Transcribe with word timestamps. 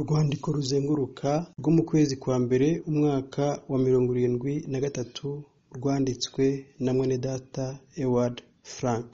Urwandiko 0.00 0.46
ruzenguruka 0.56 1.30
rwo 1.60 1.70
mu 1.76 1.82
kwezi 1.90 2.14
kwa 2.22 2.36
mbere 2.44 2.68
umwaka 2.90 3.44
wa 3.70 3.78
mirongo 3.84 4.10
irindwi 4.16 4.54
na 4.70 4.78
gatatu 4.84 5.28
rwanditswe 5.76 6.44
na 6.84 6.90
Mwenedata 6.96 7.64
Eward 8.04 8.36
Frank. 8.76 9.08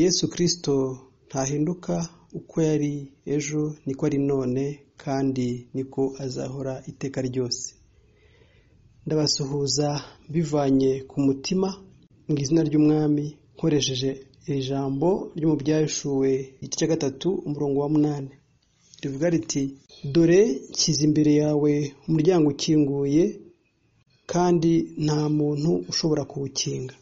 Yesu 0.00 0.24
Kristo 0.32 0.74
ntahinduka 1.26 1.94
uko 2.38 2.56
yari 2.68 2.94
ejo 3.34 3.62
niko 3.86 4.02
ari 4.08 4.18
none 4.30 4.64
kandi 5.02 5.48
niko 5.74 6.02
azahora 6.24 6.74
iteka 6.90 7.18
ryose. 7.28 7.66
Ndabasuhuza 9.06 9.88
mbivanye 10.28 10.92
ku 11.10 11.16
mutima 11.26 11.68
mu 12.28 12.34
izina 12.42 12.60
ry'Umwami 12.68 13.26
nkoresheje 13.54 14.10
iri 14.48 14.60
jambo 14.68 15.08
ryo 15.36 15.46
mu 15.50 15.56
igice 16.62 16.76
cya 16.78 16.86
gatatu 16.92 17.28
umurongo 17.46 17.78
wa 17.84 17.88
munani 17.94 18.30
rivuga 19.02 19.30
riti 19.30 19.62
dore 20.12 20.40
nshyize 20.70 21.02
imbere 21.08 21.32
yawe 21.42 21.72
umuryango 22.08 22.46
ukinguye 22.50 23.24
kandi 24.32 24.72
nta 25.04 25.28
muntu 25.28 25.70
ushobora 25.90 26.24
kuwukinga. 26.24 26.94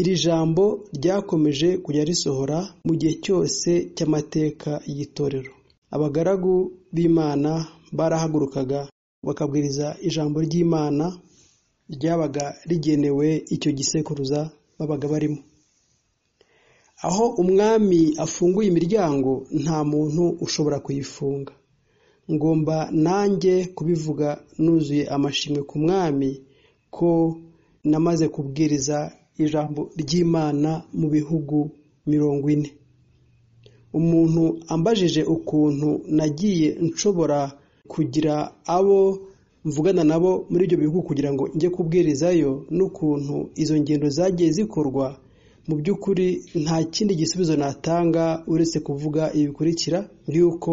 Iri 0.00 0.14
jambo 0.24 0.64
ryakomeje 0.96 1.68
kujya 1.84 2.04
risohora 2.04 2.58
mu 2.86 2.94
gihe 3.00 3.14
cyose 3.24 3.70
cy'amateka 3.96 4.70
y'itorero. 4.96 5.52
Abagaragu 5.94 6.54
b'Imana 6.94 7.52
barahagurukaga 7.98 8.80
bakabwiriza 9.26 9.96
ijambo 10.08 10.36
ry'Imana 10.46 11.06
ryabaga 11.94 12.44
rigenewe 12.68 13.28
icyo 13.54 13.70
gisekuruza 13.72 14.50
babaga 14.78 15.06
barimo. 15.08 15.38
Aho 17.02 17.26
umwami 17.28 18.14
afunguye 18.18 18.68
imiryango 18.68 19.46
nta 19.62 19.84
muntu 19.84 20.28
ushobora 20.40 20.80
kuyifunga. 20.80 21.52
Ngomba 22.32 22.90
nanjye 22.92 23.66
kubivuga 23.74 24.40
nuzuye 24.58 25.06
amashimwe 25.08 25.62
ku 25.62 25.78
mwami 25.78 26.40
ko 26.90 27.36
namaze 27.84 28.28
kubwiriza 28.28 29.12
ijambo 29.38 29.90
ry'Imana 30.00 30.82
mu 30.94 31.08
bihugu 31.10 31.70
mirongo 32.06 32.50
ine. 32.50 32.70
Umuntu 33.92 34.58
ambajije 34.68 35.22
ukuntu 35.22 36.00
nagiye 36.08 36.68
nshobora 36.80 37.52
kugira 37.88 38.52
abo 38.66 39.18
mvugana 39.64 40.04
nabo 40.04 40.46
muri 40.50 40.64
ibyo 40.64 40.78
bihugu 40.78 41.02
kugira 41.02 41.32
ngo 41.32 41.48
njye 41.54 41.70
kubwirizayo 41.70 42.66
n'ukuntu 42.70 43.50
izo 43.54 43.74
ngendo 43.80 44.08
zagiye 44.08 44.50
zikorwa, 44.52 45.18
mu 45.68 45.74
by'ukuri 45.80 46.28
nta 46.62 46.76
kindi 46.84 47.14
gisubizo 47.20 47.56
natanga 47.56 48.24
uretse 48.46 48.78
kuvuga 48.80 49.22
ibi 49.34 49.46
bikurikira 49.46 49.98
yuko 50.28 50.72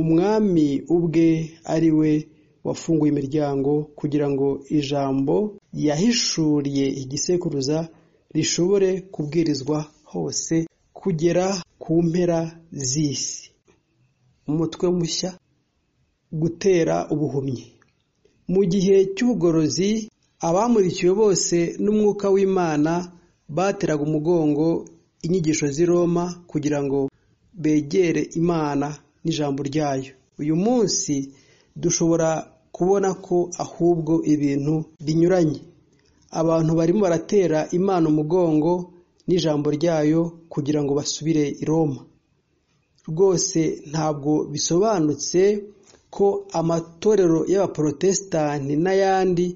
umwami 0.00 0.82
ubwe 0.96 1.28
ari 1.64 1.90
we 1.98 2.10
wafunguye 2.64 3.10
imiryango 3.12 3.72
kugira 3.98 4.26
ngo 4.30 4.48
ijambo 4.78 5.36
yahishuriye 5.72 6.86
igisekuruza 7.02 7.88
rishobore 8.34 9.00
kubwirizwa 9.00 9.78
hose 10.04 10.66
kugera 10.92 11.46
ku 11.78 12.02
mpera 12.02 12.40
z'isi. 12.72 13.50
Umutwe 14.48 14.86
mushya 14.90 15.30
gutera 16.32 16.96
ubuhumyi. 17.10 17.64
Mu 18.48 18.62
gihe 18.72 18.96
cy'ubugorozi 19.14 19.90
abamurikiwe 20.48 21.12
bose 21.14 21.56
n'umwuka 21.82 22.26
w'Imana 22.34 22.92
bateraga 23.48 24.02
umugongo 24.02 24.84
inyigisho 25.22 25.66
z'i 25.70 25.84
Roma 25.86 26.44
kugira 26.46 26.82
ngo 26.82 27.10
begere 27.52 28.22
Imana 28.36 28.96
n'ijambo 29.24 29.62
ryayo. 29.62 30.12
Uyu 30.38 30.56
munsi 30.56 31.32
dushobora 31.76 32.52
kubona 32.72 33.14
ko 33.14 33.50
ahubwo 33.58 34.20
ibintu 34.24 34.84
binyuranye. 35.00 35.60
Abantu 36.30 36.74
barimo 36.76 37.00
baratera 37.00 37.68
Imana 37.72 38.08
umugongo 38.08 38.92
n'ijambo 39.26 39.70
ryayo 39.70 40.20
kugira 40.48 40.82
ngo 40.84 40.92
basubire 40.94 41.48
i 41.48 41.64
Roma. 41.64 42.04
Rwose 43.08 43.82
ntabwo 43.90 44.44
bisobanutse 44.52 45.64
ko 46.10 46.46
amatorero 46.52 47.44
y'abaporotesitanti 47.48 48.74
n'ayandi 48.76 49.46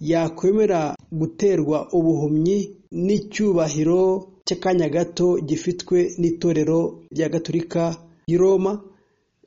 yakwemera 0.00 0.96
guterwa 1.12 1.78
ubuhumyi 1.92 2.58
n'icyubahiro 2.92 4.02
cy'akanya 4.46 4.88
gato 4.88 5.38
gifitwe 5.48 5.98
n'itorero 6.18 6.80
rya 7.12 7.28
Gatolika 7.28 7.96
ry'i 8.26 8.36
Roma 8.38 8.72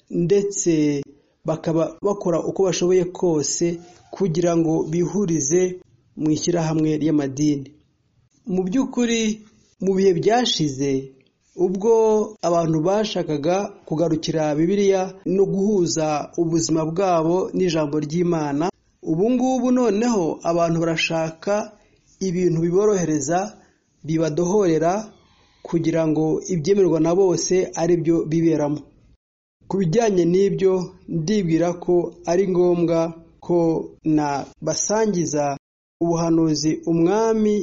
ndetse 0.10 1.04
bakaba 1.46 1.98
bakora 2.02 2.40
uko 2.50 2.64
bashoboye 2.64 3.06
kose 3.06 3.80
kugira 4.12 4.58
ngo 4.58 4.84
bihurize 4.92 5.80
mu 6.18 6.30
ishyirahamwe 6.32 6.98
ry'amadini. 7.02 7.72
Mu 8.48 8.62
by'ukuri 8.64 9.42
mu 9.84 9.92
bihe 9.98 10.14
byashize 10.14 10.92
ubwo 11.56 11.94
abantu 12.42 12.78
bashakaga 12.88 13.58
kugarukira 13.86 14.56
Bibiliya 14.56 15.14
no 15.26 15.46
guhuza 15.46 16.32
ubuzima 16.38 16.86
bwabo 16.86 17.50
n'ijambo 17.54 18.00
ry'Imana, 18.00 18.70
ubu 19.02 19.26
ngubu 19.32 19.72
noneho 19.72 20.40
abantu 20.44 20.78
barashaka 20.80 21.72
ibintu 22.28 22.62
biborohereza 22.62 23.40
bibadohorera 24.04 25.14
kugira 25.64 26.08
ngo 26.08 26.42
ibyemerwa 26.54 27.00
na 27.00 27.16
bose 27.16 27.72
ari 27.76 27.98
byo 27.98 28.26
biberamo. 28.26 28.80
Ku 29.68 29.78
bijyanye 29.78 30.26
n'ibyo 30.26 30.74
ndibwira 31.08 31.74
ko 31.80 32.14
ari 32.26 32.48
ngombwa 32.52 33.00
ko 33.40 33.60
nabasangiza 34.04 35.58
ubuhanuzi 36.02 36.72
umwami 36.86 37.54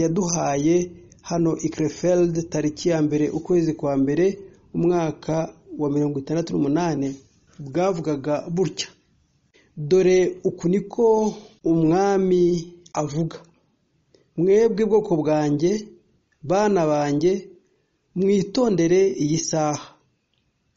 yaduhaye 0.00 0.90
hano 1.22 1.56
i 1.62 1.68
Krefeld 1.68 2.48
tariki 2.48 2.88
ya 2.88 3.02
mbere 3.02 3.28
ukwezi 3.30 3.72
kwa 3.74 3.96
mbere 3.96 4.38
umwaka 4.74 5.54
wa 5.78 5.90
mirongo 5.90 6.18
itandatu 6.18 6.52
n'umunani 6.52 7.16
bwavugaga 7.58 8.44
butya 8.50 8.88
dore 9.76 10.36
uku 10.44 10.68
niko 10.68 11.34
umwami 11.64 12.72
avuga. 12.94 13.38
Mwebwe 14.36 14.84
bwoko 14.90 15.12
bwanjye 15.16 15.72
bana 16.42 16.86
banjye 16.86 17.32
mwitondere 18.14 19.00
iyi 19.24 19.38
saha 19.38 19.86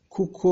kuko 0.09 0.51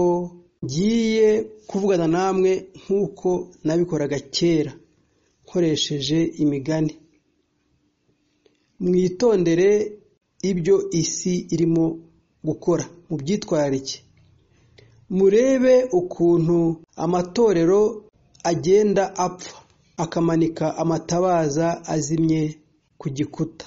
ngiye 0.66 1.30
kuvugana 1.68 2.08
namwe 2.08 2.52
nk'uko 2.80 3.30
nabikoraga 3.64 4.20
kera 4.36 4.74
nkoresheje 5.44 6.20
imigani. 6.44 6.94
Mwitondere 8.80 9.70
ibyo 10.50 10.78
isi 10.92 11.34
irimo 11.54 11.86
gukora 12.48 12.86
mubyitwararike 13.10 13.98
murebe 15.10 15.76
ukuntu 16.00 16.58
amatorero 17.04 17.82
agenda 18.44 19.04
apfa. 19.28 19.58
Akamanika 19.98 20.78
amatabaza 20.78 21.86
azimye 21.86 22.60
ku 22.98 23.10
gikuta. 23.10 23.66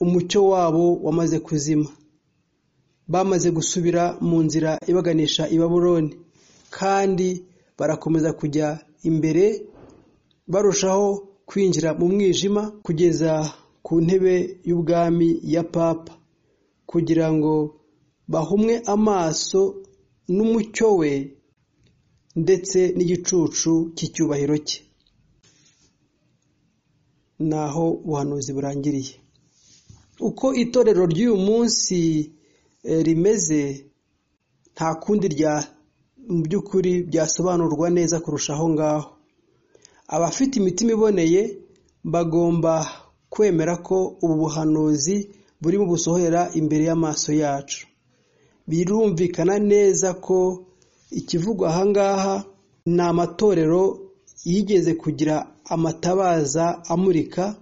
Umucyo 0.00 0.40
wabo 0.48 0.96
wamaze 1.02 1.38
kuzima. 1.40 1.88
Bamaze 3.08 3.50
gusubira 3.50 4.16
mu 4.20 4.42
nzira 4.42 4.78
ibaganisha 4.86 5.48
i 5.48 5.58
Babuloni 5.58 6.16
kandi 6.70 7.44
barakomeza 7.78 8.32
kujya 8.32 8.78
imbere 9.02 9.62
barushaho 10.48 11.28
kwinjira 11.46 11.94
mu 11.94 12.08
mwijima 12.08 12.62
kugeza 12.82 13.32
ku 13.82 14.00
ntebe 14.00 14.58
y'ubwami 14.68 15.40
ya 15.44 15.62
papa 15.64 16.12
kugira 16.86 17.32
ngo 17.32 17.54
bahumwe 18.28 18.82
amaso 18.86 19.74
n'umucyo 20.28 20.96
we 20.98 21.12
ndetse 22.42 22.78
n'igicucu 22.96 23.72
cy'icyubahiro 23.96 24.56
cye. 24.68 24.78
Naho 27.38 27.84
ubuhanuzi 28.04 28.52
burangiriye. 28.56 29.14
Uko 30.28 30.46
itorero 30.62 31.04
ry'uyu 31.12 31.36
munsi 31.36 31.98
rimeze 33.06 33.62
nta 34.74 34.88
kundi 35.02 35.26
rya 35.34 35.54
mu 36.28 36.40
by'ukuri 36.46 36.92
byasobanurwa 37.10 37.86
neza 37.96 38.16
kurushaho 38.24 38.64
ngaho. 38.74 39.08
Abafite 40.14 40.52
imitima 40.60 40.92
iboneye 40.96 41.42
bagomba 42.04 42.74
kwemera 43.32 43.76
ko 43.86 43.96
ubu 44.22 44.34
buhanuzi 44.42 45.16
burimo 45.60 45.84
busohorera 45.92 46.42
imbere 46.60 46.82
y'amaso 46.88 47.30
yacu. 47.42 47.86
Birumvikana 48.68 49.54
neza 49.58 50.08
ko 50.26 50.38
ikivugwa 51.10 51.68
aha 51.68 51.86
ngaha 51.86 52.44
ni 52.86 53.02
amatorero 53.02 53.98
yigeze 54.44 54.94
kugira 54.94 55.46
amatabaza 55.64 56.84
amurika 56.88 57.56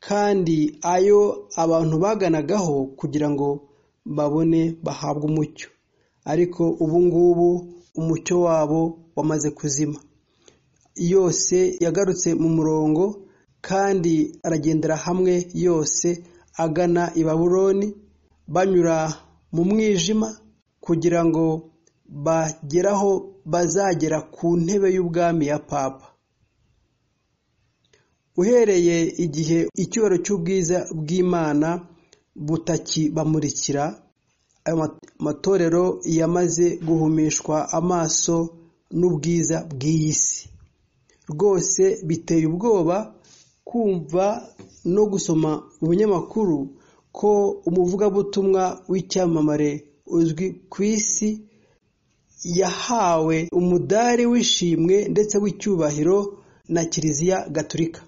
kandi 0.00 0.78
ayo 0.82 1.48
abantu 1.56 1.98
baganagaho 1.98 2.84
kugira 2.96 3.30
ngo 3.30 3.68
babone 4.04 4.76
bahabwe 4.82 5.24
umucyo. 5.30 5.68
Ariko 6.24 6.70
ubu 6.80 7.00
ngubu 7.02 7.74
umucyo 7.94 8.40
wabo 8.40 8.98
wamaze 9.16 9.50
kuzima. 9.50 10.00
Yose 10.96 11.76
yagarutse 11.80 12.34
mu 12.34 12.48
murongo 12.48 13.22
kandi 13.60 14.38
aragendera 14.42 14.96
hamwe 14.96 15.48
yose 15.54 16.24
agana 16.56 17.12
i 17.14 17.24
babuloni 17.24 17.94
banyura 18.48 19.12
mu 19.52 19.64
mwijima 19.64 20.36
kugira 20.80 21.24
ngo 21.24 21.69
bagere 22.10 22.88
aho 22.90 23.12
bazagera 23.44 24.18
ku 24.34 24.56
ntebe 24.56 24.88
y'ubwami 24.96 25.46
ya 25.46 25.58
papa. 25.58 26.06
Uhereye 28.36 28.96
igihe 29.24 29.58
icyubahiro 29.82 30.16
cy'ubwiza 30.24 30.78
bw'imana 31.00 31.68
butakibamurikira 32.46 33.84
ayo 34.64 34.76
matorero 35.18 35.84
yamaze 36.18 36.66
guhumishwa 36.86 37.56
amaso 37.78 38.36
n'ubwiza 38.98 39.56
bw'iyi 39.70 40.12
si 40.22 40.48
rwose 41.30 41.82
biteye 42.08 42.46
ubwoba 42.50 42.96
kumva 43.68 44.26
no 44.94 45.02
gusoma 45.12 45.50
mu 45.80 45.92
ko 47.12 47.30
umuvugabutumwa 47.68 48.62
w'icyamamare 48.90 49.70
uzwi 50.06 50.46
ku 50.72 50.78
isi 50.82 51.28
yahawe 52.44 53.48
umudari 53.52 54.26
w'ishimwe 54.26 55.08
ndetse 55.08 55.38
w'icyubahiro 55.38 56.38
na 56.68 56.84
kiliziya 56.84 57.48
gatolika. 57.48 58.02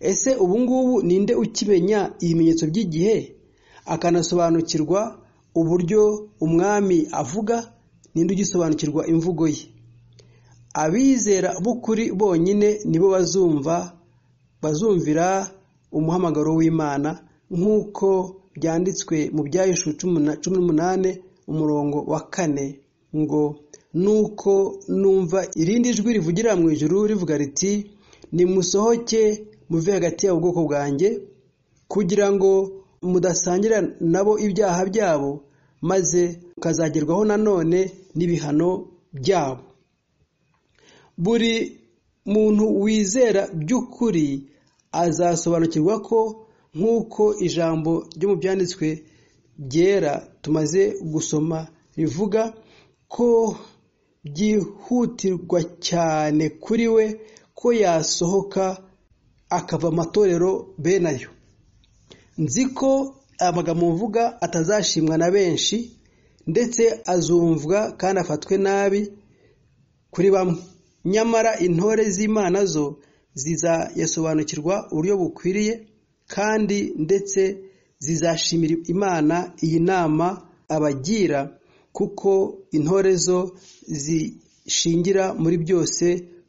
Ese 0.00 0.36
ubu 0.36 0.60
ngubu 0.60 1.02
ninde 1.02 1.34
ukimenya 1.34 2.12
ibimenyetso 2.20 2.66
by'igihe? 2.66 3.36
Akanasobanukirwa 3.86 5.18
uburyo 5.54 6.28
umwami 6.40 7.08
avuga 7.12 7.72
ninde 8.14 8.34
ugisobanukirwa 8.34 9.06
imvugo 9.06 9.48
ye. 9.48 9.64
Abizera 10.74 11.50
b'ukuri 11.60 12.12
bonyine 12.12 12.78
nibo 12.84 13.08
bazumva 13.10 13.76
bazumvira 14.62 15.50
umuhamagaro 15.92 16.54
w'imana 16.58 17.10
nk'uko 17.50 18.08
byanditswe 18.56 19.30
mu 19.34 19.42
byahishuwe 19.48 19.94
cumi 20.42 20.56
n'umunani 20.56 21.10
umurongo 21.48 21.98
wa 22.12 22.20
kane 22.30 22.80
ngo 23.16 23.42
nuko 23.94 24.78
numva 24.88 25.46
irindi 25.56 25.94
jwi 25.94 26.12
rivugira 26.12 26.56
mu 26.56 26.70
ijuru 26.70 27.06
rivuga 27.06 27.36
riti 27.38 27.90
nimusohoke 28.32 29.22
muve 29.70 29.92
hagati 29.92 30.26
y'abo 30.26 30.40
bwoko 30.40 30.62
bwanjye 30.68 31.08
kugira 31.88 32.32
ngo 32.32 32.50
mudasangira 33.02 33.78
nabo 34.00 34.38
ibyaha 34.38 34.84
byabo 34.90 35.30
maze 35.80 36.22
mukazagerwaho 36.56 37.24
nanone 37.24 37.80
n'ibihano 38.16 38.70
byabo 39.12 39.62
buri 41.18 41.52
muntu 42.26 42.64
wizera 42.82 43.48
by'ukuri 43.54 44.28
azasobanukirwa 44.92 46.00
ko 46.02 46.18
nk'uko 46.76 47.22
ijambo 47.46 47.92
ryo 48.16 48.28
mu 48.30 48.36
byanditswe 48.36 48.88
byera 49.58 50.28
tumaze 50.42 50.82
gusoma 51.12 51.68
rivuga 51.96 52.54
ko 53.08 53.56
byihutirwa 54.24 55.60
cyane 55.80 56.48
kuri 56.50 56.88
we 56.88 57.20
ko 57.54 57.72
yasohoka 57.72 58.82
akava 59.48 59.88
amatorero 59.88 60.74
bene 60.78 61.08
ayo 61.08 61.30
nzi 62.38 62.66
ko 62.74 63.14
amagambo 63.38 63.90
mvuga 63.92 64.42
atazashimwa 64.42 65.18
na 65.18 65.30
benshi 65.30 65.90
ndetse 66.46 67.00
azumvwa 67.06 67.92
kandi 67.96 68.20
afatwe 68.20 68.56
nabi 68.58 69.12
kuri 70.10 70.30
bamwe. 70.30 70.56
Nyamara 71.04 71.58
intore 71.58 72.10
z'imana 72.10 72.64
zo 72.64 72.98
zizayasobanukirwa 73.34 74.88
uburyo 74.92 75.16
bukwiriye 75.16 75.86
kandi 76.26 76.92
ndetse 76.98 77.56
zizashimira 77.98 78.76
imana 78.86 79.52
iyi 79.64 79.80
nama 79.80 80.42
abagira 80.68 81.58
kuko 81.92 82.58
intore 82.70 83.16
zo 83.16 83.38
zishingira 83.86 85.34
muri 85.34 85.56
byose 85.64 86.06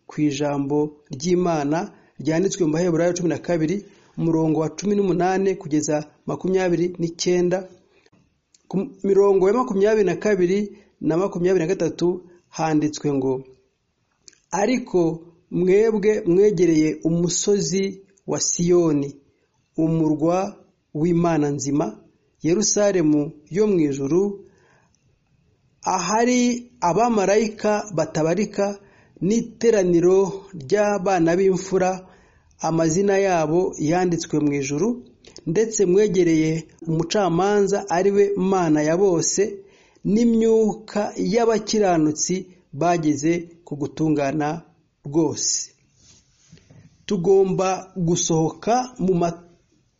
ku 0.07 0.21
ijambo 0.21 0.77
ry'imana 1.13 1.91
ryanditswe 2.19 2.65
mu 2.65 2.71
baheburayo 2.73 3.13
cumi 3.13 3.29
na 3.29 3.37
kabiri 3.39 3.85
umurongo 4.17 4.59
wa 4.59 4.69
cumi 4.77 4.95
n'umunani 4.95 5.55
kugeza 5.55 5.95
makumyabiri 6.25 6.95
n'icyenda. 6.99 7.69
Ku 8.67 8.75
mirongo 9.03 9.47
ya 9.47 9.53
makumyabiri 9.53 10.05
na 10.05 10.15
kabiri 10.15 10.59
na 11.01 11.17
makumyabiri 11.17 11.63
na 11.65 11.71
gatatu 11.73 12.07
handitswe 12.49 13.13
ngo 13.13 13.33
ariko 14.51 15.21
mwebwe 15.51 16.21
mwegereye 16.25 16.99
umusozi 17.03 18.01
wa 18.27 18.39
siyoni 18.39 19.15
umurwa 19.77 20.57
w'imana 20.93 21.49
nzima 21.49 21.85
yerusalemu 22.43 23.31
yo 23.49 23.67
mu 23.67 23.79
ijuru 23.79 24.21
ahari 25.81 26.71
abamarayika 26.81 27.85
batabarika 27.95 28.79
n'iteraniro 29.21 30.17
ry'abana 30.61 31.35
b'imfura 31.37 31.91
amazina 32.67 33.17
yabo 33.17 33.73
yanditswe 33.79 34.39
mu 34.39 34.51
ijuru 34.53 34.87
ndetse 35.47 35.85
mwegereye 35.85 36.67
umucamanza 36.87 37.85
ari 37.89 38.11
we 38.11 38.25
mana 38.37 38.81
ya 38.81 38.97
bose 38.97 39.41
n'imyuka 40.05 41.13
y'abakiranutsi 41.33 42.35
bageze 42.73 43.33
ku 43.65 43.75
gutungana 43.75 44.61
rwose. 45.05 45.71
Tugomba 47.05 47.91
gusohoka 47.95 48.93
mu 48.99 49.13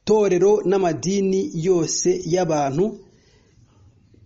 matorero 0.07 0.61
n'amadini 0.65 1.51
yose 1.53 2.21
y'abantu 2.25 2.85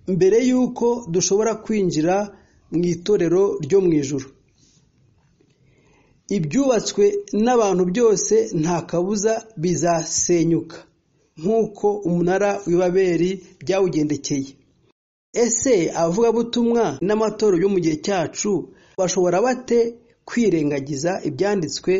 mbere 0.07 0.37
y'uko 0.49 1.05
dushobora 1.09 1.55
kwinjira 1.55 2.37
mu 2.71 2.83
itorero 2.83 3.57
ryo 3.63 3.81
mu 3.81 3.91
ijuru. 3.93 4.27
Ibyubatswe 6.29 7.05
n'abantu 7.33 7.83
byose 7.91 8.35
nta 8.61 8.81
kabuza 8.89 9.33
bizasenyuka 9.57 10.77
nk'uko 11.39 11.87
umunara 12.07 12.61
w'ibaberi 12.67 13.31
byawugendekeye. 13.63 14.49
Ese 15.33 15.89
abavugabutumwa 15.99 16.97
n'amatorero 17.01 17.61
yo 17.63 17.69
mu 17.73 17.79
gihe 17.83 17.95
cyacu 18.05 18.51
bashobora 18.97 19.41
bate 19.41 19.79
kwirengagiza 20.27 21.11
ibyanditswe 21.29 21.93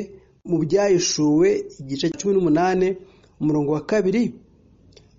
mu 0.49 0.57
byahishuwe 0.63 1.49
igice 1.81 2.07
cumi 2.19 2.33
n'umunani 2.35 2.87
umurongo 3.41 3.71
wa 3.71 3.81
kabiri 3.85 4.23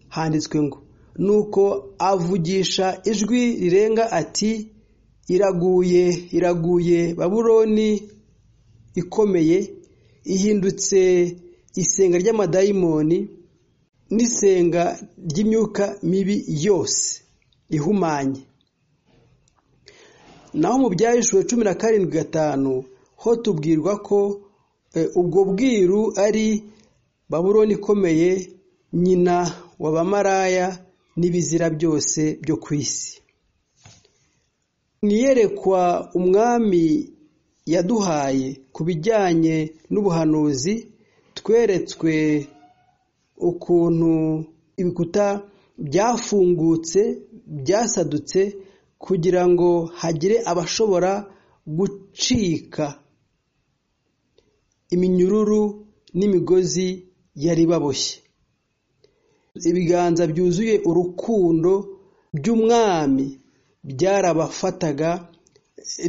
handitswe 0.09 0.63
ngo 0.63 0.79
nuko 1.19 1.63
avugisha 1.99 3.01
ijwi 3.11 3.43
rirenga 3.63 4.05
ati 4.13 4.53
iraguye 5.29 6.05
iraguye 6.37 7.15
babuloni 7.15 7.91
ikomeye 8.95 9.59
ihindutse 10.25 11.01
isenga 11.83 12.17
ry'amadayimoni 12.19 13.19
n'isenga 14.15 14.83
ry'imyuka 15.31 15.85
mibi 16.03 16.37
yose 16.67 17.23
ihumanye. 17.71 18.41
Naho 20.55 20.79
mu 20.79 20.89
byahishuwe 20.91 21.45
cumi 21.49 21.65
na 21.65 21.75
karindwi 21.75 22.13
gatanu 22.13 22.85
ho 23.17 23.31
tubwirwa 23.37 23.97
ko 24.05 24.41
ubwo 25.17 25.45
bwiru 25.45 26.13
ari 26.17 26.63
babuloni 27.33 27.75
ikomeye 27.79 28.31
nyina 29.05 29.37
w'abamaraya 29.83 30.67
n'ibizira 31.19 31.67
byose 31.77 32.21
byo 32.43 32.57
ku 32.63 32.71
isi. 32.83 33.13
Niyerekwa 35.03 35.83
umwami 36.19 36.85
yaduhaye 37.67 38.49
ku 38.75 38.81
bijyanye 38.87 39.57
n'ubuhanuzi 39.91 40.75
tweretswe 41.37 42.13
ukuntu 43.51 44.13
ibikuta 44.81 45.27
byafungutse 45.87 47.01
byasadutse 47.63 48.41
kugira 49.05 49.43
ngo 49.51 49.69
hagire 50.01 50.37
abashobora 50.51 51.13
gucika 51.67 52.87
iminyururu 54.95 55.63
n'imigozi 56.19 56.89
yari 57.35 57.67
baboshye. 57.67 58.19
Ibiganza 59.71 60.27
byuzuye 60.27 60.81
urukundo 60.85 61.73
by'umwami 62.33 63.41
byarabafataga 63.85 65.29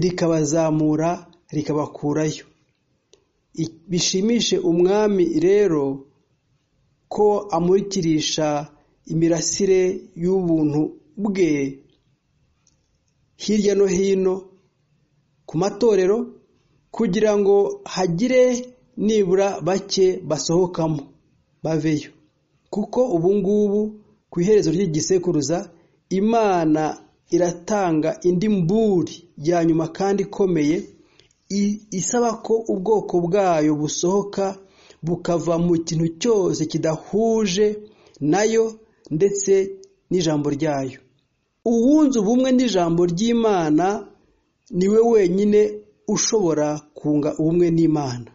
rikabazamura 0.02 1.28
rikabakurayo. 1.52 2.46
Bishimishe 3.90 4.58
umwami 4.58 5.26
rero 5.40 6.08
ko 7.08 7.48
amurikirisha 7.52 8.72
imirasire 9.06 9.82
y'ubuntu 10.16 10.82
bwe 11.18 11.80
hirya 13.38 13.76
no 13.76 13.86
hino 13.88 14.34
ku 15.46 15.58
matorero 15.58 16.18
kugira 16.92 17.38
ngo 17.38 17.82
hagire 17.86 18.42
nibura 18.98 19.62
bake 19.62 20.18
basohokamo. 20.30 21.13
Baveyo. 21.64 22.12
Kuko 22.70 23.02
ubu 23.16 23.36
ngubu 23.36 23.82
ku 24.30 24.42
iherezo 24.42 24.72
ry'igisekuruza 24.72 25.70
imana 26.10 26.98
iratanga 27.30 28.20
indi 28.22 28.50
mburi 28.50 29.16
ya 29.38 29.66
nyuma 29.66 29.88
kandi 29.88 30.24
ikomeye 30.24 30.84
isaba 31.92 32.34
ko 32.42 32.54
ubwoko 32.68 33.22
bwayo 33.22 33.76
busohoka 33.76 34.58
bukava 35.04 35.58
mu 35.58 35.78
kintu 35.86 36.08
cyose 36.22 36.66
kidahuje 36.66 37.68
na 38.20 38.44
yo 38.44 38.74
ndetse 39.12 39.72
n'ijambo 40.10 40.50
ryayo. 40.50 41.00
Uwunze 41.66 42.20
ubumwe 42.20 42.52
n'ijambo 42.52 43.06
ry'imana 43.06 44.08
ni 44.72 44.88
we 44.90 45.00
wenyine 45.00 45.62
ushobora 46.08 46.82
kunga 46.94 47.36
ubumwe 47.40 47.72
n'imana. 47.72 48.32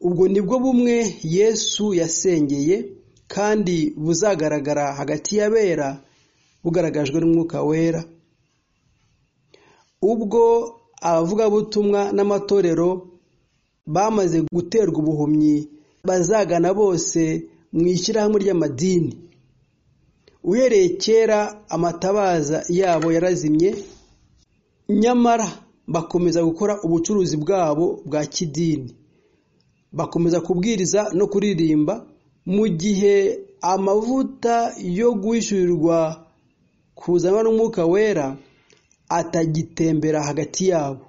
Ubwo 0.00 0.28
ni 0.28 0.40
bwo 0.40 0.58
bumwe 0.58 1.16
yesu 1.22 1.94
yasengeye 1.94 2.76
kandi 3.28 3.90
buzagaragara 3.96 4.94
hagati 4.94 5.36
y'abera 5.38 6.02
bugaragajwe 6.64 7.20
n'umwuka 7.20 7.62
wera. 7.62 8.04
Ubwo 10.02 10.42
abavugabutumwa 11.00 12.12
n'amatorero 12.12 12.90
bamaze 13.86 14.42
guterwa 14.52 14.98
ubuhumyi 14.98 15.68
bazagana 16.04 16.74
bose 16.74 17.48
mu 17.72 17.86
ishyirahamwe 17.86 18.38
ry'amadini. 18.42 19.12
Uhereye 20.44 20.88
kera 20.88 21.38
amatabaza 21.68 22.64
yabo 22.68 23.12
yarazimye 23.12 23.70
nyamara 24.88 25.48
bakomeza 25.88 26.42
gukora 26.44 26.82
ubucuruzi 26.82 27.36
bwabo 27.36 28.02
bwa 28.06 28.26
kidini. 28.26 28.94
Bakomeza 29.96 30.38
kubwiriza 30.46 31.00
no 31.18 31.24
kuririmba 31.32 31.94
mu 32.46 32.64
gihe 32.68 33.16
amavuta 33.72 34.54
yo 34.98 35.08
guhishurirwa 35.22 35.98
kuzanwa 36.94 37.40
n'umwuka 37.42 37.82
wera 37.92 38.26
atagitembera 39.08 40.20
hagati 40.28 40.68
yabo. 40.68 41.04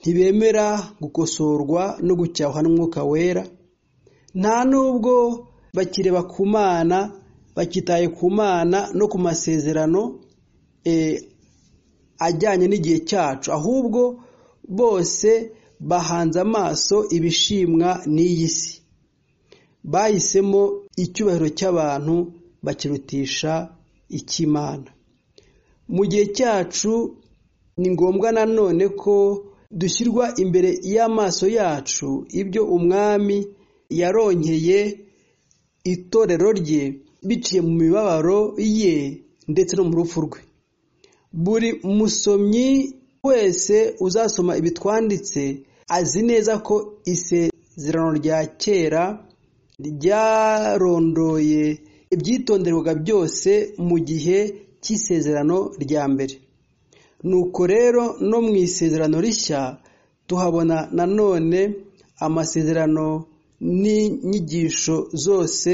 Ntibemera 0.00 0.66
gukosorwa 1.00 1.82
no 2.06 2.14
gucyahwa 2.20 2.60
n'umwuka 2.62 3.00
wera. 3.04 3.44
Nta 4.40 4.64
nubwo 4.64 5.14
bakireba 5.74 6.22
ku 6.32 6.42
mana 6.46 6.98
bakitaye 7.56 8.08
ku 8.08 8.30
mana 8.30 8.78
no 8.94 9.04
ku 9.08 9.18
masezerano 9.18 10.02
ajyanye 12.18 12.66
n'igihe 12.68 12.98
cyacu. 13.08 13.48
Ahubwo 13.52 14.20
bose 14.68 15.30
bahanze 15.80 16.40
amaso 16.40 16.96
ibishimwa 17.16 18.02
n'iyi 18.06 18.48
si. 18.48 18.80
Bahisemo 19.84 20.82
icyubahiro 20.96 21.48
cy'abantu 21.58 22.16
bakirutisha 22.64 23.52
icy'imana 24.18 24.90
mu 25.88 26.02
gihe 26.10 26.26
cyacu 26.36 26.94
ni 27.76 27.88
ngombwa 27.94 28.32
nanone 28.32 28.88
ko 28.88 29.14
dushyirwa 29.70 30.34
imbere 30.42 30.70
y'amaso 30.94 31.46
yacu 31.48 32.26
ibyo 32.40 32.62
umwami 32.76 33.46
yaronkeye 33.90 34.78
itorero 35.84 36.50
rye 36.60 36.82
biciye 37.26 37.60
mu 37.62 37.72
mibabaro 37.80 38.54
ye 38.58 39.22
ndetse 39.48 39.76
no 39.76 39.84
mu 39.84 39.94
rupfu 39.96 40.20
rwe. 40.26 40.40
Buri 41.32 41.68
musomyi 41.84 42.94
wese 43.22 43.94
uzasoma 44.00 44.56
ibitwanditse 44.58 45.62
azi 45.88 46.22
neza 46.22 46.58
ko 46.58 46.98
isezerano 47.04 48.12
rya 48.20 48.38
kera 48.58 49.04
ryarondoye 49.78 51.64
ibyitonderwaga 52.14 52.94
byose 53.02 53.50
mu 53.78 53.96
gihe 53.98 54.38
cy'isezerano 54.82 55.58
rya 55.82 56.02
mbere. 56.08 56.34
Nuko 57.24 57.66
rero 57.66 58.16
no 58.20 58.38
mu 58.42 58.54
isezerano 58.54 59.20
rishya 59.20 59.78
tuhabona 60.26 60.88
nanone 60.92 61.60
amasezerano 62.26 63.06
n'inyigisho 63.60 65.08
zose 65.12 65.70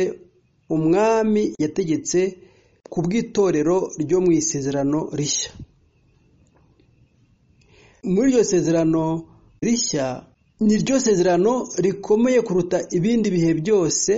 umwami 0.71 1.42
yategetse 1.62 2.21
ku 2.92 2.99
bw'itorero 3.04 3.78
ryo 4.02 4.19
mu 4.25 4.31
isezerano 4.33 5.09
rishya. 5.19 5.50
Muri 8.04 8.28
iryo 8.31 8.45
sezerano 8.45 9.02
rishya 9.62 10.26
ni 10.61 10.76
ryo 10.76 11.00
sezerano 11.00 11.69
rikomeye 11.78 12.42
kuruta 12.42 12.78
ibindi 12.90 13.31
bihe 13.31 13.54
byose 13.54 14.12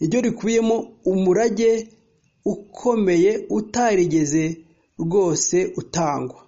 niryo 0.00 0.20
rikubiyemo 0.20 0.76
umurage 1.04 1.88
ukomeye 2.44 3.46
utarigeze 3.50 4.44
rwose 4.98 5.72
utangwa. 5.76 6.40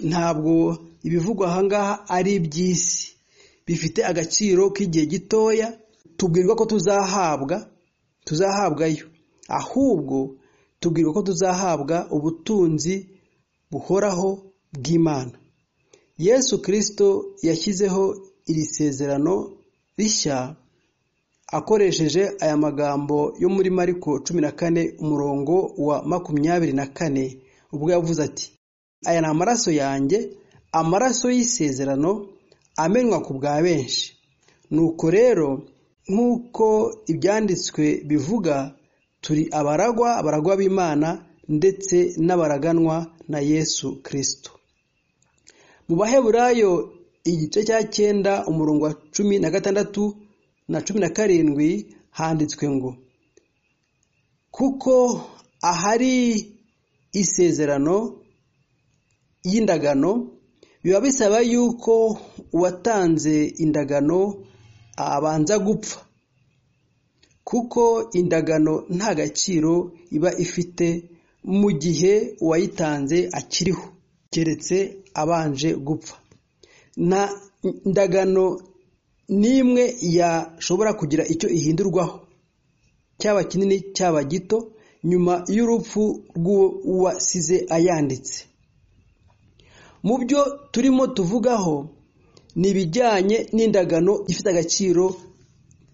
Ntabwo 0.00 0.78
ibivugwa 1.02 1.48
ahangaha 1.48 2.08
ari 2.08 2.34
iby'isi. 2.34 3.08
Bifite 3.66 4.00
agaciro 4.04 4.70
k'igihe 4.70 5.06
gitoya 5.06 5.78
tubwirwa 6.16 6.54
ko 6.56 6.64
tuzahabwa 6.66 7.56
tuzahabwayo. 8.24 9.06
Ahubwo 9.48 10.36
tubwirwa 10.80 11.12
ko 11.12 11.22
tuzahabwa 11.22 11.96
ubutunzi 12.10 12.94
buhoraho 13.70 14.28
bw'imana. 14.72 15.36
Yesu 16.18 16.62
kirisito 16.62 17.24
yashyizeho 17.42 18.16
iri 18.46 18.64
sezerano 18.66 19.50
rishya 19.98 20.56
akoresheje 21.46 22.30
aya 22.40 22.56
magambo 22.56 23.34
yo 23.38 23.48
muri 23.48 23.70
mariko 23.70 24.18
cumi 24.20 24.40
na 24.40 24.52
kane 24.52 24.94
umurongo 24.98 25.72
wa 25.78 26.02
makumyabiri 26.02 26.72
na 26.72 26.86
kane 26.86 27.38
ubwo 27.72 27.90
yavuze 27.90 28.22
ati 28.22 28.52
aya 29.06 29.20
ni 29.20 29.26
amaraso 29.26 29.70
yanjye 29.72 30.30
amaraso 30.72 31.30
y'isezerano 31.30 32.26
amenywa 32.76 33.20
ku 33.22 33.34
bwa 33.34 33.62
benshi. 33.62 34.14
Nuko 34.70 35.10
rero 35.10 35.62
nk'uko 36.08 36.94
ibyanditswe 37.06 38.02
bivuga 38.06 38.74
turi 39.20 39.48
abaragwa 39.50 40.16
abaragwa 40.16 40.56
b'imana 40.56 41.24
ndetse 41.48 42.14
n'abaraganwa 42.18 43.06
na 43.28 43.40
yesu 43.40 44.02
kirisito 44.02 44.50
mu 45.88 45.96
baheburayo 45.96 46.92
igice 47.24 47.64
cya 47.64 47.78
cyenda 47.90 48.46
umurongo 48.46 48.84
wa 48.84 48.94
cumi 49.14 49.38
na 49.38 49.50
gatandatu 49.50 50.16
na 50.68 50.80
cumi 50.82 51.00
na 51.00 51.08
karindwi 51.10 51.94
handitswe 52.10 52.70
ngo 52.70 52.96
kuko 54.50 55.20
ahari 55.62 56.54
isezerano 57.12 57.96
y'indagano 59.44 60.30
biba 60.82 61.00
bisaba 61.00 61.40
yuko 61.40 62.18
uwatanze 62.52 63.44
indagano 63.44 64.44
abanza 64.96 65.58
gupfa. 65.58 66.00
Kuko 67.44 68.10
indagano 68.12 68.84
nta 68.90 69.14
gaciro 69.14 69.92
iba 70.10 70.30
ifite 70.38 71.08
mu 71.44 71.70
gihe 71.72 72.36
uwayitanze 72.40 73.28
akiriho. 73.32 73.84
Keretse 74.30 74.96
abanje 75.22 75.70
gupfa. 75.86 76.14
Nta 77.08 77.22
ndagano 77.90 78.44
n'imwe 79.40 79.84
yashobora 80.18 80.90
kugira 81.00 81.22
icyo 81.32 81.48
ihindurwaho. 81.58 82.16
Cyaba 83.20 83.42
kinini 83.50 83.76
cyaba 83.96 84.20
gito 84.24 84.58
nyuma 85.10 85.34
y'urupfu 85.56 86.02
rw'uwasize 86.38 87.56
ayanditse. 87.76 88.38
Mu 90.06 90.14
byo 90.22 90.40
turimo 90.72 91.06
tuvugaho 91.16 91.76
ni 92.60 92.68
ibijyanye 92.72 93.38
n'indagano 93.54 94.12
ifite 94.30 94.48
agaciro 94.50 95.04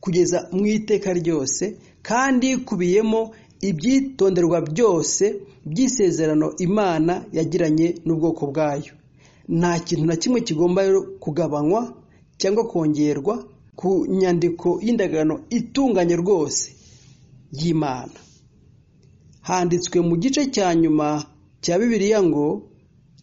kugeza 0.01 0.39
mu 0.53 0.67
iteka 0.67 1.11
ryose 1.21 1.65
kandi 2.09 2.47
ikubiyemo 2.57 3.21
ibyitonderwa 3.69 4.59
byose 4.71 5.25
by'isezerano 5.71 6.47
imana 6.67 7.15
yagiranye 7.33 7.89
n'ubwoko 8.05 8.43
bwayo. 8.53 8.93
Nta 9.49 9.79
kintu 9.79 10.05
na 10.07 10.17
kimwe 10.17 10.41
kigomba 10.41 10.83
kugabanywa 11.21 11.95
cyangwa 12.39 12.65
kongerwa 12.69 13.45
ku 13.77 14.07
nyandiko 14.09 14.79
y'indagano 14.83 15.35
itunganye 15.51 16.17
rwose 16.17 16.73
y'imana. 17.53 18.19
Handitswe 19.43 20.01
mu 20.01 20.17
gice 20.17 20.47
cya 20.55 20.75
nyuma 20.75 21.25
cya 21.61 21.79
bibiliya 21.79 22.23
ngo 22.23 22.47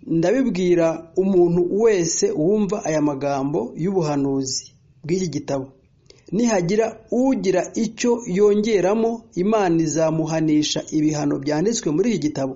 ndabibwira 0.08 1.12
umuntu 1.18 1.62
wese 1.82 2.32
wumva 2.32 2.86
aya 2.86 3.02
magambo 3.02 3.74
y'ubuhanuzi 3.84 4.66
bw'iki 5.04 5.28
gitabo. 5.36 5.66
Nihagira 6.32 6.86
ugira 7.12 7.72
icyo 7.76 8.12
yongeramo 8.28 9.12
imana 9.36 9.82
izamuhanisha 9.84 10.84
ibihano 10.92 11.40
byanditswe 11.40 11.88
muri 11.92 12.10
iki 12.12 12.20
gitabo. 12.28 12.54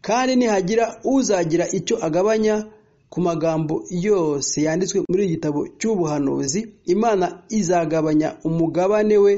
Kandi 0.00 0.36
nihagira 0.36 1.00
uzagira 1.04 1.64
icyo 1.78 1.96
agabanya 2.06 2.54
ku 3.10 3.20
magambo 3.20 3.84
yose 3.90 4.62
yanditswe 4.62 4.98
muri 5.08 5.22
iki 5.24 5.34
gitabo 5.34 5.60
cy'ubuhanuzi 5.78 6.60
imana 6.94 7.26
izagabanya 7.48 8.36
umugabane 8.44 9.16
we 9.24 9.34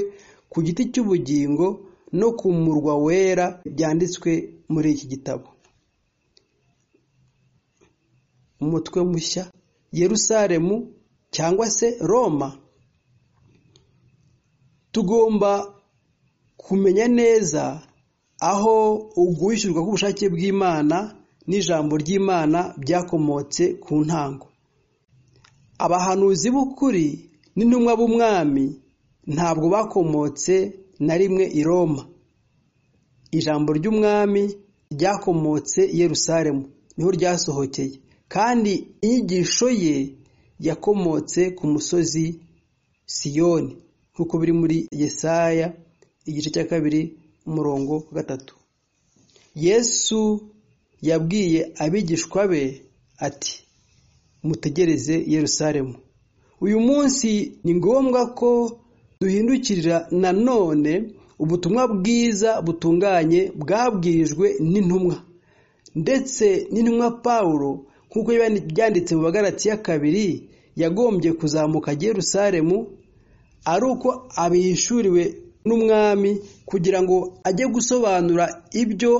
ku 0.51 0.59
giti 0.63 0.91
cy'ubugingo 0.93 1.67
no 2.13 2.29
ku 2.39 2.51
murwa 2.53 2.95
wera 2.99 3.47
byanditswe 3.65 4.31
muri 4.69 4.89
iki 4.95 5.07
gitabo. 5.07 5.47
Umutwe 8.61 9.03
mushya 9.05 9.45
yerusalemu 9.93 10.77
cyangwa 11.31 11.71
se 11.71 11.97
roma? 12.01 12.59
Tugomba 14.93 15.75
kumenya 16.57 17.07
neza 17.09 17.83
aho 18.41 18.95
uguhishyurwa 19.17 19.83
k'ubushake 19.85 20.29
bw'imana 20.29 21.15
n'ijambo 21.51 21.93
ry'imana 22.03 22.61
byakomotse 22.83 23.65
ku 23.83 23.95
ntango. 24.07 24.47
Abahanuzi 25.85 26.49
b'ukuri 26.55 27.07
n'intumwa 27.57 27.93
b'umwami 27.99 28.65
ntabwo 29.35 29.67
bakomotse 29.75 30.55
na 31.07 31.15
rimwe 31.21 31.45
i 31.61 31.63
roma. 31.69 32.03
Ijambo 33.39 33.69
ry'umwami 33.79 34.43
ryakomotse 34.95 35.81
i 35.95 35.97
yerusalemu 36.01 36.63
ni 36.97 37.01
ho 37.05 37.11
ryasohokeye. 37.11 37.97
Kandi 38.35 38.73
inyigisho 39.03 39.69
ye 39.85 39.97
yakomotse 40.67 41.51
ku 41.59 41.65
musozi 41.73 42.27
siyoni 43.07 43.73
nk'uko 44.13 44.35
biri 44.41 44.53
muri 44.61 44.79
yesaya 44.93 45.67
igice 46.29 46.51
cya 46.55 46.65
kabiri 46.71 47.17
umurongo 47.47 47.95
wa 48.07 48.13
gatatu. 48.23 48.55
Yesu 49.55 50.21
yabwiye 51.03 51.73
abigishwa 51.79 52.49
be 52.49 52.83
ati 53.19 53.63
mutegereze 54.43 55.25
yerusalemu. 55.27 55.95
Uyu 56.61 56.81
munsi 56.81 57.53
ni 57.65 57.75
ngombwa 57.75 58.27
ko 58.35 58.79
duhindukirira 59.21 60.09
nanone 60.11 61.13
ubutumwa 61.39 61.89
bwiza 61.89 62.61
butunganye 62.63 63.53
bwabwirijwe 63.57 64.47
n'intumwa. 64.61 65.17
Ndetse 65.95 66.69
n'intumwa 66.73 67.11
pawulo 67.11 67.71
nk'uko 68.11 68.31
byanditse 68.73 69.13
mu 69.17 69.23
bagaratiya 69.23 69.77
kabiri 69.77 70.49
yagombye 70.77 71.33
kuzamuka 71.33 71.93
Yerusalemu 72.01 72.77
ari 73.65 73.85
uko 73.87 74.09
abihishuriwe 74.37 75.23
n'umwami 75.67 76.39
kugira 76.67 77.03
ngo 77.03 77.39
ajye 77.45 77.67
gusobanura 77.67 78.47
ibyo 78.73 79.13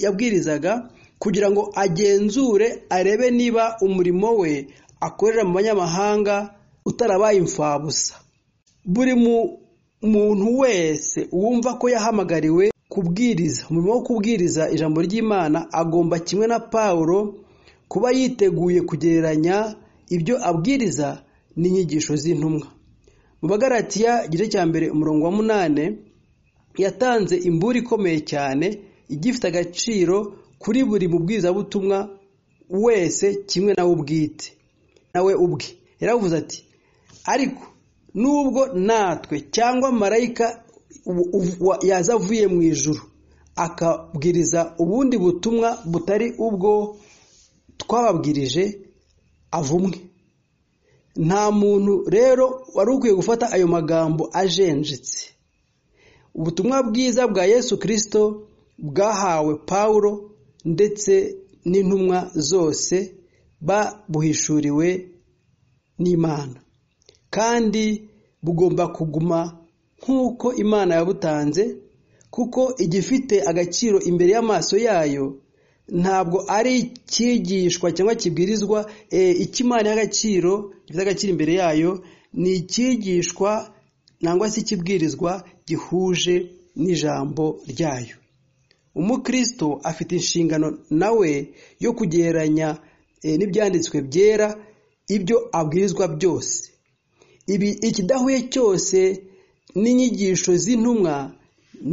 yabwirizaga 0.00 0.90
kugira 1.20 1.50
ngo 1.52 1.70
agenzure 1.76 2.82
arebe 2.88 3.30
niba 3.30 3.76
umurimo 3.84 4.28
we 4.40 4.66
akorera 5.00 5.44
mu 5.44 5.52
banyamahanga 5.54 6.54
utarabaye 6.88 7.38
imfabusa 7.38 8.14
buri 8.84 9.12
muntu 10.02 10.46
wese 10.58 11.28
wumva 11.32 11.74
ko 11.78 11.88
yahamagariwe 11.92 12.70
kubwiriza 12.88 13.66
umurimo 13.70 13.92
wo 13.94 14.02
kubwiriza 14.02 14.70
ijambo 14.72 14.98
ry'imana 15.04 15.68
agomba 15.72 16.18
kimwe 16.18 16.46
na 16.46 16.58
pawulo 16.60 17.18
kuba 17.88 18.10
yiteguye 18.10 18.80
kugereranya 18.82 19.74
ibyo 20.08 20.34
abwiriza 20.48 21.22
n'inyigisho 21.56 22.16
z'intumwa. 22.16 22.66
Mu 23.42 23.46
bagaratiya 23.48 24.24
igice 24.26 24.46
cya 24.48 24.62
mbere 24.66 24.90
umurongo 24.90 25.24
wa 25.26 25.32
munani 25.32 25.84
yatanze 26.78 27.36
imburi 27.36 27.78
ikomeye 27.82 28.20
cyane 28.20 28.66
igifite 29.08 29.44
agaciro 29.48 30.16
kuri 30.60 30.84
buri 30.84 31.08
mubwirizabutumwa 31.08 31.98
wese 32.70 33.34
kimwe 33.48 33.72
nawe 33.76 33.90
ubwite. 33.92 34.52
Nawe 35.14 35.32
ubwe. 35.34 35.66
Yaravuze 36.00 36.36
ati 36.36 36.58
ariko 37.24 37.62
nubwo 38.14 38.66
natwe 38.74 39.40
cyangwa 39.50 39.92
marayika 39.92 40.64
yaza 41.82 42.14
avuye 42.14 42.46
mu 42.46 42.62
ijuru 42.62 43.00
akabwiriza 43.56 44.74
ubundi 44.78 45.16
butumwa 45.18 45.78
butari 45.84 46.34
ubwo 46.38 46.96
twababwirije 47.76 48.64
avumwe 49.50 49.98
nta 51.16 51.50
muntu 51.50 52.04
rero 52.08 52.46
wari 52.74 52.90
ukwiye 52.92 53.14
gufata 53.14 53.52
ayo 53.52 53.66
magambo 53.68 54.30
ajenjetse. 54.32 55.28
Ubutumwa 56.34 56.82
bwiza 56.82 57.28
bwa 57.28 57.44
yesu 57.44 57.78
kirisito 57.78 58.46
bwahawe 58.78 59.54
pawulo 59.54 60.29
ndetse 60.64 61.12
n'intumwa 61.64 62.30
zose 62.34 62.96
babuhishuriwe 63.60 64.88
n'imana. 65.98 66.60
Kandi 67.30 67.84
bugomba 68.42 68.88
kuguma 68.88 69.40
nk'uko 70.02 70.54
imana 70.54 70.94
yabutanze 70.94 71.76
kuko 72.30 72.60
igifite 72.84 73.36
agaciro 73.50 74.00
imbere 74.10 74.30
y'amaso 74.34 74.76
yayo 74.78 75.26
ntabwo 76.00 76.38
ari 76.48 76.72
icyigishwa 76.78 77.92
cyangwa 77.92 78.14
kibwirizwa 78.14 78.78
icyo 79.44 79.60
imana 79.66 79.86
y'agaciro 79.90 80.52
gifite 80.86 81.02
agaciro 81.02 81.30
imbere 81.34 81.52
yayo 81.60 81.92
ni 82.40 82.50
icyigishwa 82.60 83.50
nangwa 84.22 84.50
se 84.50 84.60
ikibwirizwa 84.60 85.32
gihuje 85.66 86.36
n'ijambo 86.76 87.44
ryayo. 87.70 88.16
Umukristo 88.94 89.80
afite 89.82 90.12
inshingano 90.16 90.78
nawe 90.90 91.30
yo 91.80 91.92
kugereranya 91.92 92.78
n'ibyanditswe 93.24 93.96
byera 94.02 94.48
ibyo 95.08 95.36
abwirizwa 95.52 96.08
byose. 96.08 96.70
Ibi 97.46 97.68
ikidahuye 97.88 98.38
cyose 98.52 98.98
n'inyigisho 99.74 100.56
z'intumwa 100.56 101.32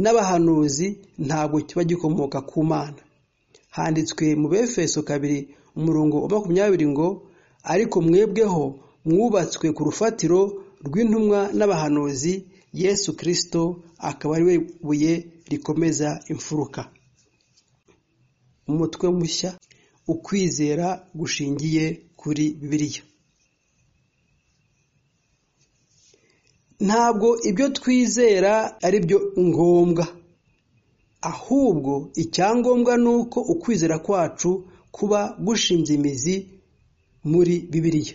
n'abahanuzi 0.02 0.88
ntabwo 1.18 1.60
kiba 1.60 1.84
gikomoka 1.84 2.40
ku 2.40 2.64
mana. 2.64 3.00
Handitswe 3.70 4.34
mu 4.40 4.48
befeso 4.48 5.02
kabiri 5.02 5.48
umurongo 5.76 6.22
wa 6.22 6.28
makumyabiri 6.28 6.86
ngo 6.88 7.08
ariko 7.62 8.00
mwebweho 8.02 8.64
mwubatswe 9.04 9.72
ku 9.72 9.84
rufatiro 9.88 10.40
rw'intumwa 10.86 11.50
n'abahanuzi 11.54 12.34
yesu 12.72 13.16
kirisito 13.16 13.82
akaba 13.98 14.36
ari 14.36 14.44
we 14.44 14.58
buye 14.82 15.12
rikomeza 15.50 16.20
imfuruka. 16.28 16.90
Umutwe 18.68 19.08
mushya 19.10 19.58
ukwizera 20.06 21.06
gushingiye 21.14 21.84
kuri 22.16 22.50
bibiliya. 22.60 23.02
Ntabwo 26.80 27.28
ibyo 27.48 27.68
twizera 27.68 28.80
ari 28.86 28.98
byo 29.06 29.18
ngombwa 29.38 30.06
ahubwo 31.20 32.10
icyangombwa 32.22 32.96
ni 32.96 33.08
uko 33.08 33.40
ukwizera 33.40 33.98
kwacu 33.98 34.50
kuba 34.96 35.20
gushinze 35.44 35.94
imizi 35.94 36.34
muri 37.24 37.54
bibiliya. 37.70 38.14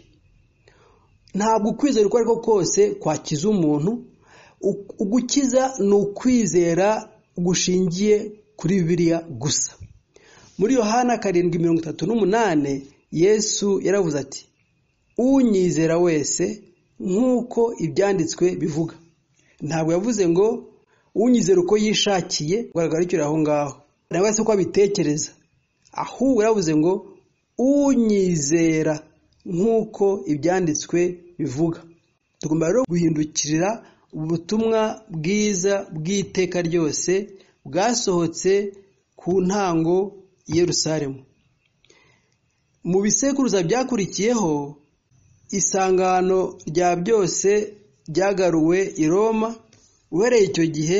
Ntabwo 1.33 1.69
ukwizera 1.73 2.07
uko 2.07 2.17
ariko 2.17 2.35
kose 2.47 2.81
kwakiza 3.01 3.49
umuntu 3.49 3.91
ugukiza 4.99 5.73
ni 5.79 5.93
ukwizera 5.93 7.09
gushingiye 7.37 8.31
kuri 8.55 8.75
bibiliya 8.81 9.19
gusa. 9.29 9.71
Muri 10.57 10.73
yohana 10.73 11.17
karindwi 11.17 11.59
mirongo 11.59 11.81
itatu 11.81 12.05
n'umunani 12.05 12.87
yesu 13.11 13.81
yaravuze 13.81 14.19
ati 14.19 14.45
unyizera 15.17 15.97
wese 15.97 16.63
nk'uko 16.99 17.73
ibyanditswe 17.79 18.55
bivuga. 18.55 18.95
Ntabwo 19.61 19.91
yavuze 19.93 20.27
ngo 20.29 20.47
unyizera 21.15 21.61
uko 21.61 21.77
yishakiye 21.77 22.69
ugaragara 22.73 23.25
aho 23.25 23.37
ngaho. 23.37 23.73
Nawe 24.09 24.33
se 24.33 24.41
uko 24.41 24.51
abitekereza. 24.51 25.31
Ahubwo 25.91 26.41
yaravuze 26.41 26.75
ngo 26.75 26.93
unyizera 27.57 28.99
nk'uko 29.45 30.23
ibyanditswe 30.25 30.99
bivuga. 31.39 31.79
Tugomba 32.39 32.67
rero 32.67 32.83
guhindukirira 32.89 33.69
ubutumwa 34.13 34.81
bwiza 35.09 35.75
bw'iteka 35.95 36.61
ryose 36.67 37.13
bwasohotse 37.65 38.53
ku 39.19 39.31
ntango 39.47 39.97
Yerusalemu. 40.47 41.19
Mu 42.89 42.97
bisekuruza 43.03 43.59
byakurikiyeho 43.63 44.53
isangano 45.59 46.39
rya 46.69 46.89
byose 47.01 47.49
ryagaruwe 48.09 48.79
i 49.03 49.07
Roma 49.13 49.49
uhereye 50.11 50.45
icyo 50.49 50.65
gihe 50.75 50.99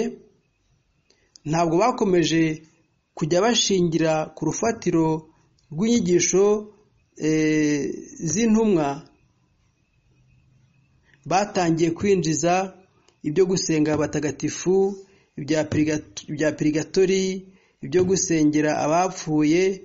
ntabwo 1.50 1.76
bakomeje 1.84 2.64
kujya 3.18 3.42
bashingira 3.46 4.14
ku 4.36 4.42
rufatiro 4.48 5.08
rw'inyigisho 5.72 6.46
z'intumwa. 8.32 8.88
Batangiye 11.26 11.92
kwinjiza 11.92 12.54
ibyo 13.24 13.46
gusenga 13.46 13.94
abatagatifu 13.94 14.96
ibya 15.38 16.52
pirigatori 16.58 17.48
ibyo 17.82 18.02
gusengera 18.04 18.78
abapfuye 18.84 19.82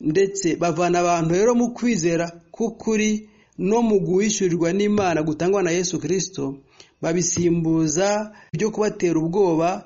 ndetse 0.00 0.56
bavana 0.56 0.98
abantu 1.02 1.30
rero 1.34 1.52
mu 1.54 1.66
kwizera 1.76 2.26
k'ukuri 2.54 3.28
no 3.58 3.82
mu 3.82 3.96
guhishurirwa 4.00 4.72
n'imana 4.72 5.22
gutangwa 5.22 5.62
na 5.62 5.70
yesu 5.70 6.00
kirisito 6.00 6.58
babisimbuza 7.02 8.32
ibyo 8.54 8.70
kubatera 8.70 9.16
ubwoba 9.20 9.84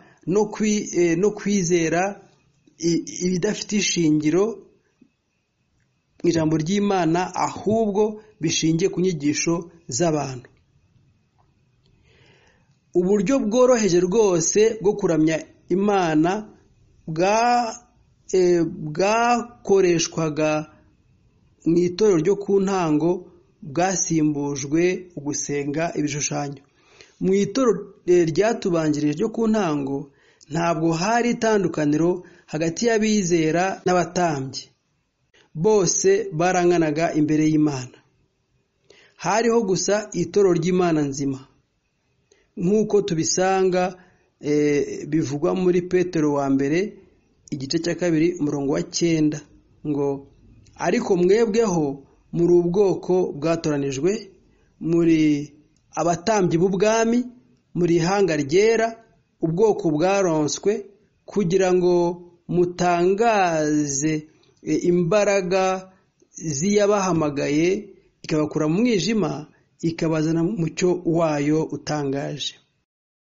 no 1.21 1.31
kwizera 1.39 2.03
ibidafite 3.25 3.73
ishingiro 3.77 4.45
mu 6.23 6.29
ijambo 6.31 6.57
ry'imana 6.57 7.21
ahubwo 7.35 8.21
bishingiye 8.41 8.89
ku 8.91 9.01
nyigisho 9.01 9.71
z'abantu. 9.89 10.49
Uburyo 12.99 13.35
bworoheje 13.45 13.99
rwose 14.07 14.61
bwo 14.83 14.93
kuramya 14.99 15.37
imana 15.77 16.31
bwakoreshwaga 18.87 20.51
mu 21.67 21.77
itorero 21.87 22.19
ryo 22.23 22.35
ku 22.43 22.53
ntango 22.67 23.11
bwasimbujwe 23.63 24.83
ugusenga 25.19 25.85
ibishushanyo. 25.99 26.63
Mu 27.25 27.33
itorero 27.35 27.81
ryatubanjirije 28.31 29.15
ryo 29.19 29.29
ku 29.35 29.43
ntango 29.53 29.97
ntabwo 30.53 30.89
hari 31.03 31.29
itandukaniro 31.37 32.11
hagati 32.53 32.81
y'abizera 32.89 33.65
n'abatambyi. 33.85 34.65
Bose 35.65 36.11
baranganaga 36.39 37.07
imbere 37.21 37.45
y'imana. 37.51 37.97
Hariho 39.25 39.59
gusa 39.71 39.95
itorero 40.23 40.53
ry'imana 40.59 41.01
nzima. 41.11 41.41
Nk'uko 42.57 43.03
tubisanga 43.03 43.95
bivugwa 45.09 45.55
muri 45.55 45.83
petero 45.83 46.33
wa 46.33 46.51
mbere 46.51 46.79
igice 47.51 47.79
cya 47.79 47.95
kabiri 47.95 48.35
umurongo 48.41 48.73
wa 48.73 48.83
cyenda. 48.83 49.41
Ngo 49.87 50.27
ariko 50.77 51.17
mwebweho 51.17 52.03
muri 52.33 52.53
ubwoko 52.55 53.33
bwatoranijwe 53.33 54.13
muri 54.81 55.53
abatambyi 55.95 56.59
b'ubwami 56.59 57.25
muri 57.75 57.97
ihanga 57.97 58.37
ryera 58.37 58.89
ubwoko 59.41 59.91
bwaronswe 59.91 60.73
kugira 61.25 61.73
ngo 61.75 61.95
mutangaze 62.49 64.27
imbaraga 64.63 65.91
z'iyabahamagaye 66.37 67.89
ikabakura 68.23 68.69
mu 68.69 68.79
mwijima 68.83 69.47
ikabazana 69.81 70.43
mu 70.43 70.53
mucyo 70.53 71.01
wayo 71.05 71.65
utangaje. 71.65 72.55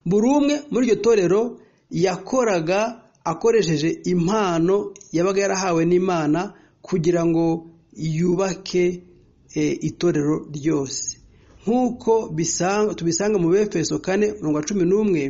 Buri 0.07 0.27
umwe 0.29 0.55
muri 0.71 0.87
iryo 0.87 0.97
torero 1.03 1.61
yakoraga 1.91 3.03
akoresheje 3.25 3.89
impano 4.05 4.95
yabaga 5.13 5.41
yarahawe 5.43 5.85
n'imana 5.85 6.55
kugira 6.83 7.27
ngo 7.27 7.67
yubake 7.93 9.03
itorero 9.89 10.47
ryose. 10.53 11.19
Nk'uko 11.67 12.33
tubisanga 12.97 13.39
mu 13.39 13.49
befeso 13.51 13.99
kane 13.99 14.33
mirongo 14.33 14.63
cumi 14.63 14.85
n'umwe 14.89 15.23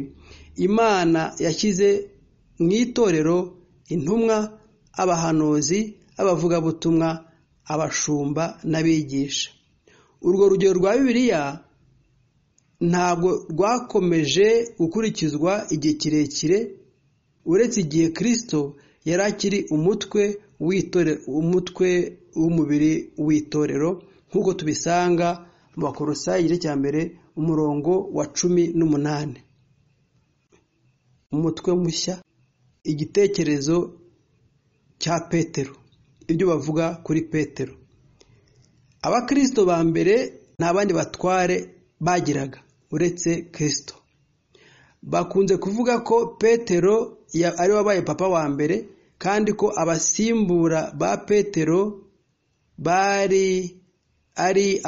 imana 0.57 1.35
yashyize 1.39 2.11
mu 2.59 2.71
itorero 2.73 3.57
intumwa 3.89 4.59
abahanuzi 4.93 5.81
abavugabutumwa 6.17 7.25
abashumba 7.65 8.59
n'abigisha. 8.65 9.51
Urwo 10.23 10.49
rugero 10.49 10.75
rwa 10.81 10.97
bibiliya 10.99 11.65
ntabwo 12.81 13.31
rwakomeje 13.53 14.47
gukurikizwa 14.79 15.53
igihe 15.75 15.95
kirekire 16.01 16.59
uretse 17.45 17.81
igihe 17.81 18.09
kirisito 18.17 18.77
yari 19.05 19.23
akiri 19.23 19.59
umutwe 19.71 20.23
umutwe 21.41 21.89
w'umubiri 22.41 22.93
w'itorero 23.27 23.91
nk'uko 24.29 24.51
tubisanga 24.59 25.29
mu 25.77 25.83
bakorosayi 25.87 26.41
igice 26.45 26.59
cya 26.65 26.73
mbere 26.81 27.01
umurongo 27.39 27.93
wa 28.17 28.25
cumi 28.37 28.65
n'umunani. 28.79 29.39
Umutwe 31.33 31.71
mushya 31.83 32.15
igitekerezo 32.85 33.77
cya 35.03 35.15
petero. 35.31 35.75
Ibyo 36.29 36.45
bavuga 36.51 36.85
kuri 37.05 37.21
petero. 37.33 37.75
Abakirisito 39.09 39.65
ba 39.65 39.81
mbere 39.85 40.15
nta 40.59 40.69
bandi 40.75 40.93
batware 40.95 41.57
bagiraga 42.01 42.59
uretse 42.93 43.31
kirisito 43.55 43.95
bakunze 45.03 45.57
kuvuga 45.57 45.99
ko 46.05 46.27
petero 46.41 47.19
ari 47.63 47.73
wabaye 47.73 48.03
papa 48.03 48.29
wa 48.29 48.45
mbere 48.49 48.77
kandi 49.19 49.53
ko 49.53 49.67
abasimbura 49.83 50.93
ba 51.01 51.17
petero 51.29 51.81
bari 52.79 53.77
ari 54.37 54.81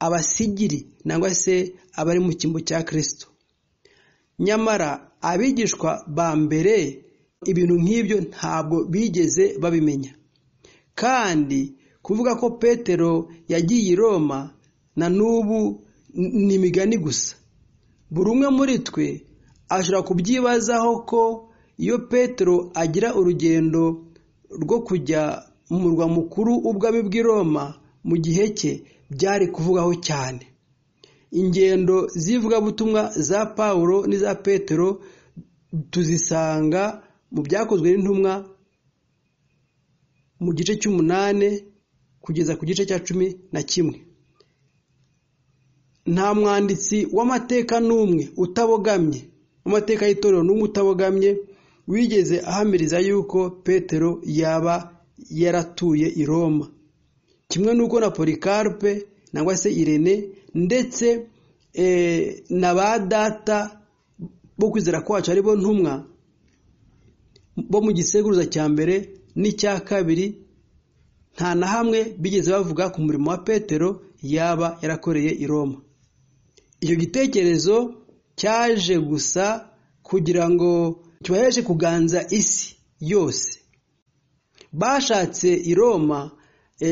abasigiri 0.00 0.86
nangwa 1.04 1.34
se 1.34 1.74
abari 1.96 2.20
mu 2.20 2.32
cyimbo 2.32 2.60
cya 2.60 2.82
kirisito 2.82 3.26
nyamara 4.38 5.10
abigishwa 5.20 6.04
ba 6.08 6.36
mbere 6.36 7.04
ibintu 7.46 7.74
nk'ibyo 7.82 8.16
ntabwo 8.30 8.76
bigeze 8.92 9.58
babimenya. 9.58 10.14
Kandi 10.94 11.60
kuvuga 12.02 12.34
ko 12.40 12.50
petero 12.58 13.28
yagiye 13.48 13.92
i 13.92 13.96
roma 13.96 14.50
na 14.96 15.08
n'ubu 15.08 15.80
ni 16.14 16.54
imigani 16.54 16.96
gusa. 16.98 17.36
Buri 18.10 18.30
umwe 18.30 18.48
muri 18.50 18.78
twe 18.78 19.06
ashobora 19.68 20.02
kubyibazaho 20.02 20.92
ko 21.08 21.22
iyo 21.78 21.98
petero 22.10 22.70
agira 22.74 23.14
urugendo 23.14 24.04
rwo 24.62 24.80
kujya 24.84 25.42
mu 25.70 25.78
murwa 25.80 26.06
mukuru 26.08 26.52
ubwabi 26.68 27.00
bw'i 27.08 27.22
roma 27.22 27.64
mu 28.04 28.16
gihe 28.20 28.52
cye 28.58 28.72
byari 29.10 29.46
kuvugaho 29.48 29.94
cyane. 30.04 30.44
Ingendo 31.32 32.08
z'ivugabutumwa 32.12 33.12
za 33.16 33.46
pawulo 33.56 34.04
n'iza 34.06 34.34
petero 34.36 35.00
tuzisanga 35.90 37.00
mu 37.32 37.40
byakozwe 37.42 37.88
n'intumwa 37.96 38.44
mu 40.44 40.50
gice 40.52 40.74
cy'umunani 40.80 41.48
kugeza 42.22 42.56
ku 42.56 42.66
gice 42.66 42.86
cya 42.86 42.98
cumi 43.00 43.36
na 43.52 43.62
kimwe. 43.62 44.00
Nta 46.06 46.34
mwanditsi 46.34 47.06
w'amateka 47.12 47.80
n'umwe 47.80 48.24
utabogamye 48.36 49.20
w'amateka 49.64 50.06
y'itorero 50.08 50.42
n'umwe 50.42 50.62
utabogamye 50.70 51.30
wigeze 51.88 52.40
ahamiriza 52.40 52.98
yuko 52.98 53.50
petero 53.50 54.20
yaba 54.24 54.76
yaratuye 55.30 56.08
i 56.08 56.24
roma. 56.26 56.66
Kimwe 57.48 57.74
n'uko 57.74 58.00
na 58.00 58.10
polikarpe 58.10 59.06
nangwa 59.32 59.56
se 59.56 59.70
irene 59.72 60.14
ndetse 60.54 61.26
na 62.50 62.74
ba 62.74 62.98
data 62.98 63.80
bo 64.58 64.70
kwizera 64.70 65.00
kwacu 65.00 65.30
ari 65.30 65.42
bo 65.42 65.56
ntumwa 65.56 66.04
bo 67.70 67.78
mu 67.80 67.92
gisekuruza 67.92 68.46
cya 68.46 68.68
mbere 68.68 68.94
n'icya 69.36 69.80
kabiri 69.80 70.41
nta 71.34 71.54
na 71.54 71.66
hamwe 71.66 72.14
bigeze 72.18 72.50
bavuga 72.52 72.90
ku 72.90 73.00
murimo 73.02 73.30
wa 73.30 73.38
petero 73.38 74.02
yaba 74.22 74.78
yarakoreye 74.82 75.30
i 75.30 75.46
roma. 75.46 75.78
Icyo 76.80 76.96
gitekerezo 76.96 77.94
cyaje 78.36 78.98
gusa 78.98 79.68
kugira 80.02 80.50
ngo 80.50 80.70
kibaheshe 81.22 81.62
kuganza 81.62 82.26
isi 82.30 82.76
yose. 83.00 83.58
Bashatse 84.72 85.50
i 85.54 85.74
roma 85.74 86.30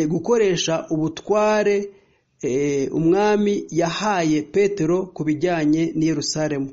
gukoresha 0.08 0.86
ubutware 0.90 1.90
umwami 2.92 3.64
yahaye 3.70 4.42
petero 4.42 5.06
ku 5.14 5.24
bijyanye 5.24 5.92
n'i 5.96 6.06
Yerusalemu. 6.06 6.70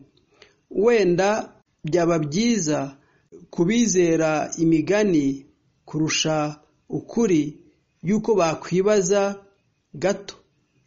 Wenda 0.71 1.53
byaba 1.83 2.19
byiza 2.19 2.97
kubizera 3.49 4.51
imigani 4.57 5.45
kurusha 5.85 6.59
ukuri 6.89 7.57
y'uko 8.03 8.35
bakwibaza 8.35 9.43
gato. 9.93 10.35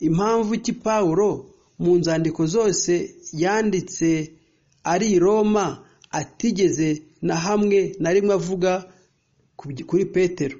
Impamvu 0.00 0.58
ki 0.62 0.72
pawulo 0.72 1.46
mu 1.78 1.96
nzandiko 1.98 2.46
zose 2.46 3.14
yanditse 3.32 4.32
ari 4.84 5.06
i 5.12 5.18
roma 5.18 5.84
atigeze 6.10 7.02
na 7.22 7.36
hamwe 7.36 7.96
na 8.00 8.12
rimwe 8.12 8.34
avuga 8.34 8.84
kuri 9.86 10.04
petero? 10.06 10.58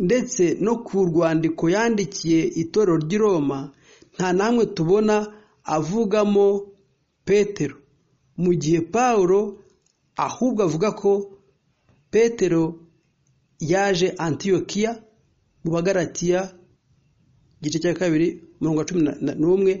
Ndetse 0.00 0.56
no 0.60 0.76
ku 0.84 1.04
rwandiko 1.04 1.70
yandikiye 1.70 2.44
itorero 2.44 2.96
ry'i 2.98 3.18
roma 3.18 3.72
nta 4.14 4.32
namwe 4.32 4.66
tubona 4.66 5.16
avugamo 5.64 6.66
petero. 7.24 7.76
Mu 8.36 8.52
gihe 8.54 8.80
pawulo 8.80 9.58
ahubwo 10.16 10.62
avuga 10.62 10.92
ko 10.92 11.12
petero 12.10 12.62
yaje 13.60 14.08
antiyokiya 14.18 15.02
mu 15.64 15.70
bagaratiya 15.72 16.40
igice 17.60 17.78
cya 17.82 17.94
kabiri 17.94 18.28
mirongo 18.60 18.84
cumi 18.84 19.02
n'umwe 19.40 19.72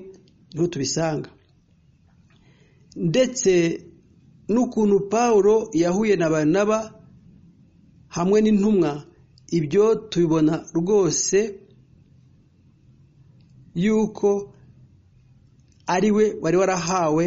ni 0.54 0.58
ho 0.60 0.66
tubisanga. 0.66 1.30
Ndetse 2.96 3.52
n'ukuntu 4.48 5.00
pawulo 5.12 5.68
yahuye 5.72 6.16
na 6.16 6.30
barinaba 6.30 6.78
hamwe 8.08 8.38
n'intumwa 8.40 9.04
ibyo 9.58 9.94
tubibona 10.10 10.64
rwose 10.74 11.38
yuko 13.74 14.54
ari 15.86 16.10
we 16.10 16.24
wari 16.42 16.56
warahawe 16.56 17.26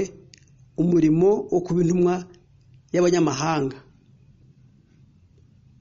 umurimo 0.78 1.30
wo 1.52 1.60
kuba 1.62 1.82
intumwa 1.82 2.26
y'abanyamahanga. 2.94 3.78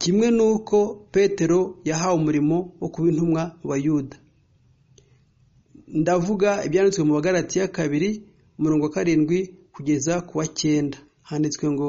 Kimwe 0.00 0.26
n'uko 0.36 0.78
petero 1.12 1.60
yahawe 1.88 2.14
umurimo 2.20 2.56
wo 2.80 2.88
kuba 2.92 3.06
intumwa 3.12 3.42
mu 3.60 3.66
bayuda. 3.70 4.16
Ndavuga 6.00 6.50
ibyanditswe 6.66 7.02
mu 7.06 7.12
bagarati 7.18 7.58
ya 7.58 7.68
kabiri 7.68 8.10
umurongo 8.58 8.84
wa 8.86 8.90
karindwi 8.94 9.38
kugeza 9.74 10.20
ku 10.28 10.38
wa 10.38 10.46
cyenda. 10.58 10.98
Handitswe 11.28 11.66
ngo 11.74 11.88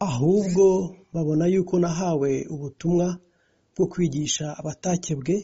ahubwo 0.00 0.94
babona 1.12 1.44
yuko 1.46 1.74
nahawe 1.78 2.46
ubutumwa 2.54 3.06
bwo 3.76 3.86
kwigisha 3.92 4.46
abatakebwe 4.58 5.36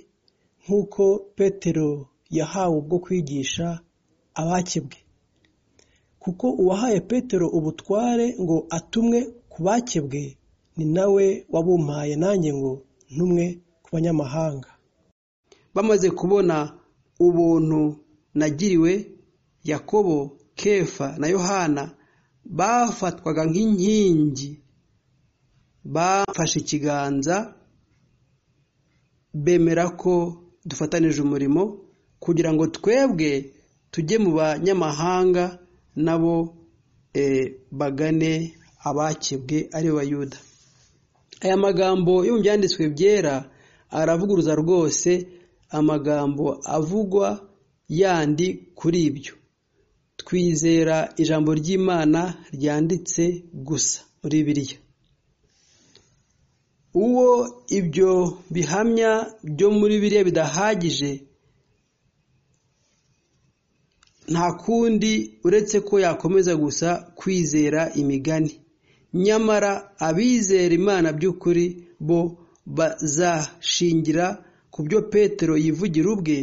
nk'uko 0.64 1.04
petero 1.36 2.08
yahawe 2.30 2.74
ubwo 2.80 2.98
kwigisha 3.04 3.80
abakebwe. 4.34 4.96
Kuko 6.22 6.46
uwahaye 6.50 7.00
petero 7.00 7.46
ubutware 7.48 8.26
ngo 8.42 8.66
atumwe 8.70 9.18
ku 9.52 9.58
bakebwe 9.62 10.22
ni 10.76 10.84
nawe 10.84 11.46
wabumpaye 11.50 12.16
nanjye 12.16 12.50
ngo 12.54 12.72
ntumwe 13.14 13.44
ku 13.82 13.88
banyamahanga. 13.92 14.70
Bamaze 15.74 16.10
kubona 16.10 16.56
ubuntu 17.20 17.96
nagiriwe 18.34 18.92
yakobo 19.64 20.16
kefa 20.54 21.18
na 21.18 21.26
yohana 21.34 21.94
bafatwaga 22.44 23.42
nk'inkingi. 23.46 24.50
Bafashe 25.84 26.58
ikiganza 26.60 27.54
bemera 29.34 29.90
ko 29.90 30.14
dufatanije 30.64 31.20
umurimo 31.22 31.62
kugira 32.18 32.52
ngo 32.52 32.66
twebwe 32.66 33.30
tujye 33.90 34.16
mu 34.18 34.30
banyamahanga 34.38 35.58
nabo 35.96 36.34
bagane 37.70 38.32
abakebwe 38.84 39.68
ari 39.76 39.90
bayuda. 39.92 40.38
Aya 41.44 41.56
magambo 41.56 42.24
yo 42.26 42.32
mu 42.34 42.40
byanditswe 42.42 42.82
byera 42.94 43.34
aravuguruza 43.90 44.52
rwose 44.62 45.10
amagambo 45.78 46.46
avugwa 46.76 47.28
yandi 47.88 48.48
kuri 48.78 48.98
ibyo. 49.08 49.34
Twizera 50.20 50.96
ijambo 51.22 51.50
ry'imana 51.60 52.20
ryanditse 52.56 53.24
gusa 53.52 54.00
muri 54.22 54.38
biriya 54.46 54.78
uwo 56.94 57.28
ibyo 57.78 58.12
bihamya 58.54 59.10
byo 59.54 59.68
muri 59.78 59.94
biriya 60.02 60.24
bidahagije 60.28 61.10
nta 64.32 64.46
kundi 64.62 65.12
uretse 65.44 65.76
ko 65.80 65.94
yakomeza 66.00 66.52
gusa 66.56 66.88
kwizera 67.18 67.92
imigani. 68.00 68.52
Nyamara 69.14 69.72
abizera 69.98 70.74
imana 70.74 71.12
by'ukuri 71.12 71.66
bo 72.00 72.20
bazashingira 72.66 74.26
ku 74.70 74.82
byo 74.82 75.02
petero 75.12 75.54
yivugira 75.56 76.08
ubwe 76.14 76.38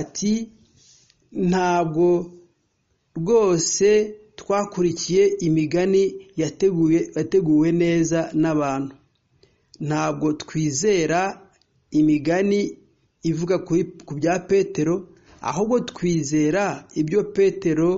ati 0.00 0.32
ntabwo 1.50 2.06
rwose 3.18 3.88
twakurikiye 4.36 5.22
imigani 5.46 6.02
yateguwe 7.16 7.68
neza 7.72 8.20
n'abantu. 8.34 8.94
Ntabwo 9.80 10.32
twizera 10.32 11.20
imigani 11.90 12.60
ivuga 13.30 13.58
ku 14.06 14.12
bya 14.18 14.38
petero 14.50 14.94
ahubwo 15.40 15.80
twizera 15.80 16.64
ibyo 17.00 17.20
petero 17.36 17.90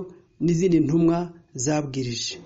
n'izindi 0.43 0.79
ntumwa 0.79 1.17
zabwirije. 1.63 2.37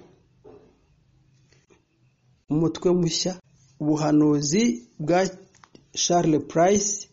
Umutwe 2.50 2.92
mushya. 2.92 3.40
Ubuhanuzi 3.80 4.88
bwa 5.00 5.28
Charles 5.94 6.44
Price 6.48 7.08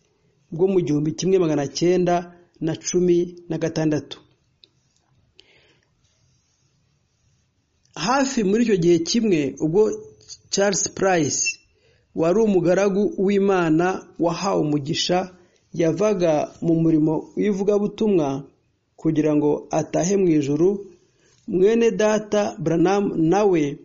bwo 0.51 0.67
mu 0.69 0.81
gihumbi 0.81 1.13
kimwe 1.13 1.39
magana 1.39 1.67
cyenda 1.69 2.35
na 2.61 2.77
cumi 2.77 3.37
na 3.49 3.59
gatandatu. 3.59 4.21
Hafi 7.95 8.45
muri 8.45 8.63
icyo 8.65 8.77
gihe 8.77 8.99
kimwe 8.99 9.55
ubwo 9.61 9.91
Charles 10.51 10.89
Price 10.95 11.59
wari 12.15 12.39
umugaragu 12.41 13.15
w'imana 13.19 14.07
wahawe 14.19 14.61
umugisha 14.61 15.35
yavaga 15.75 16.53
mu 16.63 16.75
murimo 16.83 17.33
w'ivugabutumwa 17.37 18.45
kugira 18.97 19.35
ngo 19.37 19.67
atahe 19.71 20.17
mu 20.17 20.29
ijuru. 20.29 20.87
Mwene 21.49 21.91
data 21.91 22.55
Branham 22.59 23.05
nawe 23.17 23.79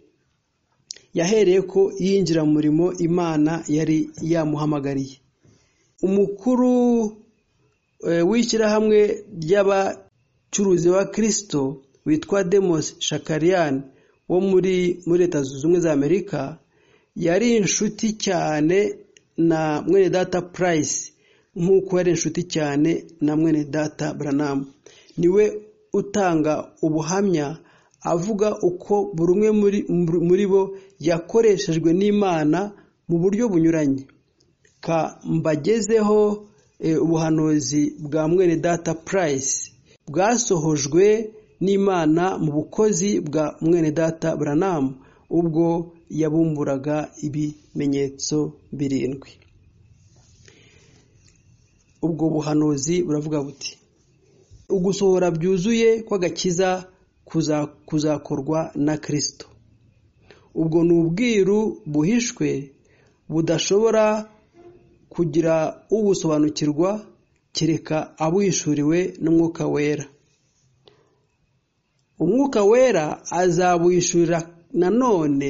yahereye 1.17 1.62
ko 1.71 1.82
yinjira 1.99 2.41
mu 2.45 2.51
murimo 2.58 2.86
imana 3.08 3.63
yari 3.77 4.10
yamuhamagariye. 4.21 5.17
Umukuru 6.06 6.71
w'ishyirahamwe 8.30 8.99
ry'abacuruzi 9.43 10.89
ba 10.89 11.06
kirisito 11.13 11.82
witwa 12.06 12.43
demos 12.43 12.95
shakariyani 12.99 13.82
wo 14.30 14.38
muri 14.41 15.01
muri 15.08 15.19
leta 15.25 15.41
zunze 15.41 15.63
ubumwe 15.65 15.80
za 15.80 15.91
amerika 15.93 16.58
yari 17.15 17.58
inshuti 17.58 18.13
cyane 18.25 18.77
na 19.38 19.82
mwene 19.88 20.10
data 20.10 20.41
purayisi 20.41 21.13
nk'uko 21.56 21.97
yari 21.97 22.12
inshuti 22.12 22.41
cyane 22.43 22.91
na 23.21 23.36
mwene 23.36 23.63
data 23.65 24.13
buranamu 24.13 24.65
ni 25.17 25.27
we 25.27 25.45
utanga 25.93 26.53
ubuhamya 26.82 27.58
avuga 28.01 28.57
uko 28.62 29.12
buri 29.15 29.31
umwe 29.33 29.49
muri 30.29 30.45
bo 30.47 30.62
yakoreshejwe 30.99 31.93
n'imana 31.93 32.71
mu 33.10 33.17
buryo 33.21 33.49
bunyuranye. 33.49 34.05
Ka 34.81 35.19
mbagezeho 35.25 36.47
ubuhanuzi 37.03 37.95
bwa 37.99 38.27
mwene 38.27 38.55
data 38.55 38.93
purayisi 38.93 39.71
bwasohojwe 40.07 41.33
n'imana 41.60 42.38
mu 42.38 42.51
bukozi 42.51 43.19
bwa 43.19 43.55
mwene 43.62 43.91
data 43.91 44.36
buranamu 44.38 44.95
ubwo 45.29 45.91
yabumburaga 46.10 47.10
ibimenyetso 47.21 48.53
birindwi. 48.71 49.31
Ubwo 52.01 52.29
buhanuzi 52.29 53.03
buravuga 53.03 53.41
buti 53.43 53.77
ugusohora 54.69 55.31
byuzuye 55.31 56.03
kw'agakiza 56.07 56.86
kuzakorwa 57.86 58.72
na 58.76 58.98
kirisito 58.98 59.48
ubwo 60.56 60.84
ni 60.84 60.94
ubwiru 60.94 61.82
buhishwe 61.86 62.72
budashobora 63.30 64.06
kugira 65.10 65.56
ubusobanukirwa 65.90 67.06
kereka 67.56 67.98
abuhishuriwe 68.20 69.00
n'umwuka 69.22 69.68
wera. 69.68 70.06
Umwuka 72.20 72.63
wera 72.63 73.06
azabuhishurira 73.32 74.40
nanone 74.74 75.50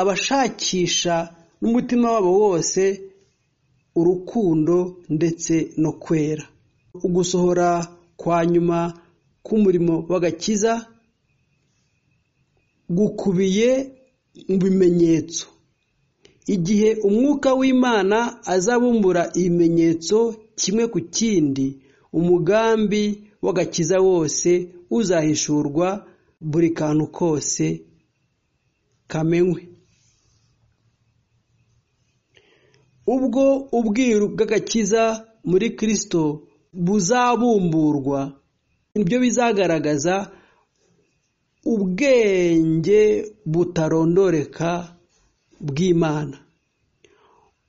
abashakisha 0.00 1.14
n'umutima 1.60 2.06
wabo 2.12 2.32
wose 2.40 2.82
urukundo 3.96 4.96
ndetse 5.08 5.54
no 5.76 5.92
kwera. 5.92 6.44
Ugusohora 6.94 7.68
kwa 8.16 8.46
nyuma 8.46 8.78
k'umurimo 9.44 9.94
w'agakiza 10.10 10.72
gukubiye 12.96 13.70
mu 14.48 14.56
bimenyetso. 14.62 15.46
Igihe 16.54 16.90
umwuka 17.08 17.50
w'imana 17.60 18.18
azabumbura 18.54 19.22
ibimenyetso 19.38 20.18
kimwe 20.60 20.84
ku 20.92 21.00
kindi 21.16 21.66
umugambi 22.18 23.04
w'agakiza 23.44 23.96
wose 24.08 24.50
uzahishurwa 24.90 25.88
buri 26.50 26.70
kantu 26.78 27.06
kose 27.18 27.66
kamenywe 29.10 29.60
ubwo 33.14 33.44
ubwiru 33.78 34.26
bw'agakiza 34.34 35.02
muri 35.44 35.66
kirisito 35.76 36.22
buzabumburwa 36.72 38.20
ni 38.94 39.02
byo 39.06 39.18
bizagaragaza 39.24 40.14
ubwenge 41.64 43.32
butarondoreka 43.46 44.96
bw'imana. 45.60 46.38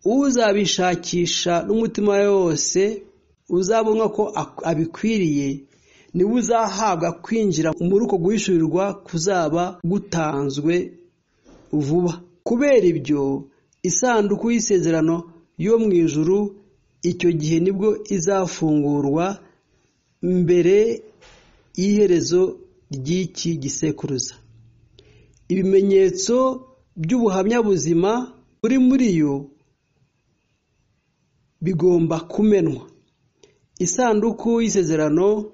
Uzabishakisha 0.05 1.63
n'umutima 1.67 2.11
we 2.13 2.27
wose 2.27 2.81
uzabona 3.49 4.09
ko 4.09 4.23
abikwiriye 4.63 5.59
ni 6.13 6.23
we 6.23 6.33
uzahabwa 6.39 7.11
kwinjira 7.11 7.73
muri 7.79 8.05
uko 8.05 8.17
guhishurirwa 8.17 8.93
kuzaba 9.07 9.79
gutanzwe 9.83 10.91
vuba. 11.71 12.21
Kubera 12.43 12.85
ibyo 12.87 13.43
isanduku 13.83 14.51
y'isezerano 14.51 15.15
yo 15.57 15.77
mu 15.79 15.91
ijuru 15.93 16.55
icyo 17.03 17.31
gihe 17.31 17.59
ni 17.59 17.71
bwo 17.71 17.97
izafungurwa 18.09 19.37
mbere 20.21 21.01
y'iherezo 21.77 22.57
ry'iki 22.91 23.57
gisekuruza. 23.57 24.35
Ibimenyetso 25.51 26.37
by'ubuhamya 26.95 27.59
buzima 27.63 28.11
buri 28.61 28.77
muri 28.79 29.07
yo 29.17 29.33
bigomba 31.61 32.19
kumenwa. 32.19 32.87
Isanduku 33.79 34.61
y'isezerano 34.61 35.51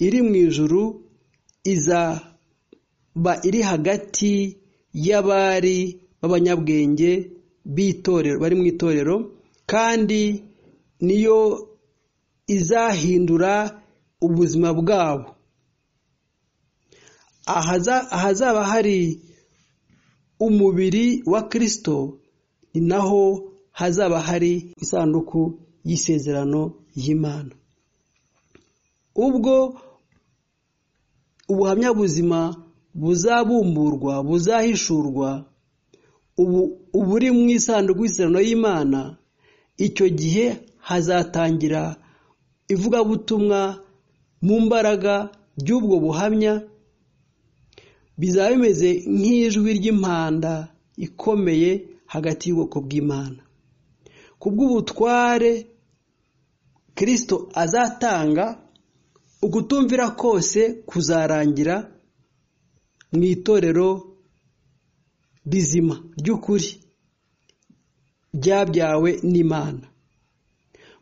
iri 0.00 0.22
mu 0.22 0.34
ijuru 0.36 0.82
izaba 1.64 3.32
iri 3.48 3.60
hagati 3.62 4.56
y'abari 4.92 6.00
b'abanyabwenge 6.20 7.10
b'itorero 7.64 8.40
bari 8.40 8.54
mu 8.56 8.64
itorero 8.72 9.16
kandi 9.66 10.22
niyo 11.00 11.38
izahindura 12.46 13.82
ubuzima 14.20 14.72
bwabo. 14.72 15.35
Ahazaba 17.46 18.64
hari 18.64 19.20
umubiri 20.40 21.22
wa 21.26 21.48
kirisito 21.48 22.18
ni 22.74 22.80
naho 22.80 23.52
hazaba 23.72 24.20
hari 24.20 24.74
isanduku 24.82 25.58
y'isezerano 25.84 26.72
y'imana. 26.94 27.54
Ubwo 29.14 29.78
ubuhamya 31.48 31.92
buzima 31.94 32.56
buzabumburwa 32.94 34.22
buzahishurwa 34.24 35.44
uburi 36.98 37.30
mu 37.30 37.48
isanduku 37.48 38.00
y'isezerano 38.04 38.40
y'imana 38.40 39.16
icyo 39.76 40.08
gihe 40.08 40.46
hazatangira 40.78 41.96
ivugabutumwa 42.68 43.80
mu 44.42 44.60
mbaraga 44.60 45.30
by'ubwo 45.56 46.00
buhamya 46.00 46.62
bizaba 48.18 48.50
bimeze 48.54 48.90
nk'ijwi 49.16 49.70
ry'impanda 49.78 50.52
ikomeye 50.96 51.70
hagati 52.12 52.44
y'ubwoko 52.48 52.76
bw'imana. 52.84 53.42
Ku 54.40 54.46
bw'ubutware 54.52 55.52
kirisito 56.96 57.36
azatanga 57.62 58.46
ukutumvira 59.42 60.10
kose 60.10 60.60
kuzarangira 60.88 61.76
mu 63.12 63.22
itorero 63.34 63.88
rizima 65.52 65.96
ry'ukuri 66.20 66.70
ryabyawe 68.34 69.10
n'imana. 69.32 69.86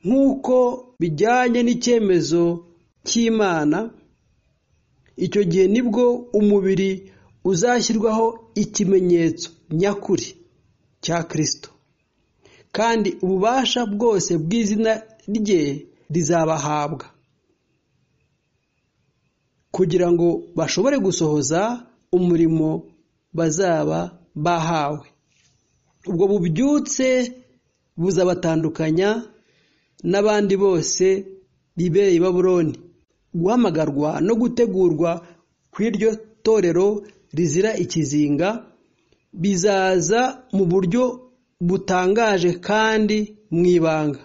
Nk'uko 0.05 0.57
bijyanye 1.01 1.61
n'icyemezo 1.63 2.45
cy'imana 3.07 3.79
icyo 5.17 5.43
gihe 5.45 5.67
ni 5.69 5.83
bwo 5.83 6.05
umubiri 6.39 7.13
uzashyirwaho 7.45 8.51
ikimenyetso 8.55 9.51
nyakuri 9.71 10.29
cya 11.05 11.23
kirisito 11.29 11.71
kandi 12.73 13.09
ububasha 13.23 13.87
bwose 13.87 14.39
bw'izina 14.39 14.93
rye 15.29 15.87
rizabahabwa. 16.11 17.07
Kugira 19.71 20.13
ngo 20.13 20.43
bashobore 20.57 20.99
gusohoza 20.99 21.87
umurimo 22.13 22.87
bazaba 23.35 24.19
bahawe. 24.35 25.07
Ubwo 26.07 26.25
bubyutse 26.31 27.07
buzabatandukanya 27.97 29.11
n'abandi 30.11 30.55
bose 30.57 31.07
bibereye 31.77 32.17
i 32.17 32.21
baburoni 32.25 32.75
guhamagarwa 33.35 34.21
no 34.21 34.35
gutegurwa 34.41 35.11
kw'iryo 35.73 36.11
torero 36.43 37.03
rizira 37.37 37.71
ikizinga 37.77 38.49
bizaza 39.33 40.23
mu 40.53 40.65
buryo 40.71 41.03
butangaje 41.61 42.53
kandi 42.69 43.19
mu 43.51 43.65
ibanga. 43.77 44.21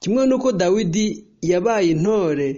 Kimwe 0.00 0.22
n'uko 0.26 0.52
dawidi 0.52 1.06
yabaye 1.42 1.90
intore 1.94 2.48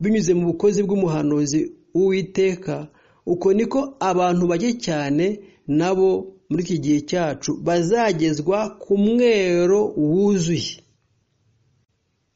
binyuze 0.00 0.34
mu 0.34 0.44
bukozi 0.52 0.82
bw'umuhanuzi 0.82 1.60
w'uwiteka 1.94 2.88
uko 3.26 3.46
niko 3.54 3.80
abantu 4.00 4.46
bake 4.50 4.70
cyane 4.86 5.26
nabo 5.66 6.08
muri 6.50 6.62
iki 6.64 6.76
gihe 6.78 7.00
cyacu 7.10 7.50
bazagezwa 7.66 8.58
ku 8.82 8.92
mwero 8.98 9.80
wuzuye. 9.96 10.80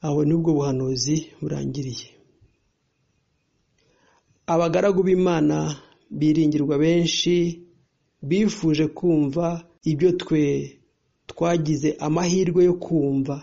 Aho 0.02 0.24
ni 0.24 0.34
bwo 0.34 0.52
buhanuzi 0.56 1.16
burangiriye. 1.40 2.08
Abagaragu 4.52 5.00
b'imana 5.06 5.56
biringirwa 6.18 6.74
benshi 6.84 7.36
bifuje 8.28 8.86
kumva 8.98 9.46
ibyo 9.90 10.10
twe 10.22 10.42
twagize 11.30 11.90
amahirwe 12.06 12.60
yo 12.68 12.74
kumva. 12.84 13.36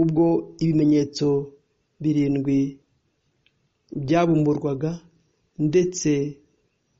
Ubwo 0.00 0.26
ibimenyetso 0.62 1.28
birindwi 2.00 2.60
byabumburwaga 4.02 5.00
ndetse 5.58 6.10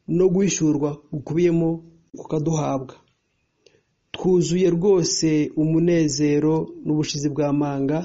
no 0.08 0.26
guhishurwa 0.28 0.90
gukubiyemo 1.12 1.70
kukaduhabwa. 2.18 2.94
Twuzuye 4.14 4.70
rwose 4.76 5.28
umunezero 5.56 6.54
n'ubushizi 6.84 7.28
bw'amanga 7.30 7.98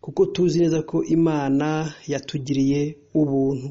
kuko 0.00 0.26
tuzi 0.26 0.56
neza 0.60 0.82
ko 0.82 1.04
imana 1.04 1.68
yatugiriye 2.12 2.80
ubuntu. 3.20 3.68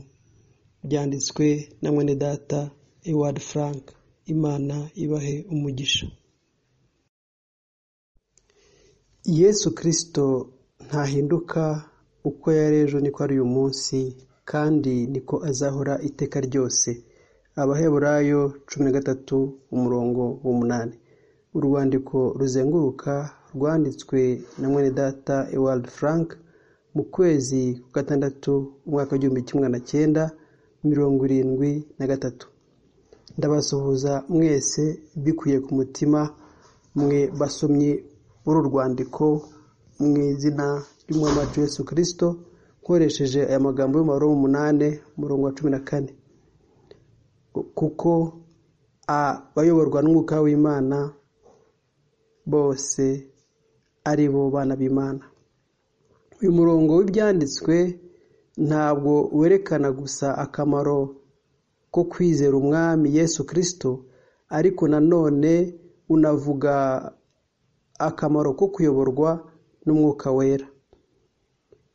Byanditswe 0.84 1.70
na 1.82 1.92
mwene 1.92 2.16
data 2.16 2.72
Eward 3.04 3.40
Frank 3.40 3.84
imana 4.26 4.90
ibahe 4.96 5.46
umugisha. 5.52 6.08
Yesu 9.26 9.76
kirisito 9.76 10.50
ntahinduka 10.88 11.86
uko 12.24 12.52
yari 12.52 12.78
ejo 12.84 13.00
niko 13.00 13.24
ari 13.24 13.34
uyu 13.34 13.46
munsi 13.46 14.16
kandi 14.46 15.08
niko 15.08 15.36
azahora 15.50 16.02
iteka 16.02 16.40
ryose. 16.42 17.04
Abaheburayo 17.56 18.42
cumi 18.68 18.86
na 18.86 18.92
gatatu 18.92 19.60
umurongo 19.72 20.24
w'umunani. 20.44 20.96
Urwandiko 21.54 22.34
ruzenguruka 22.40 23.14
rwanditswe 23.56 24.42
na 24.60 24.70
mwene 24.70 24.92
data 24.92 25.48
Ewald 25.52 25.88
Frank 25.88 26.38
mu 26.96 27.04
kwezi 27.04 27.82
kwa 27.92 28.02
gatandatu 28.04 28.74
umwaka 28.86 29.12
w'igihumbi 29.14 29.42
kimwe 29.42 29.62
magana 29.68 29.86
cyenda 29.86 30.24
mirongo 30.84 31.26
irindwi 31.26 31.72
na 32.00 32.08
gatatu. 32.08 32.48
Ndabasuhuza 33.38 34.24
mwese 34.30 35.00
bikuye 35.16 35.60
ku 35.60 35.72
mutima 35.76 36.22
mwe 36.96 37.28
basomyi 37.40 37.92
b'uru 38.46 38.62
rwandiko 38.70 39.26
mu 40.00 40.18
izina 40.32 40.66
ry'umwami 41.08 41.38
wacu 41.40 41.58
Yesu 41.62 41.86
kirisito 41.86 42.28
nkoresheje 42.82 43.42
aya 43.50 43.60
magambo 43.60 43.94
y'umubare 43.98 44.26
w'umunani 44.26 44.88
umurongo 45.18 45.44
wa 45.46 45.54
cumi 45.56 45.72
na 45.72 45.80
kane. 45.80 46.12
Kuko 47.78 48.10
abayoborwa 49.08 50.00
n'umwuka 50.02 50.36
w'imana 50.42 50.98
bose 52.46 53.04
ari 54.10 54.26
bo 54.30 54.50
bana 54.50 54.74
b'imana. 54.80 55.24
Uyu 56.42 56.52
murongo 56.52 56.92
w'ibyanditswe 56.98 57.76
ntabwo 58.68 59.30
werekana 59.40 59.92
gusa 59.92 60.28
akamaro 60.38 61.16
ko 61.92 62.04
kwizera 62.12 62.58
umwami 62.58 63.08
yesu 63.18 63.46
kirisito 63.48 64.06
ariko 64.50 64.88
nanone 64.88 65.54
unavuga 66.10 66.74
akamaro 68.00 68.54
ko 68.60 68.68
kuyoborwa 68.68 69.32
n'umwuka 69.86 70.32
wera. 70.32 70.68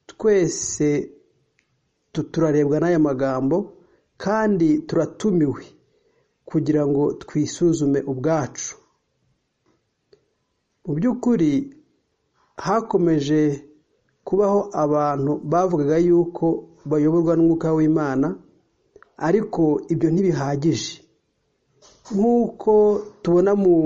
Twese 0.07 1.11
turarebwa 2.13 2.81
n'aya 2.81 2.99
magambo 2.99 3.57
kandi 4.17 4.69
turatumiwe 4.89 5.65
kugira 6.45 6.87
ngo 6.87 7.13
twisuzume 7.23 8.01
ubwacu. 8.07 8.77
Mu 10.87 10.93
by'ukuri 10.95 11.53
hakomeje 12.57 13.41
kubaho 14.35 14.61
abantu 14.85 15.33
bavugaga 15.51 15.97
yuko 16.09 16.47
bayoborwa 16.91 17.33
n'umwuka 17.39 17.69
w'imana 17.77 18.29
ariko 19.27 19.63
ibyo 19.93 20.09
ntibihagije. 20.11 20.95
Nk'uko 22.15 22.73
tubona 23.23 23.53
mu 23.55 23.77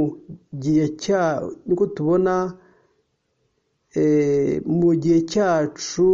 gihe 0.62 0.84
cya 1.03 1.22
nk'uko 1.66 1.84
tubona 1.96 2.34
mu 4.80 4.90
gihe 5.03 5.18
cyacu 5.32 6.09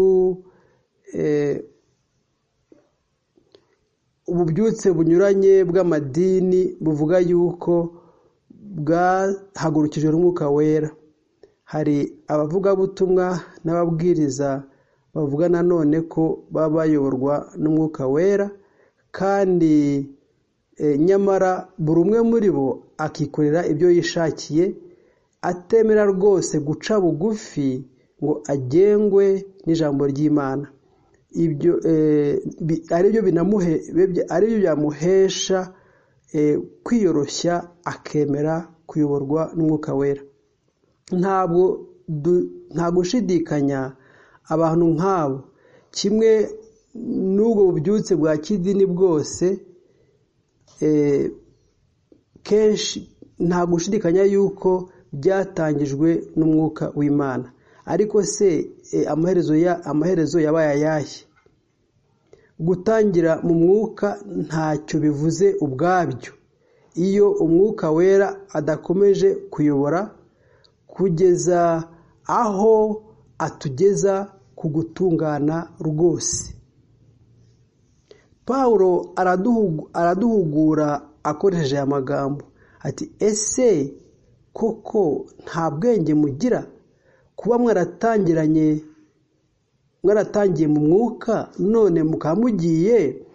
ububyutse 4.30 4.86
bunyuranye 4.96 5.54
bw'amadini 5.68 6.60
buvuga 6.84 7.16
yuko 7.30 7.72
bwahagurukijwe 8.78 10.08
n'umwuka 10.10 10.44
wera. 10.56 10.90
Hari 11.64 11.96
abavugabutumwa 12.28 13.40
n'ababwiriza 13.64 14.62
bavuga 15.14 15.48
nanone 15.48 16.00
ko 16.12 16.44
baba 16.50 16.74
bayoborwa 16.76 17.34
n'umwuka 17.60 18.06
wera 18.08 18.50
kandi 19.10 19.74
nyamara 21.06 21.68
buri 21.78 22.00
umwe 22.04 22.18
muri 22.30 22.48
bo 22.50 22.66
akikorera 22.98 23.60
ibyo 23.72 23.88
yishakiye 23.96 24.74
atemera 25.42 26.04
rwose 26.12 26.58
guca 26.66 26.94
bugufi 27.02 27.84
ngo 28.22 28.42
agengwe 28.52 29.26
n'ijambo 29.66 30.02
ry'imana. 30.12 30.66
Ibyo 31.44 31.72
ari 32.96 33.08
byo 33.12 33.20
ari 34.34 34.46
byo 34.50 34.58
byamuhesha 34.62 35.58
kwiyoroshya 36.84 37.54
akemera 37.84 38.54
kuyoborwa 38.86 39.52
n'umwuka 39.56 39.94
wera. 39.94 40.22
Nta 41.12 42.90
gushidikanya 42.94 43.80
abantu 44.52 44.84
nk'abo. 44.94 45.38
Kimwe 45.90 46.30
n'ubwo 47.36 47.62
bubyutse 47.70 48.12
bwa 48.16 48.36
kidini 48.36 48.86
bwose 48.86 49.46
kenshi 52.42 52.98
nta 53.38 53.66
gushidikanya 53.66 54.22
yuko 54.24 54.70
byatangijwe 55.12 56.10
n'umwuka 56.36 56.92
w'imana. 56.98 57.52
Ariko 57.86 58.22
se 58.24 58.48
amaherezo 59.86 60.40
yabaye 60.40 60.68
ayahe? 60.76 61.18
Gutangira 62.58 63.32
mu 63.42 63.54
mwuka 63.54 64.08
ntacyo 64.46 64.96
bivuze 65.00 65.46
ubwabyo. 65.64 66.32
Iyo 66.94 67.26
umwuka 67.44 67.90
wera 67.90 68.28
adakomeje 68.58 69.28
kuyobora 69.52 70.00
kugeza 70.94 71.60
aho 72.26 73.02
atugeza 73.38 74.14
ku 74.58 74.68
gutungana 74.68 75.56
rwose. 75.80 76.54
Pawulo 78.46 79.12
araduhugura 79.94 80.88
akoresheje 81.22 81.76
aya 81.76 81.86
magambo. 81.86 82.44
Ati 82.80 83.10
ese 83.18 83.94
koko 84.52 85.26
nta 85.42 85.70
bwenge 85.70 86.14
mugira? 86.14 86.66
Kuba 87.36 87.58
mwaratangiranye 87.58 88.84
mwaratangiye 90.02 90.68
mu 90.68 90.80
mwuka 90.80 91.50
none 91.58 92.02
mukaba 92.02 92.40
mugiye 92.40 93.26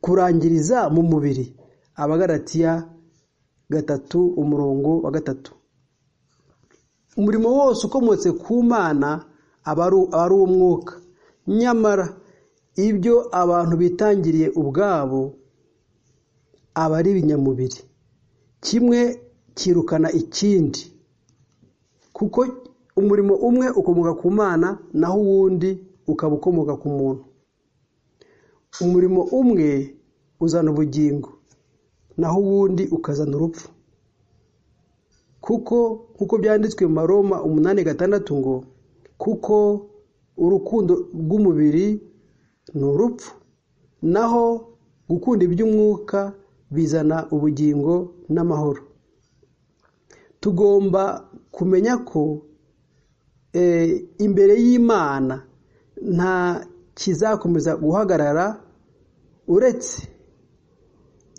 kurangiriza 0.00 0.90
mu 0.90 1.02
mubiri. 1.02 1.56
Abagaratiya 1.94 2.88
gatatu 3.70 4.26
umurongo 4.26 5.00
wa 5.00 5.10
gatatu. 5.10 5.52
Umurimo 7.16 7.48
wose 7.58 7.80
ukomotse 7.86 8.28
ku 8.42 8.62
mana 8.62 9.08
aba 9.64 9.82
ari 10.22 10.34
uw'umwuka 10.34 10.94
nyamara 11.46 12.06
ibyo 12.88 13.14
abantu 13.42 13.74
bitangiriye 13.82 14.48
ubwabo 14.60 15.22
aba 16.82 16.94
ari 16.98 17.10
ibinyamubiri. 17.12 17.80
Kimwe 18.64 19.00
kirukana 19.54 20.08
ikindi. 20.20 20.82
Kuko 22.16 22.40
umurimo 22.96 23.34
umwe 23.48 23.66
ukomoka 23.80 24.12
ku 24.20 24.28
mana 24.30 24.68
naho 25.00 25.18
uwundi 25.20 25.70
ukaba 26.06 26.34
ukomoka 26.38 26.74
ku 26.80 26.88
muntu. 26.88 27.24
Umurimo 28.84 29.20
umwe 29.40 29.68
uzana 30.40 30.70
ubugingo 30.72 31.30
naho 32.16 32.38
uwundi 32.40 32.84
ukazana 32.96 33.36
urupfu. 33.36 33.68
Kuko 35.44 35.76
nk'uko 36.14 36.34
byanditswe 36.42 36.82
mu 36.86 36.94
maroma 36.98 37.36
umunani 37.46 37.82
gatandatu 37.84 38.30
ngo 38.40 38.54
kuko 39.22 39.54
urukundo 40.44 40.94
rw'umubiri 41.22 41.86
ni 42.74 42.84
urupfu. 42.92 43.30
Naho 44.02 44.44
gukunda 45.08 45.42
iby'umwuka 45.46 46.20
bizana 46.74 47.16
ubugingo 47.34 47.94
n'amahoro. 48.32 48.82
Tugomba 50.40 51.28
kumenya 51.54 51.94
ko 52.06 52.22
imbere 54.24 54.54
y'imana 54.64 55.34
nta 56.16 56.34
kizakomeza 56.98 57.76
guhagarara 57.76 58.46
uretse 59.54 60.08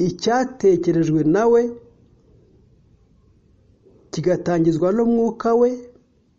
icyatekerejwe 0.08 1.24
nawe 1.24 1.62
kigatangizwa 4.14 4.88
n'umwuka 4.96 5.50
we 5.62 5.70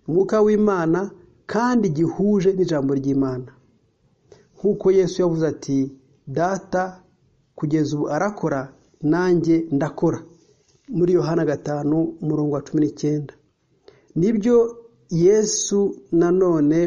umwuka 0.09 0.37
w'imana 0.47 1.01
kandi 1.53 1.87
gihuje 1.97 2.51
n'ijambo 2.57 2.91
ry'imana. 3.01 3.51
Nk'uko 4.57 4.87
yesu 4.99 5.16
yavuze 5.22 5.45
ati 5.53 5.79
data 6.27 6.83
kugeza 7.59 7.91
ubu 7.97 8.07
arakora 8.14 8.61
nanjye 9.03 9.57
ndakora. 9.77 10.20
Muri 10.97 11.12
yohana 11.18 11.45
gatanu 11.45 11.97
umurongo 12.22 12.53
wa 12.57 12.62
cumi 12.66 12.81
n'icyenda. 12.83 13.35
Nibyo 14.20 14.57
yesu 15.11 15.81
nanone 16.12 16.81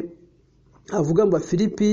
avuga 0.99 1.21
ngo 1.27 1.39
filipi 1.39 1.91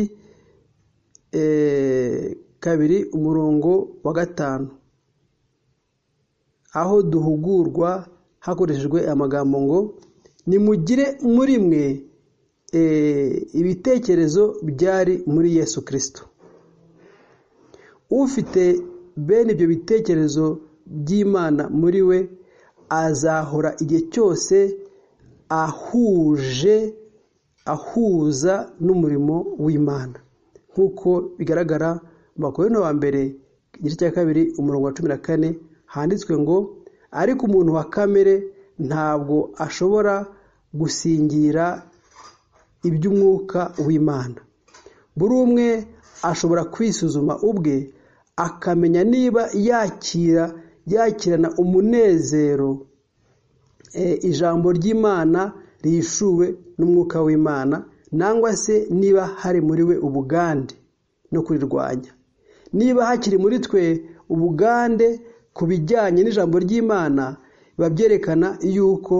kabiri 2.60 2.98
umurongo 3.16 3.72
wa 4.04 4.12
gatanu. 4.12 4.68
Aho 6.72 7.02
duhugurwa 7.02 8.06
hakoreshejwe 8.46 8.98
amagambo 9.12 9.56
ngo 9.64 9.78
nimugire 10.46 11.06
muri 11.34 11.54
mwe 11.58 11.84
ibitekerezo 13.60 14.42
byari 14.62 15.14
muri 15.26 15.48
yesu 15.58 15.78
kirisito 15.84 16.22
ufite 18.10 18.62
bene 19.16 19.52
ibyo 19.52 19.66
bitekerezo 19.72 20.46
by'imana 20.86 21.62
muri 21.80 22.00
we 22.08 22.18
azahora 22.88 23.70
igihe 23.82 24.00
cyose 24.12 24.56
ahuje 25.48 26.76
ahuza 27.74 28.54
n'umurimo 28.84 29.36
w'imana. 29.64 30.18
Nk'uko 30.72 31.10
bigaragara 31.38 31.90
mu 32.36 32.42
bakorino 32.46 32.78
wa 32.84 32.92
mbere 32.98 33.20
igice 33.80 33.96
cya 34.00 34.10
kabiri 34.16 34.42
umurongo 34.58 34.86
wa 34.86 34.92
cumi 34.92 35.08
na 35.08 35.16
kane 35.26 35.48
handitswe 35.86 36.32
ngo 36.38 36.56
ariko 37.22 37.46
umuntu 37.46 37.70
wa 37.78 37.84
kamere 37.94 38.34
ntabwo 38.78 39.36
ashobora 39.64 40.14
gusingira 40.74 41.64
iby'umwuka 42.88 43.60
w'imana. 43.86 44.40
Buri 45.16 45.34
umwe 45.44 45.66
ashobora 46.30 46.62
kwisuzuma 46.64 47.34
ubwe 47.50 47.76
akamenya 48.36 49.02
niba 49.04 49.42
yakira 49.68 50.44
yakirana 50.86 51.48
umunezero 51.62 52.70
ijambo 54.28 54.72
ry'imana 54.72 55.40
rihishuwe 55.82 56.46
n'umwuka 56.78 57.22
w'imana 57.26 57.76
nangwa 58.12 58.56
se 58.56 58.86
niba 58.90 59.22
hari 59.26 59.60
muri 59.60 59.82
we 59.88 59.96
ubugande 60.06 60.74
no 61.32 61.42
kurirwanya. 61.42 62.10
Niba 62.72 63.06
hakiri 63.06 63.38
muri 63.38 63.58
twe 63.66 63.82
ubugande 64.28 65.20
ku 65.54 65.62
bijyanye 65.70 66.20
n'ijambo 66.22 66.56
ry'imana 66.64 67.24
biba 67.76 67.88
byerekana 67.94 68.48
yuko 68.76 69.16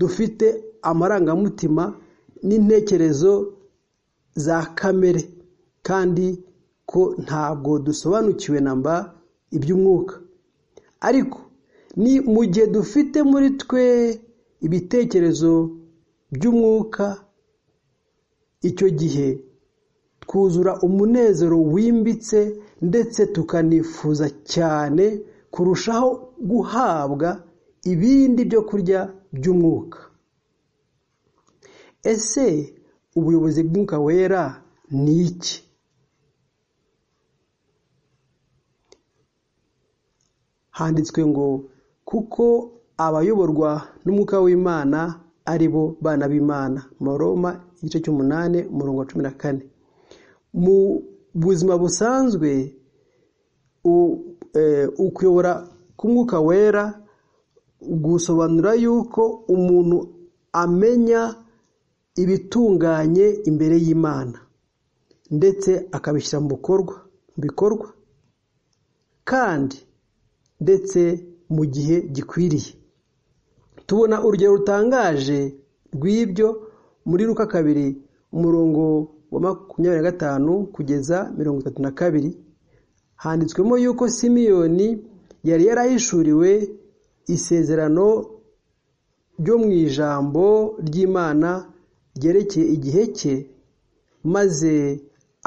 dufite 0.00 0.46
amarangamutima 0.82 1.84
n'intekerezo 2.46 3.32
za 4.44 4.58
kamere 4.78 5.22
kandi 5.88 6.26
ko 6.90 7.02
ntabwo 7.24 7.78
dusobanukiwe 7.78 8.58
na 8.60 8.72
mba 8.76 8.94
iby'umwuka. 9.56 10.14
Ariko 11.00 11.38
ni 11.96 12.20
mu 12.20 12.42
gihe 12.52 12.66
dufite 12.66 13.18
muri 13.30 13.48
twe 13.62 13.84
ibitekerezo 14.66 15.52
by'umwuka 16.34 17.06
icyo 18.68 18.88
gihe 19.00 19.28
twuzura 20.22 20.72
umunezero 20.86 21.56
wimbitse 21.74 22.40
ndetse 22.82 23.20
tukanifuza 23.34 24.26
cyane 24.52 25.04
kurushaho 25.56 26.10
guhabwa 26.50 27.28
ibindi 27.92 28.40
byo 28.48 28.60
kurya 28.68 29.00
by'umwuka. 29.32 29.98
Ese 32.12 32.46
ubuyobozi 33.18 33.60
bw'umwuka 33.66 33.96
wera 34.06 34.42
ni 35.02 35.14
iki? 35.26 35.56
Handitswe 40.78 41.20
ngo 41.30 41.46
kuko 42.08 42.44
abayoborwa 43.06 43.70
n'umwuka 44.04 44.36
w'imana 44.44 45.00
ari 45.52 45.66
bo 45.72 45.82
bana 46.04 46.24
b'imana. 46.30 46.80
Maroma 47.04 47.50
igice 47.80 47.98
cy'umunani 48.04 48.58
umurongo 48.72 48.98
wa 49.00 49.06
cumi 49.08 49.22
na 49.26 49.30
kane. 49.40 49.62
Mu 50.62 50.76
buzima 51.34 51.74
busanzwe 51.82 52.50
ukuyobora 54.98 55.52
k'umwuka 55.96 56.40
wera 56.40 56.84
gusobanura 57.80 58.74
yuko 58.74 59.22
umuntu 59.48 59.96
amenya 60.52 61.22
ibitunganye 62.22 63.26
imbere 63.48 63.76
y'imana 63.84 64.38
ndetse 65.30 65.70
akabishyira 65.92 66.40
mu 66.40 66.48
bikorwa 67.36 67.86
kandi 69.24 69.76
ndetse 70.60 71.00
mu 71.54 71.64
gihe 71.66 71.96
gikwiriye. 72.14 72.72
Tubona 73.86 74.24
urugero 74.24 74.56
rutangaje 74.56 75.54
rw'ibyo 75.94 76.48
muri 77.08 77.22
ruka 77.28 77.46
kabiri 77.46 77.86
umurongo 78.32 78.84
wa 79.30 79.40
makumyabiri 79.40 80.02
na 80.02 80.10
gatanu 80.10 80.66
kugeza 80.74 81.32
mirongo 81.38 81.60
itatu 81.60 81.82
na 81.82 81.90
kabiri. 81.90 82.30
Handitswemo 83.16 83.74
yuko 83.78 84.08
simiyoni 84.08 84.88
yari 85.48 85.64
yarahishuriwe 85.68 86.50
isezerano 87.34 88.06
ryo 89.40 89.54
mu 89.62 89.68
ijambo 89.84 90.44
ry'imana 90.86 91.50
ryerekeye 92.16 92.66
igihe 92.76 93.02
cye 93.18 93.34
maze 94.24 94.74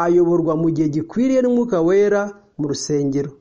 ayoborwa 0.04 0.54
mu 0.62 0.68
gihe 0.76 0.88
gikwiriye 0.96 1.40
n'umwuka 1.42 1.78
wera 1.88 2.22
mu 2.58 2.66
rusengero. 2.72 3.32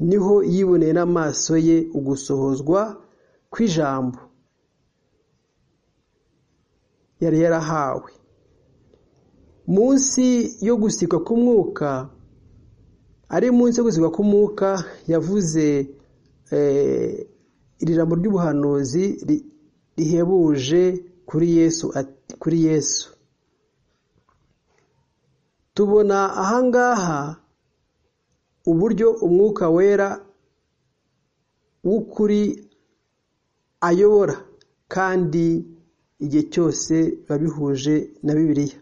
Niho 0.00 0.34
yiboneye 0.52 0.92
n'amaso 0.96 1.54
ye 1.68 1.76
ugusohozwa 1.98 2.80
kw'ijambo 3.52 4.18
yari 7.22 7.38
yarahawe. 7.44 8.10
Munsi 9.74 10.26
yo 10.66 10.74
gusikwa 10.76 11.18
k'umwuka 11.24 11.88
ari 13.34 13.46
munsi 13.56 13.78
yo 13.78 13.84
gusikwa 13.86 14.10
k'umwuka 14.14 14.68
yavuze 15.12 15.64
iri 17.82 17.92
jambo 17.96 18.14
ry'ubuhanuzi 18.20 19.04
rihebuje 19.96 20.82
kuri 21.28 21.46
yesu 21.58 21.84
kuri 22.42 22.58
yesu. 22.68 23.04
Tubona 25.74 26.18
ahangaha 26.42 27.36
uburyo 28.70 29.08
umwuka 29.26 29.64
wera 29.76 30.08
w'ukuri 31.84 32.42
ayobora 33.80 34.36
kandi 34.94 35.46
igihe 36.24 36.44
cyose 36.52 36.94
biba 37.24 37.36
bihuje 37.42 37.94
na 38.22 38.32
bibiliya. 38.36 38.78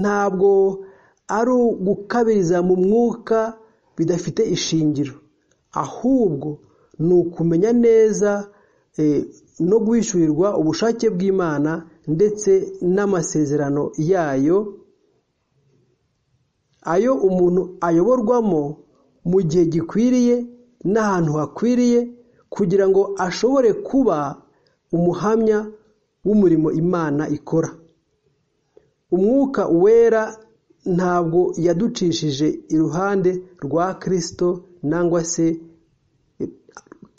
Ntabwo 0.00 0.50
ari 1.28 1.50
ugukabiriza 1.50 2.62
mu 2.62 2.76
mwuka 2.76 3.58
bidafite 3.96 4.42
ishingiro. 4.56 5.14
Ahubwo 5.72 6.58
ni 6.98 7.14
ukumenya 7.14 7.72
neza 7.72 8.48
no 9.60 9.76
guhishurirwa 9.84 10.56
ubushake 10.58 11.10
bw'imana 11.10 11.72
ndetse 12.06 12.50
n'amasezerano 12.82 13.90
yayo 13.98 14.58
ayo 16.82 17.14
umuntu 17.14 17.62
ayoborwamo 17.80 18.62
mu 19.24 19.38
gihe 19.42 19.64
gikwiriye 19.66 20.36
n'ahantu 20.84 21.32
hakwiriye 21.32 22.00
kugira 22.48 22.88
ngo 22.88 23.14
ashobore 23.18 23.72
kuba 23.72 24.42
umuhamya 24.92 25.58
w'umurimo 26.24 26.68
imana 26.72 27.28
ikora. 27.28 27.70
Umwuka 29.10 29.66
wera 29.68 30.22
ntabwo 30.86 31.52
yaducishije 31.56 32.48
iruhande 32.74 33.30
rwa 33.64 33.94
kirisito 34.00 34.48
nangwa 34.82 35.24
se 35.24 35.46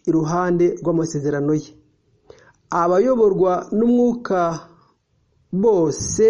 iruhande 0.07 0.66
rw'amasezerano 0.82 1.53
ye. 1.53 1.70
Abayoborwa 2.70 3.53
n'umwuka 3.78 4.39
bose 5.51 6.26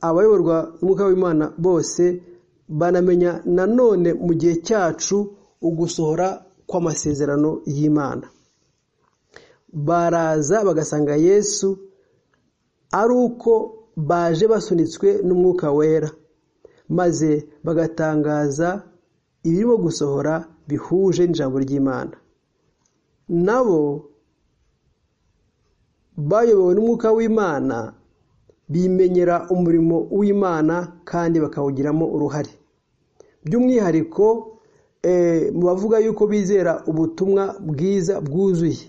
abayoborwa 0.00 0.56
n'umwuka 0.80 1.04
w'imana 1.08 1.44
bose 1.58 2.22
banamenya 2.68 3.42
nanone 3.46 4.12
mu 4.26 4.32
gihe 4.34 4.54
cyacu 4.66 5.16
ugusohora 5.62 6.28
kw'amasezerano 6.68 7.50
y'imana. 7.66 8.26
Baraza 9.72 10.64
bagasanga 10.64 11.16
yesu 11.16 11.78
ari 12.92 13.12
uko 13.14 13.52
baje 13.96 14.46
basunitswe 14.48 15.20
n'umwuka 15.26 15.72
wera 15.72 16.10
maze 16.88 17.48
bagatangaza 17.64 18.82
ibirimo 19.44 19.76
gusohora 19.76 20.48
bihuje 20.68 21.26
n'ijambo 21.26 21.58
ry'imana. 21.58 22.16
Nabo 23.28 24.08
bayobowe 26.16 26.74
n'umwuka 26.74 27.08
w'imana 27.12 27.94
bimenyera 28.68 29.46
umurimo 29.50 29.96
w'imana 30.18 30.76
kandi 31.04 31.40
bakawugiramo 31.40 32.04
uruhare. 32.14 32.50
By'umwihariko 33.44 34.26
mu 35.56 35.62
bavuga 35.68 35.98
yuko 35.98 36.26
bizera 36.26 36.82
ubutumwa 36.90 37.44
bwiza 37.60 38.20
bwuzuye. 38.20 38.84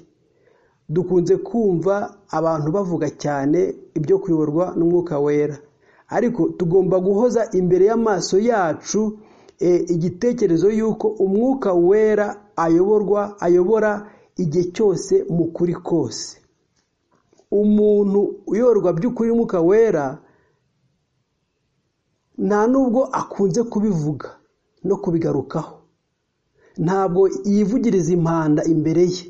Dukunze 0.89 1.37
kumva 1.37 1.95
abantu 2.37 2.67
bavuga 2.71 3.07
cyane 3.23 3.59
ibyo 3.97 4.15
kuyoborwa 4.21 4.65
n'umwuka 4.77 5.19
wera. 5.19 5.57
Ariko 6.09 6.41
tugomba 6.57 6.99
guhoza 6.99 7.41
imbere 7.59 7.83
y'amaso 7.89 8.35
yacu 8.39 9.01
igitekerezo 9.95 10.67
y'uko 10.79 11.07
umwuka 11.25 11.69
wera 11.73 12.27
ayoborwa 12.55 13.21
ayobora 13.45 13.91
igihe 14.41 14.65
cyose 14.75 15.13
mu 15.35 15.45
kuri 15.55 15.73
kose. 15.75 16.37
Umuntu 17.51 18.19
uyoborwa 18.51 18.89
by'ukuri 18.97 19.29
n'umwuka 19.29 19.59
wera 19.61 20.05
nta 22.47 22.59
nubwo 22.71 23.01
akunze 23.19 23.61
kubivuga 23.63 24.29
no 24.87 24.95
kubigarukaho. 25.03 25.73
Ntabwo 26.85 27.21
yivugiriza 27.45 28.11
impanda 28.17 28.61
imbere 28.73 29.03
ye. 29.13 29.23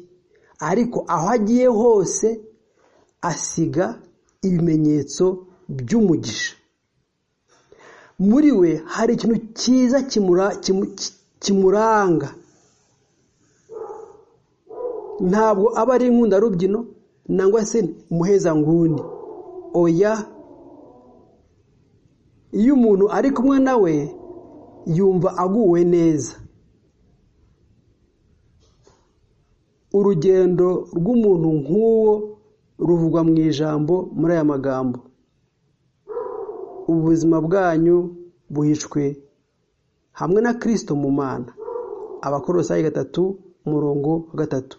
Ariko 0.60 1.04
aho 1.08 1.30
agiye 1.30 1.68
hose 1.68 2.42
asiga 3.22 4.00
ibimenyetso 4.42 5.26
by'umugisha. 5.70 6.56
Muri 8.20 8.52
we 8.52 8.82
hari 8.86 9.14
ikintu 9.14 9.38
cyiza 9.60 9.98
kimuranga. 11.40 12.30
Ntabwo 15.30 15.68
aba 15.80 15.94
ari 15.96 16.06
inkundarubyino 16.08 16.80
nangwa 17.28 17.66
se 17.66 17.80
umuhezanguni. 18.12 19.02
Oya. 19.74 20.14
Iyo 22.52 22.74
umuntu 22.74 23.06
ari 23.12 23.32
kumwe 23.32 23.60
nawe 23.60 23.94
yumva 24.86 25.30
aguwe 25.38 25.84
neza. 25.84 26.34
Urugendo 29.94 30.68
rw'umuntu 30.98 31.48
nk'uwo 31.60 32.14
ruvugwa 32.88 33.22
mu 33.28 33.34
ijambo 33.50 33.96
muri 34.18 34.32
aya 34.34 34.44
magambo. 34.54 35.00
Ubuzima 36.88 37.38
bwanyu 37.42 37.98
buhishwe 38.50 39.04
hamwe 40.20 40.40
na 40.42 40.54
kirisito 40.54 40.94
mu 40.96 41.10
mana. 41.12 41.50
Abakorosayi 42.22 42.84
gatatu 42.84 43.38
umurongo 43.66 44.12
wa 44.30 44.36
gatatu. 44.42 44.78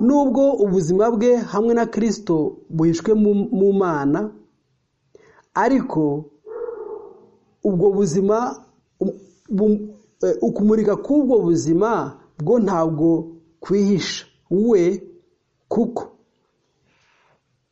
Nubwo 0.00 0.52
ubuzima 0.64 1.10
bwe 1.10 1.36
hamwe 1.36 1.72
na 1.74 1.86
kirisito 1.86 2.56
buhishwe 2.70 3.14
mu 3.58 3.72
mana 3.72 4.30
ariko 5.54 6.24
ubwo 7.64 7.86
buzima 7.92 8.36
ukumurika 10.42 10.96
k'ubwo 10.96 11.38
buzima 11.44 12.18
bwo 12.38 12.58
ntabwo 12.58 13.08
kwihisha. 13.60 14.26
We 14.50 15.02
kuko. 15.68 16.08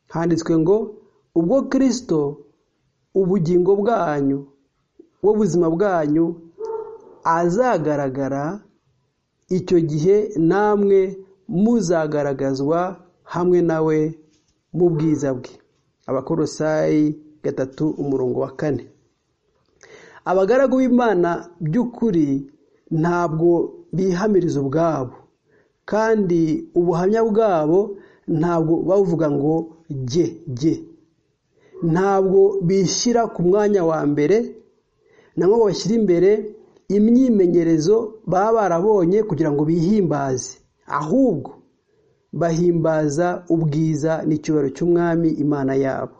Handitswe 0.07 0.57
ngo 0.57 0.95
ubwo 1.35 1.61
kirisito 1.69 2.37
ubugingo 3.15 3.75
bwanyu 3.75 4.47
bw'ubuzima 5.23 5.69
bwanyu 5.69 6.25
azagaragara 7.23 8.59
icyo 9.49 9.77
gihe 9.79 10.31
namwe 10.37 10.99
muzagaragazwa 11.47 12.79
hamwe 13.23 13.61
nawe 13.61 13.97
mu 14.73 14.89
bwiza 14.89 15.33
bwe. 15.33 15.51
Abakorosayi 16.07 17.15
gatatu 17.43 17.89
umurongo 18.01 18.39
wa 18.39 18.51
kane. 18.51 18.87
Abagaragu 20.25 20.77
b'imana 20.77 21.49
by'ukuri 21.61 22.51
ntabwo 22.91 23.51
bihamiriza 23.93 24.61
ubwabo. 24.61 25.15
Kandi 25.85 26.69
ubuhamya 26.75 27.21
bwabo 27.23 27.79
ntabwo 28.27 28.75
bavuga 28.89 29.27
ngo 29.31 29.55
jye 29.89 30.27
jye 30.47 30.75
ntabwo 31.83 32.41
bishyira 32.67 33.27
ku 33.33 33.41
mwanya 33.43 33.81
wa 33.85 33.99
mbere 34.05 34.37
nangwa 35.35 35.57
ngo 35.57 35.65
bashyire 35.69 35.95
imbere 36.01 36.31
imyimenyerezo 36.95 37.95
baba 38.27 38.53
barabonye 38.57 39.23
kugira 39.23 39.51
ngo 39.51 39.63
bihimbaze. 39.65 40.57
Ahubwo 40.87 41.51
bahimbaza 42.33 43.43
ubwiza 43.49 44.23
n'icyubahiro 44.27 44.69
cy'umwami 44.75 45.29
imana 45.43 45.73
yabo. 45.75 46.15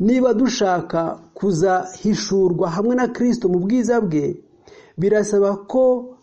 Niba 0.00 0.34
dushaka 0.34 1.00
kuzahishurwa 1.34 2.66
hamwe 2.70 2.94
na 2.94 3.08
kirisito 3.08 3.48
mu 3.48 3.58
bwiza 3.64 4.00
bwe 4.00 4.42
birasaba 4.98 5.56
ko 5.70 6.13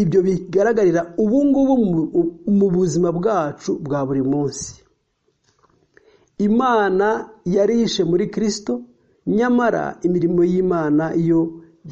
ibyo 0.00 0.20
bigaragarira 0.22 1.14
ubu 1.22 1.38
ngubu 1.44 1.74
mu 2.58 2.66
buzima 2.74 3.08
bwacu 3.12 3.70
bwa 3.84 4.00
buri 4.06 4.22
munsi. 4.22 4.82
Imana 6.38 7.28
yarishe 7.44 8.04
muri 8.04 8.30
kirisito 8.32 8.74
nyamara 9.26 9.98
imirimo 10.02 10.40
y'imana 10.44 11.04
yo 11.14 11.40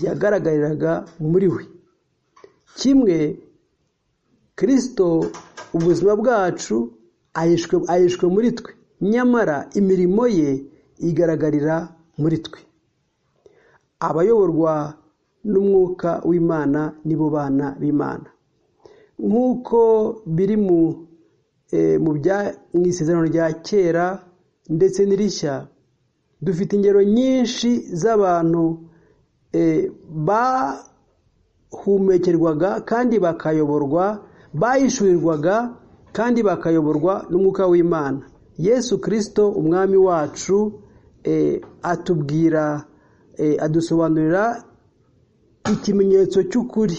yagaragariraga 0.02 0.92
muri 1.20 1.48
we. 1.48 1.62
Kimwe 2.78 3.18
kirisito 4.56 5.06
ubuzima 5.74 6.16
bwacu 6.16 6.76
ahishwe 7.34 8.26
muri 8.34 8.52
twe. 8.58 8.72
Nyamara 9.00 9.68
imirimo 9.78 10.26
ye 10.28 10.64
igaragarira 10.98 11.76
muri 12.18 12.38
twe. 12.38 12.58
Abayoborwa 14.00 14.94
n'umwuka 15.45 16.20
w'imana 16.28 16.93
nibo 17.05 17.30
bana 17.30 17.76
b'imana. 17.80 18.28
Nk'uko 19.18 19.80
biri 20.26 20.57
mu 20.57 20.80
isezerano 22.91 23.24
rya 23.28 23.53
kera 23.66 24.07
ndetse 24.70 25.01
n'irishya 25.07 25.66
dufite 26.43 26.72
ingero 26.76 27.03
nyinshi 27.03 27.70
z'abantu 28.01 28.64
bahumekerwaga 31.72 32.80
kandi 32.80 33.18
bakayoborwa 33.18 34.05
bahishurirwaga 34.55 35.57
kandi 36.12 36.43
bakayoborwa 36.43 37.26
n'umwuka 37.30 37.66
w'imana. 37.66 38.20
Yesu 38.59 38.99
kirisito 39.01 39.49
umwami 39.51 39.97
wacu 39.97 40.72
atubwira 41.82 42.84
adusobanurira 43.59 44.64
ikimenyetso 45.72 46.42
cy'ukuri 46.42 46.98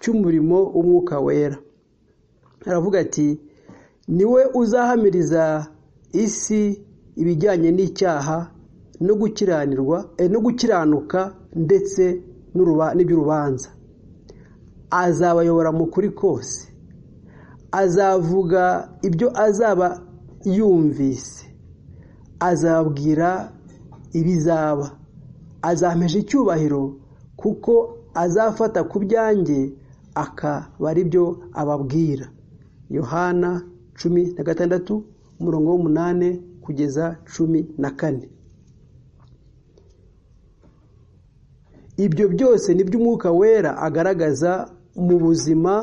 cy'umurimo 0.00 0.58
w'umwuka 0.74 1.20
wera. 1.20 1.58
Aravuga 2.66 3.00
ati 3.00 3.40
ni 4.08 4.24
we 4.24 4.42
uzahamiriza 4.54 5.66
isi 6.12 6.82
ibijyanye 7.16 7.70
n'icyaha 7.72 8.50
no 9.00 9.14
gukiranirwa 9.14 9.98
no 10.30 10.38
gukiranuka 10.40 11.34
ndetse 11.54 12.22
n'iby'urubanza. 12.54 13.68
Azabayobora 14.90 15.72
mu 15.72 15.86
kuri 15.86 16.10
kose. 16.10 16.68
Azavuga 17.72 18.88
ibyo 19.02 19.28
azaba 19.46 20.02
yumvise. 20.44 21.46
Azabwira 22.40 23.52
ibizaba. 24.12 24.86
Azampesha 25.62 26.18
icyubahiro 26.18 26.96
kuko 27.40 27.72
azafata 28.14 28.80
ku 28.90 28.96
byanjye 29.04 29.58
akaba 30.14 30.90
ari 30.90 31.02
byo 31.08 31.24
ababwira. 31.60 32.26
Yohana 32.90 33.62
cumi 33.98 34.22
na 34.36 34.42
gatandatu 34.48 35.04
umurongo 35.40 35.68
w'umunani 35.72 36.28
kugeza 36.64 37.04
cumi 37.32 37.60
na 37.78 37.90
kane. 37.98 38.26
Ibyo 41.96 42.28
byose 42.28 42.74
ni 42.74 42.82
by'umwuka 42.84 43.28
wera 43.32 43.70
agaragaza 43.86 44.52
mu 45.06 45.16
buzima 45.18 45.74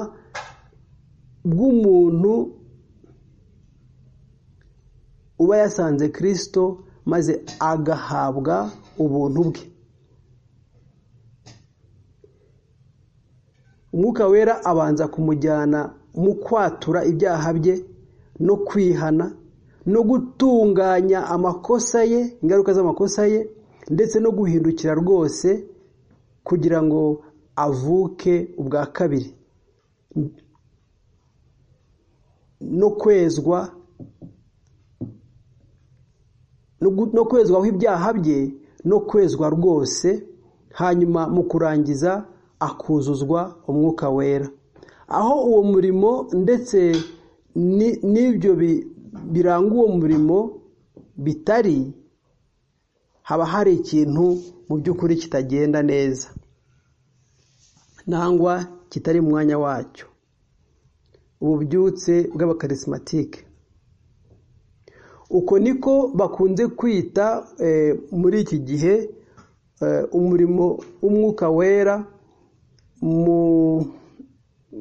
bw'umuntu 1.45 2.33
uba 5.39 5.55
yasanze 5.57 6.05
kirisito 6.15 6.63
maze 7.05 7.33
agahabwa 7.59 8.71
ubuntu 9.03 9.41
bwe. 9.51 9.63
Umwuka 13.95 14.23
wera 14.27 14.53
abanza 14.65 15.07
kumujyana 15.07 15.79
mu 16.23 16.31
kwatura 16.43 16.99
ibyaha 17.11 17.49
bye 17.57 17.75
no 18.39 18.55
kwihana 18.67 19.25
no 19.93 20.01
gutunganya 20.09 21.19
amakosa 21.35 22.03
ye 22.11 22.21
ingaruka 22.43 22.73
z'amakosa 22.75 23.21
ye 23.33 23.39
ndetse 23.89 24.19
no 24.19 24.29
guhindukira 24.37 24.93
rwose 25.01 25.47
kugira 26.43 26.79
ngo 26.83 27.01
avuke 27.55 28.33
ubwa 28.57 28.85
kabiri. 28.85 29.29
No 32.61 32.89
kwezwa 32.99 33.59
no 37.15 37.25
kwezwaho 37.29 37.65
ibyaha 37.65 38.13
bye 38.13 38.39
no 38.85 38.99
kwezwa 38.99 39.49
rwose 39.49 40.09
hanyuma 40.73 41.27
mu 41.27 41.43
kurangiza 41.43 42.25
akuzuzwa 42.59 43.55
umwuka 43.67 44.09
wera. 44.09 44.49
Aho 45.07 45.33
uwo 45.49 45.63
murimo 45.63 46.27
ndetse 46.33 46.95
n'ibyo 48.11 48.51
biranga 49.33 49.73
uwo 49.75 49.87
murimo 49.87 50.37
bitari 51.17 51.93
haba 53.21 53.45
hari 53.45 53.73
ikintu 53.75 54.37
mu 54.69 54.75
by'ukuri 54.77 55.15
kitagenda 55.15 55.83
neza. 55.83 56.27
Nangwa 58.07 58.65
kitari 58.89 59.21
mu 59.21 59.29
mwanya 59.29 59.57
wacyo. 59.59 60.05
Ububyutse 61.41 62.29
bw'abakarisimatike 62.33 63.45
uko 65.29 65.59
niko 65.59 66.07
bakunze 66.15 66.67
kwita 66.67 67.47
muri 68.11 68.41
iki 68.41 68.59
gihe 68.59 69.09
umurimo 70.11 70.79
w'umwuka 71.01 71.49
wera 71.49 72.05
mu 73.01 73.85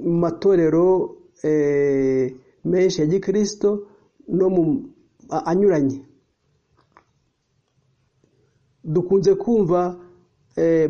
matorero 0.05 1.17
menshi 2.65 3.01
ya 3.01 3.07
gikirisito 3.07 3.87
no 4.29 4.49
mu 4.51 4.63
anyuranye. 5.31 6.01
Dukunze 8.85 9.35
kumva 9.35 9.97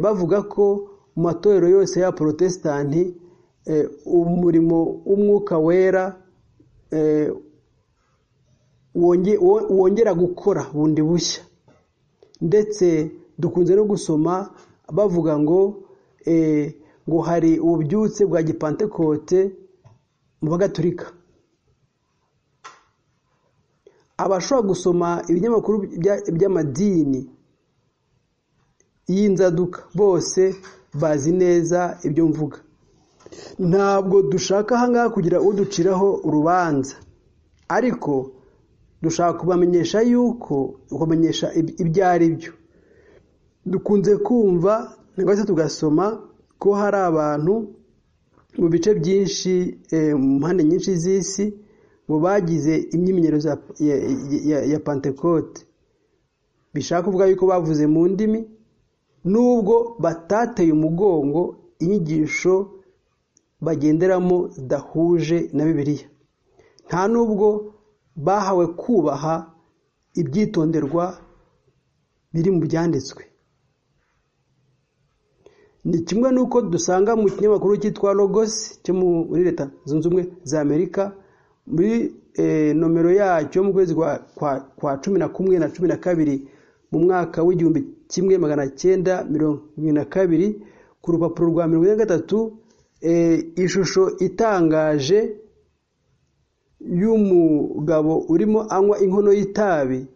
bavuga 0.01 0.43
ko 0.43 0.65
mu 1.17 1.23
matorero 1.23 1.69
yose 1.69 2.01
ya 2.01 2.13
porotesitanti 2.13 3.15
umurimo 4.07 5.03
w'umwuka 5.07 5.59
wera 5.59 6.05
wongera 8.95 10.15
gukora 10.15 10.63
bundi 10.75 11.03
bushya. 11.03 11.43
Ndetse 12.41 13.11
dukunze 13.39 13.75
no 13.75 13.85
gusoma 13.85 14.51
bavuga 14.93 15.39
ngo 15.39 15.83
ngo 17.09 17.19
hari 17.29 17.59
ububyutse 17.65 18.27
bwa 18.27 18.41
gipantekote 18.43 19.41
mu 20.43 20.49
bagatulika. 20.51 21.07
Abashobora 24.17 24.69
gusoma 24.71 25.09
ibinyamakuru 25.29 25.77
by'amadini 26.37 27.21
y'inzaduka 29.15 29.79
bose 29.95 30.43
bazi 31.01 31.33
neza 31.33 31.99
ibyo 32.07 32.25
mvuga. 32.31 32.59
Ntabwo 33.59 34.17
dushaka 34.23 34.71
ahangaha 34.77 35.09
kugira 35.11 35.41
uduciraho 35.49 36.09
urubanza. 36.27 36.97
Ariko 37.69 38.31
dushaka 39.03 39.33
kubamenyesha 39.41 39.99
yuko 40.01 40.55
kubamenyesha 40.89 41.47
ibyo 41.83 42.03
ari 42.13 42.29
byo 42.37 42.53
dukunze 43.67 44.17
kumva 44.17 44.75
cyangwa 45.17 45.37
se 45.37 45.45
tugasoma 45.45 46.07
ko 46.65 46.73
hari 46.81 46.97
abantu 47.11 47.55
mu 48.59 48.67
bice 48.73 48.91
byinshi 49.01 49.53
mu 50.23 50.29
mpande 50.41 50.63
nyinshi 50.65 50.93
z'isi 51.03 51.45
ngo 52.09 52.17
bagize 52.25 52.75
imyimenyerezo 52.95 53.49
ya 54.73 54.79
pantekote 54.87 55.61
bishaka 56.75 57.03
kuvuga 57.05 57.27
yuko 57.29 57.45
bavuze 57.53 57.85
mu 57.87 58.03
ndimi 58.09 58.41
nubwo 59.25 59.97
batateye 60.05 60.73
umugongo 60.73 61.43
inyigisho 61.83 62.55
bagenderamo 63.61 64.49
zidahuje 64.55 65.39
na 65.53 65.65
bibiliya. 65.65 66.07
Nta 66.87 67.09
nubwo 67.09 67.75
bahawe 68.17 68.67
kubaha 68.67 69.35
ibyitonderwa 70.21 71.05
biri 72.33 72.51
mu 72.55 72.61
byanditswe. 72.67 73.23
Ni 75.85 75.99
kimwe 76.03 76.33
n'uko 76.33 76.63
dusanga 76.63 77.17
mu 77.17 77.29
kinyamakuru 77.29 77.77
cyitwa 77.77 78.13
logos 78.15 78.81
cyo 78.83 78.95
muri 78.95 79.45
leta 79.45 79.71
zunze 79.85 80.09
ubumwe 80.09 80.25
za 80.43 80.61
amerika 80.61 81.13
muri 81.67 82.15
nomero 82.75 83.11
yacyo 83.13 83.63
mu 83.65 83.73
kwezi 83.73 83.95
kwa 84.77 84.97
cumi 85.03 85.19
na 85.19 85.29
kumwe 85.29 85.59
na 85.59 85.69
cumi 85.69 85.89
na 85.89 85.97
kabiri 85.97 86.49
mu 86.93 86.99
mwaka 87.05 87.43
w'igihumbi 87.43 87.85
kimwe 88.09 88.39
magana 88.39 88.69
cyenda 88.69 89.25
mirongo 89.25 89.61
irindwi 89.77 89.93
na 89.93 90.05
kabiri 90.05 90.49
ku 91.03 91.13
rupapuro 91.13 91.49
rwa 91.53 91.67
mirongo 91.69 91.87
ine 91.87 91.97
na 91.97 92.05
gatatu 92.05 92.39
ishusho 93.57 94.17
itangaje 94.19 95.37
y'umugabo 96.81 98.19
urimo 98.29 98.67
anywa 98.71 98.99
inkono 99.01 99.33
y'itabi. 99.33 100.07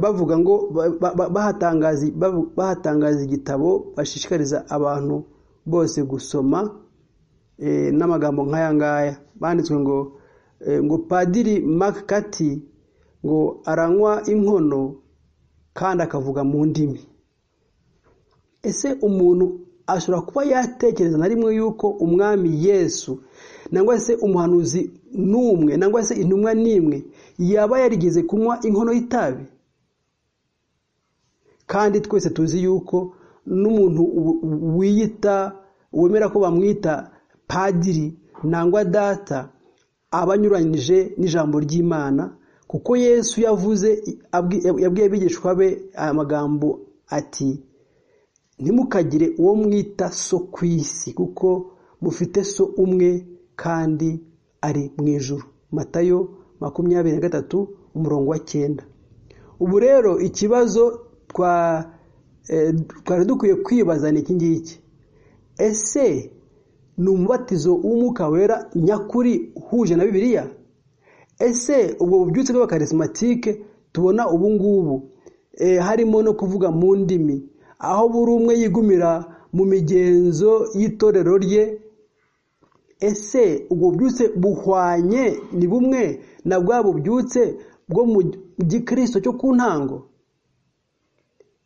Bavuga 0.00 0.38
ngo 0.38 0.54
bahatangaza 2.54 3.22
igitabo 3.24 3.92
bashishikariza 3.96 4.64
abantu 4.70 5.24
bose 5.66 6.02
gusoma 6.02 6.60
n'amagambo 7.98 8.42
nk'aya 8.46 8.70
ngaya. 8.74 9.14
Banditswe 9.40 9.76
ngo 9.80 9.98
ngo 10.84 10.96
padiri 10.98 11.60
makati 11.60 12.62
ngo 13.26 13.60
aranywa 13.64 14.22
inkono 14.30 14.80
kandi 15.74 16.02
akavuga 16.02 16.44
mu 16.44 16.66
ndimi. 16.66 17.00
Ese 18.62 18.92
umuntu 19.02 19.60
ashobora 19.86 20.22
kuba 20.22 20.42
yatekereza 20.44 21.18
na 21.18 21.28
rimwe 21.28 21.54
yuko 21.56 21.88
umwami 21.88 22.50
yesu 22.66 23.18
nangwa 23.72 23.98
se 24.00 24.14
umuhanuzi 24.14 24.90
n'umwe 25.14 25.76
nangwa 25.76 26.02
se 26.02 26.14
intumwa 26.14 26.54
n'imwe 26.54 27.04
yaba 27.38 27.80
yarigeze 27.80 28.22
kunywa 28.22 28.58
inkono 28.66 28.92
y'itabi. 28.92 29.44
Kandi 31.66 32.00
twese 32.00 32.30
tuzi 32.30 32.62
yuko 32.62 33.14
n'umuntu 33.46 34.02
wiyita 34.78 35.52
wemera 35.92 36.28
ko 36.28 36.40
bamwita 36.40 37.10
padiri 37.46 38.06
nangwa 38.44 38.84
data 38.84 39.48
aba 40.10 40.34
anyuranyije 40.34 41.12
n'ijambo 41.18 41.60
ry'imana 41.60 42.36
kuko 42.68 42.96
yesu 42.96 43.40
yavuze 43.40 43.88
yabwiye 44.82 45.06
abigishwa 45.06 45.54
be 45.54 45.68
aya 45.96 46.14
magambo 46.14 46.80
ati 47.08 47.60
ntimukagire 48.58 49.26
uwo 49.38 49.54
mwita 49.54 50.10
so 50.12 50.38
ku 50.52 50.64
isi 50.64 51.12
kuko 51.12 51.72
mufite 52.00 52.44
so 52.44 52.64
umwe 52.64 53.26
kandi 53.56 54.20
ari 54.60 54.92
mu 54.98 55.08
ijuru. 55.08 55.44
Matayo 55.72 56.28
makumyabiri 56.60 57.14
na 57.14 57.20
gatatu 57.20 57.68
umurongo 57.94 58.30
wa 58.30 58.38
cyenda. 58.38 58.84
Ubu 59.60 59.78
rero 59.78 60.20
ikibazo 60.20 61.00
twari 63.04 63.24
dukwiye 63.26 63.54
kwibaza 63.54 64.12
ni 64.12 64.20
iki 64.20 64.34
ngiki? 64.34 64.80
Ese 65.58 66.30
ni 66.98 67.08
umubatizo 67.10 67.74
w'umwuka 67.74 68.28
wera 68.28 68.70
nyakuri 68.74 69.52
uhuje 69.56 69.96
na 69.96 70.04
bibiliya? 70.04 70.46
Ese 71.38 71.96
ubwo 72.00 72.18
bubyutse 72.24 72.52
bw'abakarismatike 72.52 73.62
tubona 73.92 74.30
ubu 74.30 74.50
ngubu? 74.50 75.10
Harimo 75.80 76.22
no 76.22 76.32
kuvuga 76.34 76.70
mu 76.70 76.96
ndimi. 76.96 77.42
Aho 77.78 78.08
buri 78.08 78.32
umwe 78.32 78.54
yigumira 78.60 79.24
mu 79.52 79.64
migenzo 79.64 80.66
y'itorero 80.74 81.38
rye 81.38 81.78
ese 83.00 83.66
ubwo 83.70 83.90
bubyutse 83.90 84.28
buhwanye 84.36 85.24
ni 85.52 85.66
bumwe 85.66 86.20
na 86.44 86.60
bwa 86.60 86.82
bubyutse 86.82 87.42
bwo 87.88 88.04
mu 88.06 88.20
gikristo 88.70 89.20
cyo 89.20 89.32
ku 89.32 89.54
ntango? 89.56 89.96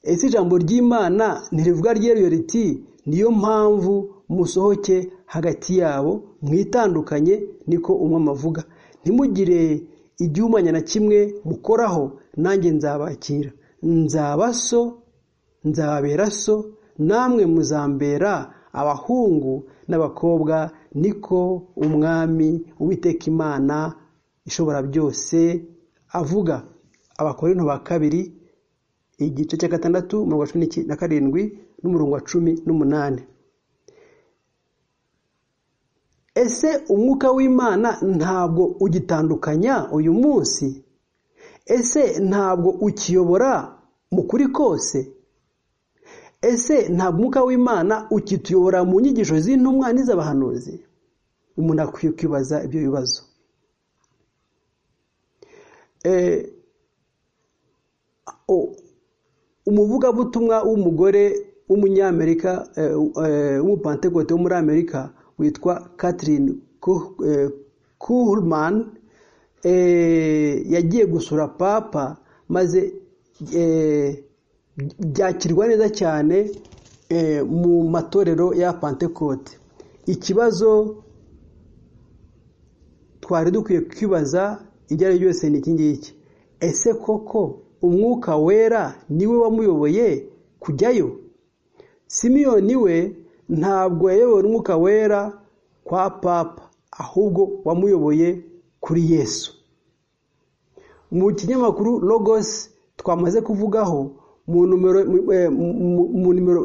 Ese 0.02 0.26
ijambo 0.26 0.58
ry'imana 0.58 1.26
ntirivuga 1.52 1.92
ryeruye 1.92 2.28
riti 2.28 2.84
niyo 3.06 3.30
mpamvu 3.30 3.94
musohoke 4.28 4.96
hagati 5.26 5.78
yabo 5.78 6.22
mwitandukanye 6.42 7.34
niko 7.66 7.92
umwe 7.94 8.16
amavuga 8.16 8.62
ntimugire 9.02 9.82
igihumanya 10.18 10.72
na 10.72 10.80
kimwe 10.80 11.34
mukoraho 11.44 12.04
nanjye 12.36 12.70
nzabakira. 12.70 13.50
Nzaba 13.82 14.54
so 14.54 14.80
nzababera 15.64 16.30
so 16.30 16.56
namwe 16.98 17.46
muzambera 17.46 18.54
abahungu 18.72 19.64
n'abakobwa 19.93 20.57
niko 21.03 21.38
umwami 21.84 22.49
uwiteka 22.80 23.24
imana 23.32 23.76
ishobora 24.49 24.82
byose 24.88 25.38
avuga. 26.20 26.64
Abakorinto 27.20 27.64
ba 27.68 27.78
kabiri 27.84 28.22
igice 29.18 29.55
cya 29.61 29.68
gatandatu 29.68 30.22
umurongo 30.24 30.40
wa 30.43 30.49
cumi 30.51 30.66
na 30.88 30.97
karindwi 30.97 31.43
n'umurongo 31.82 32.12
wa 32.16 32.20
cumi 32.20 32.53
n'umunani. 32.66 33.22
Ese 36.34 36.68
umwuka 36.88 37.28
w'imana 37.36 37.88
ntabwo 38.16 38.62
ugitandukanya 38.84 39.74
uyu 39.93 40.12
munsi? 40.22 40.66
Ese 41.66 42.03
ntabwo 42.20 42.70
ukiyobora 42.70 43.53
mu 44.14 44.22
kuri 44.28 44.47
kose? 44.49 44.99
Ese 46.51 46.76
ntabwo 46.97 47.18
umwuka 47.18 47.40
w'imana 47.49 47.95
ukituyobora 48.16 48.78
mu 48.88 48.97
nyigisho 49.03 49.36
z'intumwa 49.45 49.86
n'iz'abahanuzi? 49.93 50.74
Umuntu 51.59 51.80
akwiye 51.86 52.11
kwibaza 52.16 52.57
ibyo 52.66 52.80
bibazo. 52.86 53.20
Umuvugabutumwa 59.66 60.57
w'umugore 60.68 61.22
w'umunyamerika 61.68 62.51
w'umupantekote 63.64 64.30
wo 64.34 64.40
muri 64.45 64.55
amerika 64.55 64.99
witwa 65.38 65.74
Catherine 66.01 66.49
Kuhlman 68.03 68.74
yagiye 70.74 71.05
gusura 71.07 71.45
papa 71.49 72.05
maze 72.49 72.80
byakirwa 74.98 75.66
neza 75.68 75.88
cyane 75.90 76.50
mu 77.46 77.88
matorero 77.90 78.54
ya 78.54 78.72
pantekote 78.72 79.58
ikibazo 80.06 80.96
twari 83.20 83.50
dukwiye 83.50 83.80
kwibaza 83.80 84.64
ibyo 84.88 85.06
ari 85.08 85.18
byo 85.18 85.28
byose 85.28 85.50
ni 85.50 85.58
iki 85.58 85.70
ngiki? 85.72 86.14
Ese 86.60 86.94
koko 86.94 87.60
umwuka 87.82 88.36
wera 88.36 88.94
ni 89.08 89.26
we 89.26 89.36
wamuyoboye 89.38 90.26
kujyayo? 90.60 91.16
Simiyoni 92.06 92.76
we 92.76 93.16
ntabwo 93.48 94.10
yayoboye 94.10 94.42
umwuka 94.46 94.76
wera 94.76 95.20
kwa 95.84 96.10
papa 96.10 96.70
ahubwo 96.90 97.60
wamuyoboye 97.64 98.44
kuri 98.80 99.12
yesu. 99.12 99.54
Mu 101.10 101.34
kinyamakuru 101.34 102.00
logos 102.00 102.70
twamaze 102.96 103.40
kuvugaho 103.40 104.10
mu 104.47 104.66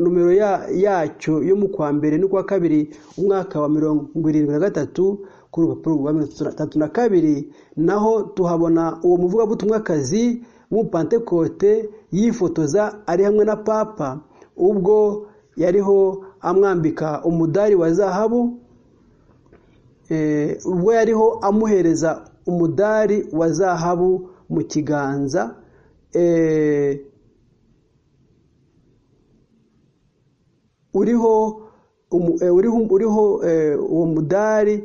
numero 0.02 0.32
yacyo 0.74 1.44
yo 1.44 1.56
mu 1.56 1.68
kwa 1.70 1.94
mbere 1.94 2.18
n'ukwa 2.18 2.44
kabiri 2.44 2.90
umwaka 3.18 3.62
wa 3.62 3.70
mirongo 3.70 4.30
irindwi 4.30 4.54
na 4.54 4.60
gatatu 4.60 5.20
ku 5.52 5.62
rupapuro 5.62 5.96
rwa 5.96 6.14
mirongo 6.14 6.32
itatu 6.52 6.80
na 6.80 6.88
kabiri 6.88 7.52
naho 7.78 8.24
tuhabona 8.24 8.98
uwo 9.04 9.18
muvugabutumwakazi 9.18 10.42
w'umupantekote 10.72 11.90
yifotoza 12.12 13.08
ari 13.08 13.24
hamwe 13.24 13.46
na 13.46 13.56
papa. 13.56 14.20
Ubwo 14.58 15.28
yariho 15.58 16.26
amwambika 16.42 17.24
umudari 17.24 17.76
wa 17.76 17.92
zahabu 17.94 18.58
ubwo 20.66 20.94
yariho 20.94 21.34
amuhereza 21.42 22.22
umudari 22.46 23.28
wa 23.34 23.50
zahabu 23.52 24.30
mu 24.50 24.62
kiganza 24.64 25.56
uriho 31.00 31.34
uriho 32.96 33.24
uwo 33.94 34.06
mudari 34.14 34.76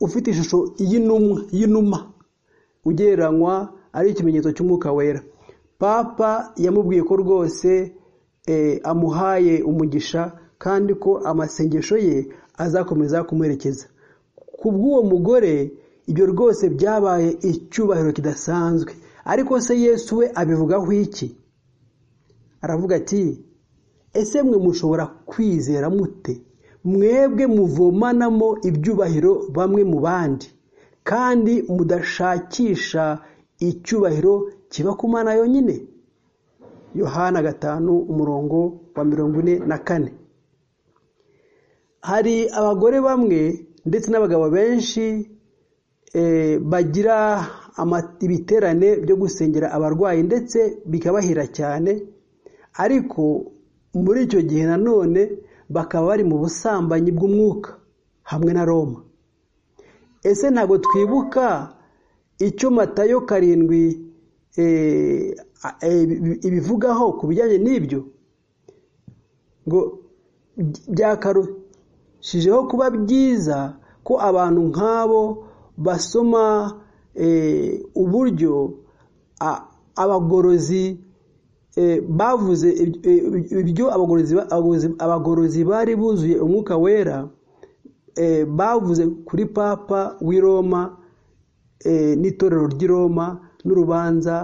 ufite 0.00 0.30
ishusho 0.30 0.58
y'inuma 1.52 1.98
ugereranywa 2.84 3.54
ari 3.92 4.10
ikimenyetso 4.10 4.50
cy'umwuka 4.52 4.92
wera. 4.92 5.20
Papa 5.78 6.52
yamubwiye 6.56 7.02
ko 7.02 7.16
rwose 7.16 7.92
amuhaye 8.84 9.62
umugisha 9.62 10.32
kandi 10.58 10.94
ko 10.94 11.18
amasengesho 11.18 11.96
ye 11.98 12.26
azakomeza 12.58 13.24
kumuherekeza. 13.24 13.86
Ku 14.58 14.70
bw'uwo 14.72 15.02
mugore 15.02 15.72
ibyo 16.06 16.26
rwose 16.26 16.68
byabaye 16.70 17.30
icyubahiro 17.42 18.12
kidasanzwe. 18.12 18.92
Ariko 19.24 19.60
se 19.60 19.74
yesu 19.80 20.16
we 20.18 20.30
abivugaho 20.34 20.92
iki? 20.92 21.36
Aravuga 22.62 22.96
ati 22.96 23.44
ese 24.14 24.42
mwe 24.42 24.56
mushobora 24.58 25.06
kwizera 25.06 25.90
mute? 25.90 26.40
Mwebwe 26.84 27.46
muvomanamo 27.46 28.58
ibyubahiro 28.68 29.32
bamwe 29.56 29.84
mu 29.84 30.00
bandi. 30.00 30.46
Kandi 31.04 31.62
mudashakisha 31.68 33.18
icyubahiro 33.58 34.34
kiba 34.68 34.92
ku 34.94 35.08
mana 35.08 35.34
yonyine? 35.34 35.86
Yohana 36.94 37.42
gatanu 37.42 37.98
umurongo 38.10 38.80
wa 38.96 39.04
mirongo 39.04 39.40
ine 39.40 39.58
na 39.58 39.78
kane. 39.78 40.12
Hari 42.00 42.48
abagore 42.50 43.00
bamwe 43.00 43.66
ndetse 43.86 44.10
n'abagabo 44.10 44.50
benshi 44.50 45.30
bagira 46.60 47.16
ibiterane 48.20 48.88
byo 49.04 49.16
gusengera 49.16 49.72
abarwayi 49.72 50.22
ndetse 50.22 50.58
bikabahira 50.86 51.46
cyane. 51.46 52.02
Ariko 52.74 53.52
muri 53.94 54.22
icyo 54.24 54.40
gihe 54.42 54.64
nanone 54.66 55.22
bakaba 55.68 56.06
bari 56.06 56.24
mu 56.24 56.36
busambanyi 56.42 57.10
bw'umwuka 57.12 57.70
hamwe 58.22 58.52
na 58.52 58.64
roma. 58.64 59.00
Ese 60.22 60.50
ntabwo 60.50 60.78
twibuka 60.78 61.74
icyo 62.38 62.70
matayo 62.70 63.20
karindwi 63.28 63.82
ibivugaho 66.46 67.12
ku 67.18 67.26
bijyanye 67.26 67.58
n'ibyo? 67.58 68.00
Ngo 69.68 69.80
byakarushijeho 70.94 72.60
kuba 72.70 72.86
byiza 72.90 73.58
ko 74.06 74.12
abantu 74.20 74.60
nk'abo 74.70 75.22
basoma 75.76 76.44
uburyo 78.02 78.54
abagorozi 80.02 80.84
bavuze 82.18 82.68
ibyo 83.62 83.86
abagorozi 85.04 85.60
bari 85.70 85.92
buzuye 86.00 86.36
umwuka 86.44 86.74
wera 86.84 87.16
bavuze 88.58 89.02
kuri 89.28 89.44
papa 89.56 90.00
w'i 90.26 90.40
roma 90.44 90.80
n'itorero 92.20 92.66
ry'i 92.74 92.86
roma 92.92 93.26
n'urubanza 93.64 94.34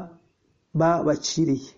babaciriye. 0.79 1.71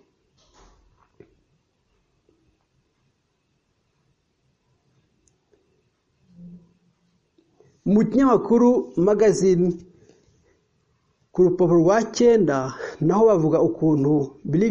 Mu 7.93 8.01
kinyamakuru 8.09 8.69
magazine 9.07 9.67
ku 11.33 11.39
rupapuro 11.45 11.79
rwa 11.83 11.99
cyenda 12.17 12.59
naho 13.07 13.23
bavuga 13.31 13.59
ukuntu 13.69 14.13
Billy 14.51 14.69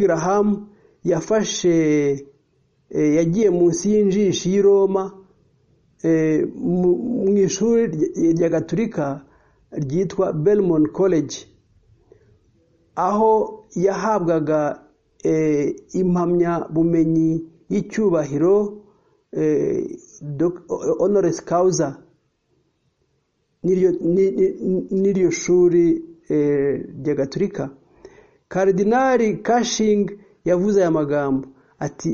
yagiye 3.18 3.50
munsi 3.50 3.84
y'injishi 3.94 4.50
y'i 4.54 4.62
Roma 4.62 5.04
mu 7.26 7.38
ishuri 7.38 7.82
rya 8.38 8.50
gaturika 8.50 9.26
ryitwa 9.72 10.34
Belmont 10.34 10.88
College. 10.92 11.36
Aho 12.96 13.66
yahabwaga 13.76 14.60
impamyabumenyi 15.94 17.44
y'icyubahiro 17.70 18.56
honoris 21.00 21.42
causa. 21.46 21.88
N'iryo 23.64 25.32
shuri 25.32 25.86
rya 27.04 27.16
gaturika. 27.16 27.70
Karidinari 28.48 29.38
kashingi 29.44 30.14
yavuze 30.50 30.78
aya 30.82 30.92
magambo. 30.92 31.48
Ati 31.86 32.12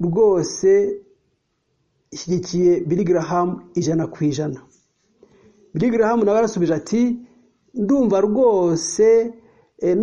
rwose 0.00 0.72
ishyigikiye 2.10 2.80
Billy 2.88 3.04
Graham 3.04 3.48
ijana 3.74 4.06
ku 4.06 4.24
ijana. 4.24 4.60
Billy 5.74 5.90
Graham 5.90 6.24
nawe 6.24 6.38
arasubije 6.38 6.74
ati 6.74 7.02
ndumva 7.74 8.20
rwose 8.20 9.08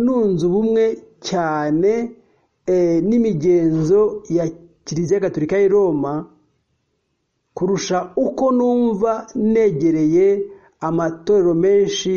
nunze 0.04 0.46
ubumwe 0.46 0.84
cyane 1.28 1.92
n'imigenzo 3.08 4.22
ya 4.28 4.44
kiliziya 4.84 5.20
gatolika 5.20 5.56
y'i 5.58 5.68
Roma 5.68 6.12
kurusha 7.54 8.12
uko 8.16 8.52
numva 8.52 9.26
negereye 9.34 10.26
amatorero 10.80 11.54
menshi 11.54 12.14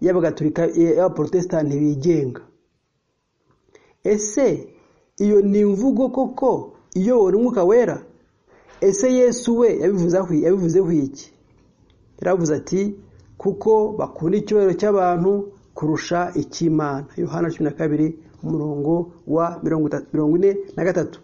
y'abagatolika 0.00 0.62
y'abaporotesitanti 0.66 1.76
bigenga. 1.82 2.42
Ese 4.04 4.68
iyo 5.18 5.42
ni 5.42 5.60
imvugo 5.60 6.08
koko 6.08 6.72
iyobora 6.94 7.36
umwuka 7.36 7.64
wera? 7.64 8.02
Ese 8.80 9.12
yesu 9.14 9.58
we 9.58 9.68
yabivuzeho 9.78 10.92
iki? 10.92 11.32
Yaravuze 12.20 12.54
ati 12.54 12.94
kuko 13.38 13.92
bakunda 13.98 14.36
icyubahiro 14.38 14.74
cy'abantu 14.74 15.52
kurusha 15.74 16.32
icy'imana. 16.34 17.06
Yohana 17.16 17.50
cumi 17.50 17.64
na 17.70 17.76
kabiri 17.76 18.18
umurongo 18.42 19.12
wa 19.26 19.60
mirongo 19.62 20.36
ine 20.36 20.56
na 20.76 20.84
gatatu. 20.84 21.20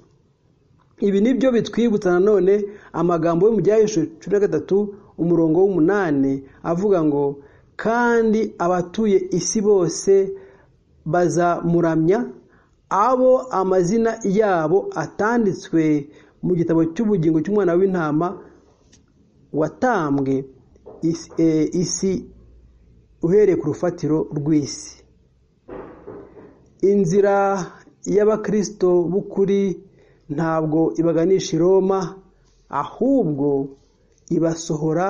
Ibi 1.01 1.21
ni 1.21 1.35
byo 1.35 1.53
bitwibutsa 1.53 2.11
nanone 2.13 2.65
amagambo 2.93 3.47
yo 3.47 3.53
mu 3.53 3.61
byahisho 3.61 4.01
cumi 4.21 4.33
na 4.35 4.41
gatatu 4.41 4.95
umurongo 5.19 5.61
w'umunani 5.61 6.43
avuga 6.63 7.05
ngo 7.05 7.39
kandi 7.77 8.55
abatuye 8.59 9.29
isi 9.31 9.61
bose 9.61 10.33
bazamuramya 11.07 12.27
abo 12.91 13.41
amazina 13.53 14.19
yabo 14.25 14.89
atanditswe 14.95 16.09
mu 16.43 16.53
gitabo 16.57 16.85
cy'ubugingo 16.95 17.39
cy'umwana 17.45 17.73
w'intama 17.79 18.29
watambwe 19.53 20.45
isi 21.83 22.13
uhereye 23.23 23.57
ku 23.61 23.67
rufatiro 23.73 24.19
rw'isi. 24.37 25.03
Inzira 26.91 27.37
y'abakirisito 28.07 28.91
b'ukuri 29.11 29.63
ntabwo 30.37 30.93
ibaganisha 31.01 31.57
i 31.57 31.59
Roma 31.59 32.01
ahubwo 32.71 33.49
ibasohora 34.31 35.09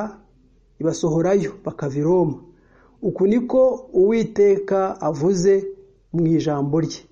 ibasohorayo 0.81 1.51
bakava 1.64 1.97
i 1.99 2.03
Roma. 2.03 2.39
Uku 3.03 3.26
niko 3.26 3.89
uwiteka 3.93 5.01
avuze 5.01 5.53
mu 6.12 6.26
ijambo 6.26 6.81
rye. 6.81 7.03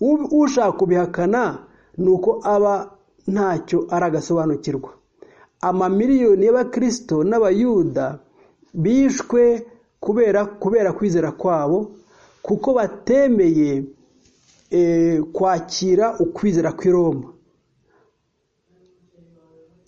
Ushaka 0.00 0.72
kubihakana 0.72 1.58
ni 1.98 2.08
uko 2.10 2.40
aba 2.44 2.90
ntacyo 3.28 3.86
aragasobanukirwa 3.90 4.90
amamiliyoni 5.60 6.46
y'abakirisito 6.46 7.24
n'abayuda 7.24 8.18
bishwe 8.74 9.66
kubera 10.00 10.44
kubera 10.46 10.92
kwizera 10.92 11.32
kwabo 11.32 11.90
kuko 12.42 12.72
batemeye 12.74 13.84
kwakira 15.32 16.16
ukwizera 16.18 16.72
kw'i 16.72 16.90
Roma. 16.90 17.28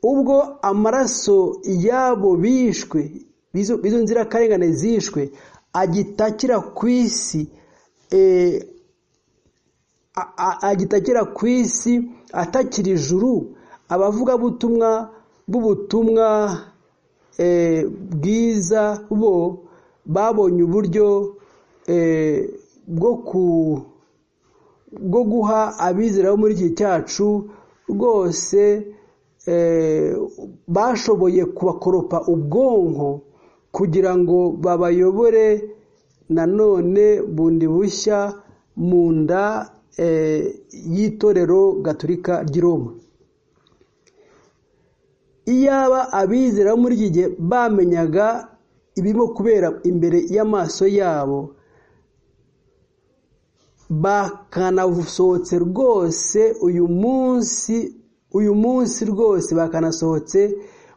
Ubwo 0.03 0.59
amaraso 0.63 1.61
yabo 1.65 2.37
bishwe 2.37 3.01
bizo 3.55 3.99
nzirakarengane 4.03 4.73
zishwe 4.73 5.31
agitakira 5.73 6.61
ku 6.61 6.89
isi 6.89 7.49
agitakira 10.71 11.25
ku 11.37 11.47
isi 11.47 11.95
atakira 12.33 12.91
ijuru 12.97 13.33
abavugabutumwa 13.89 15.09
b'ubutumwa 15.51 16.29
bwiza 18.13 18.83
bo 19.11 19.35
babonye 20.07 20.63
uburyo 20.69 21.07
bwo 25.03 25.23
guha 25.31 25.61
abizera 25.79 26.31
bo 26.31 26.37
muri 26.37 26.55
iki 26.55 26.71
cyacu 26.79 27.49
rwose 27.89 28.63
bashoboye 30.69 31.45
kubakoropa 31.57 32.19
ubwonko 32.33 33.21
kugira 33.73 34.13
ngo 34.17 34.53
babayobore 34.65 35.47
nanone 36.29 37.23
bundi 37.23 37.67
bushya 37.69 38.19
mu 38.77 39.13
nda 39.13 39.71
y'itorero 40.95 41.73
gaturika 41.83 42.43
ry'i 42.43 42.61
Roma. 42.61 42.91
Iyaba 45.47 46.13
abizera 46.13 46.77
muri 46.77 46.95
iki 46.97 47.11
gihe 47.11 47.29
bamenyaga 47.39 48.49
ibirimo 48.99 49.27
kubera 49.37 49.69
imbere 49.91 50.19
y'amaso 50.35 50.87
yabo 50.87 51.41
bakanasohotse 53.91 55.59
rwose 55.59 56.41
uyu 56.63 56.89
munsi 56.89 57.77
uyu 58.33 58.55
munsi 58.55 59.05
rwose 59.05 59.55
bakanasohotse 59.55 60.41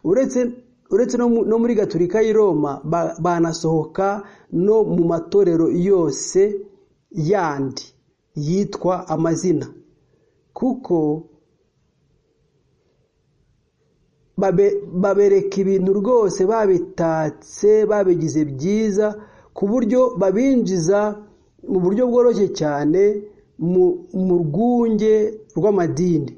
uretse 0.04 1.18
no 1.18 1.58
muri 1.60 1.76
gaturika 1.76 2.22
y'i 2.22 2.34
Roma 2.34 2.82
banasohoka 3.20 4.24
no 4.52 4.84
mu 4.84 5.04
matorero 5.12 5.68
yose 5.72 6.41
yandi. 7.12 7.95
Yitwa 8.36 9.08
amazina. 9.10 9.68
Kuko 10.54 11.24
babereka 15.04 15.56
ibintu 15.64 15.94
rwose 16.00 16.46
babitatse 16.46 17.86
babigize 17.86 18.42
byiza 18.46 19.08
ku 19.56 19.64
buryo 19.72 20.02
babinjiza 20.20 21.00
mu 21.72 21.80
buryo 21.84 22.04
bworoshye 22.10 22.48
cyane 22.60 23.02
mu 24.28 24.36
rwunge 24.44 25.16
rw'amadini. 25.58 26.32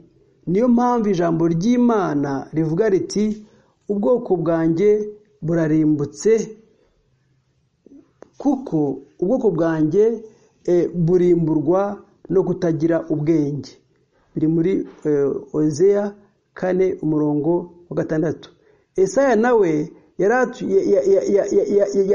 Niyo 0.47 0.67
mpamvu 0.67 1.07
ijambo 1.09 1.43
ry'imana 1.53 2.31
rivuga 2.53 2.85
riti 2.89 3.25
ubwoko 3.89 4.31
bwanjye 4.41 4.89
burarimbutse 5.41 6.31
kuko 8.37 8.77
ubwoko 9.21 9.47
bwanjye 9.51 10.05
burimburwa 10.95 12.01
no 12.29 12.43
kutagira 12.43 13.05
ubwenge. 13.09 13.71
Biri 14.33 14.47
muri 14.47 14.73
ozeya 15.53 16.15
kane 16.53 16.93
umurongo 17.01 17.71
wa 17.89 17.95
gatandatu. 17.95 18.49
Esaya 18.95 19.35
nawe 19.35 19.91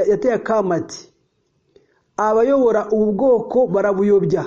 yateye 0.09 0.33
akamati 0.33 1.09
abayobora 2.17 2.91
ubu 2.91 3.11
bwoko 3.11 3.67
barabuyobya. 3.67 4.43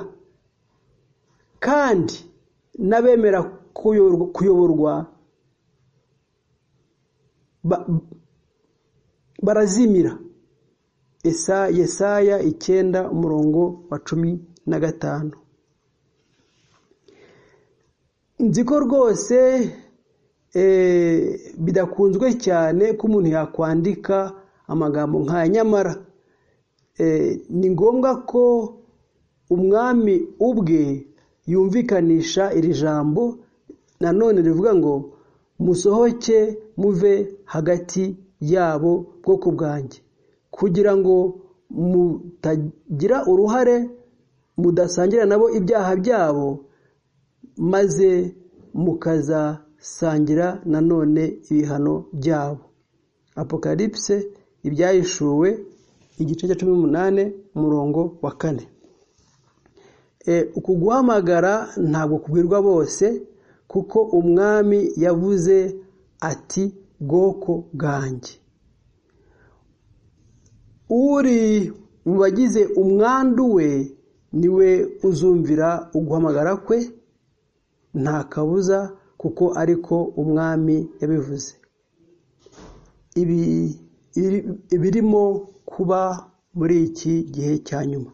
Kandi 1.61 2.14
n'abemera 2.78 3.42
kuyoborwa 4.34 5.07
barazimira. 9.42 10.18
Yesaya 11.78 12.36
icyenda 12.50 13.00
umurongo 13.10 13.62
wa 13.90 13.98
cumi 14.06 14.30
na 14.66 14.78
gatanu. 14.80 15.32
Nzi 18.38 18.62
ko 18.68 18.74
rwose 18.84 19.36
bidakunzwe 21.64 22.26
cyane 22.44 22.84
ko 22.98 23.02
umuntu 23.08 23.28
yakwandika 23.36 24.16
amagambo 24.72 25.16
nk'aya 25.24 25.48
nyamara. 25.54 25.94
Ni 27.58 27.68
ngombwa 27.74 28.10
ko 28.30 28.42
umwami 29.54 30.14
ubwe 30.48 30.82
yumvikanisha 31.50 32.44
iri 32.58 32.72
jambo 32.80 33.22
nanone 34.00 34.38
rivuga 34.46 34.72
ngo 34.80 34.94
musohoke 35.64 36.38
muve 36.80 37.12
hagati 37.44 38.04
yabo 38.52 38.92
bwoko 39.22 39.48
bwanjye. 39.56 39.98
Kugira 40.57 40.92
ngo 40.96 41.16
mutagira 41.70 43.16
uruhare 43.30 43.76
mudasangira 44.61 45.24
nabo 45.30 45.46
ibyaha 45.59 45.92
byabo 46.02 46.48
maze 47.72 48.11
mukazasangira 48.74 50.61
nanone 50.64 51.24
ibihano 51.50 51.94
byabo. 52.12 52.64
Apokalipse 53.36 54.14
ibyahishuwe 54.66 55.48
igice 56.18 56.42
cya 56.48 56.57
cumi 56.59 56.72
n'umunani 56.72 57.24
umurongo 57.57 58.18
wa 58.22 58.32
kane. 58.40 58.64
Uku 60.59 60.72
guhamagara 60.80 61.52
ntabwo 61.90 62.18
kubwirwa 62.18 62.59
bose 62.62 63.07
kuko 63.68 63.98
umwami 64.18 64.78
yavuze 64.96 65.57
ati 66.20 66.64
bwoko 67.00 67.52
bwanjye. 67.74 68.32
Uri 70.91 71.72
mu 72.07 72.14
bagize 72.18 72.62
umwandu 72.76 73.55
we 73.55 73.68
ni 74.32 74.49
we 74.49 74.68
uzumvira 75.03 75.91
uguhamagara 75.95 76.57
kwe? 76.57 76.78
Nta 77.95 78.24
kabuza 78.24 78.78
kuko 79.18 79.45
ariko 79.57 80.03
umwami 80.20 80.76
yabivuze. 81.01 81.55
Ibi 83.16 83.41
ibirimo 84.74 85.22
kuba 85.64 86.01
muri 86.55 86.76
iki 86.84 87.22
gihe 87.34 87.59
cya 87.59 87.87
nyuma. 87.87 88.11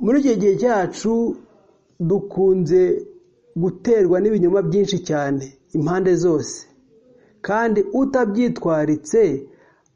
Muri 0.00 0.16
iki 0.20 0.34
gihe 0.40 0.54
cyacu 0.62 1.36
dukunze 2.00 3.06
guterwa 3.56 4.20
n'ibinyoma 4.20 4.60
byinshi 4.68 4.98
cyane 5.08 5.44
impande 5.76 6.12
zose. 6.16 6.66
Kandi 7.46 7.80
utabyitwaritse 8.00 9.22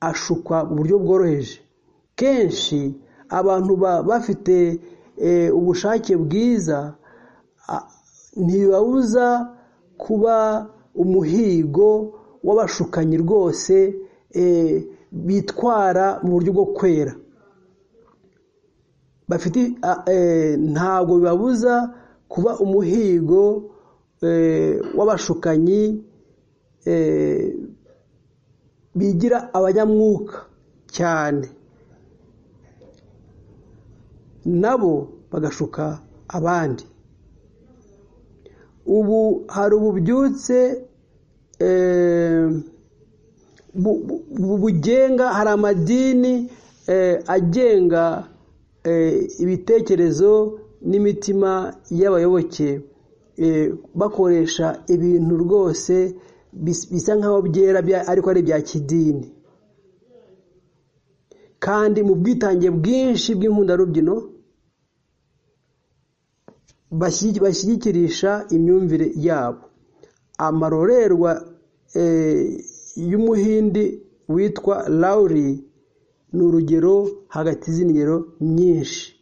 ashukwa 0.00 0.64
mu 0.64 0.74
buryo 0.76 0.96
bworoheje. 0.98 1.58
Kenshi 2.20 2.80
abantu 3.38 3.72
bafite 4.10 4.56
ubushake 5.58 6.12
bwiza 6.24 6.78
ntibabuza 8.44 9.26
kuba 10.02 10.36
umuhigo 11.02 11.88
w'abashukanyi 12.46 13.16
rwose 13.24 13.74
bitwara 15.26 16.06
mu 16.22 16.30
buryo 16.34 16.50
bwo 16.56 16.66
kwera. 16.76 17.14
Bafite 19.30 19.60
ntabwo 20.74 21.12
bibabuza 21.18 21.74
kuba 22.32 22.50
umuhigo 22.64 23.42
w'abashukanyi 24.96 25.82
bigira 28.98 29.38
abanyamwuka 29.56 30.36
cyane. 30.96 31.46
Nabo 34.44 35.08
bagashuka 35.30 36.00
abandi. 36.28 36.84
Ubu 38.86 39.44
hari 39.48 39.74
ububyutse 39.74 40.56
bugenga 44.60 45.28
hari 45.32 45.50
amadini 45.50 46.50
agenga 47.26 48.28
ibitekerezo 49.38 50.58
n'imitima 50.82 51.74
y'abayoboke. 51.90 52.80
Bakoresha 53.94 54.82
ibintu 54.88 55.36
rwose 55.36 56.14
bisa 56.92 57.12
nk'aho 57.16 57.42
byera 57.42 57.78
ariko 58.10 58.30
ari 58.30 58.40
ibya 58.40 58.60
kidini. 58.60 59.32
Kandi 61.60 62.02
mu 62.02 62.14
bwitange 62.14 62.70
bwinshi 62.70 63.34
bw'inkundarubyino 63.34 64.14
bashyigikirisha 66.90 68.46
imyumvire 68.50 69.12
yabo. 69.16 69.64
Amarorerwa 70.38 71.32
y'umuhindi 72.96 73.84
witwa 74.28 74.88
lawuri 74.88 75.64
ni 76.32 76.42
urugero 76.42 76.94
hagati 77.28 77.72
z'ingero 77.72 78.16
nyinshi. 78.40 79.14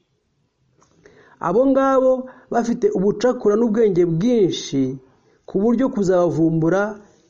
Abo 1.41 1.67
ngabo 1.67 2.29
bafite 2.51 2.91
ubucakura 2.91 3.57
n'ubwenge 3.57 4.05
bwinshi 4.07 4.99
ku 5.47 5.55
buryo 5.63 5.89
kuzabavumbura 5.89 6.83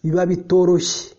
biba 0.02 0.26
bitoroshye 0.26 1.14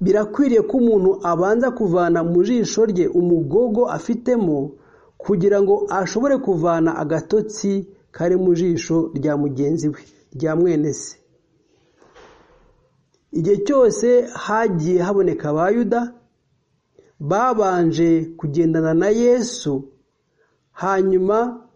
birakwiriye 0.00 0.62
ko 0.62 0.76
umuntu 0.76 1.10
abanza 1.22 1.70
kuvana 1.70 2.22
mu 2.24 2.42
jisho 2.46 2.84
rye 2.86 3.06
umugogo 3.08 3.86
afitemo 3.90 4.70
kugira 5.18 5.58
ngo 5.62 5.74
ashobore 5.90 6.38
kuvana 6.38 6.90
agatotsi 7.02 7.86
kari 8.10 8.36
mu 8.36 8.54
jisho 8.54 9.10
rya 9.14 9.36
mugenzi 9.36 9.88
we 9.88 10.00
rya 10.34 10.56
mwene 10.56 10.92
se. 10.92 11.16
Igihe 13.32 13.56
cyose 13.66 14.08
hagiye 14.44 15.02
haboneka 15.02 15.48
abayuda 15.50 16.00
babanje 17.20 18.32
kugendana 18.38 18.94
na 18.94 19.08
yesu 19.08 19.84
hanyuma 20.72 21.66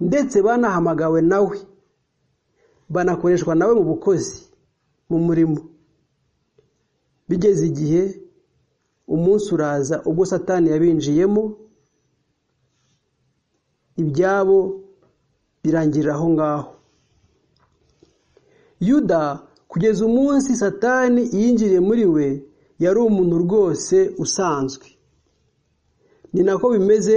ndetse 0.00 0.42
banahamagawe 0.42 1.20
nawe 1.22 1.58
banakoreshwa 2.88 3.54
nawe 3.54 3.74
mu 3.74 3.84
bukozi 3.84 4.48
mu 5.10 5.18
murimo. 5.18 5.60
Bigeze 7.28 7.66
igihe 7.66 8.02
umunsi 9.14 9.54
uraza 9.54 9.96
ubwo 10.08 10.24
satani 10.26 10.70
yabinjiyemo 10.70 11.42
ibyabo 14.02 14.58
birangirira 15.62 16.14
aho 16.14 16.26
ngaho. 16.34 16.70
Yuda 18.80 19.20
kugeza 19.68 20.00
umunsi 20.06 20.56
satani 20.56 21.22
yinjiriye 21.36 21.80
muri 21.80 22.04
we 22.14 22.26
yari 22.78 22.98
umuntu 23.00 23.34
rwose 23.44 23.96
usanzwe. 24.18 24.86
Ni 26.32 26.42
nako 26.42 26.70
bimeze 26.70 27.16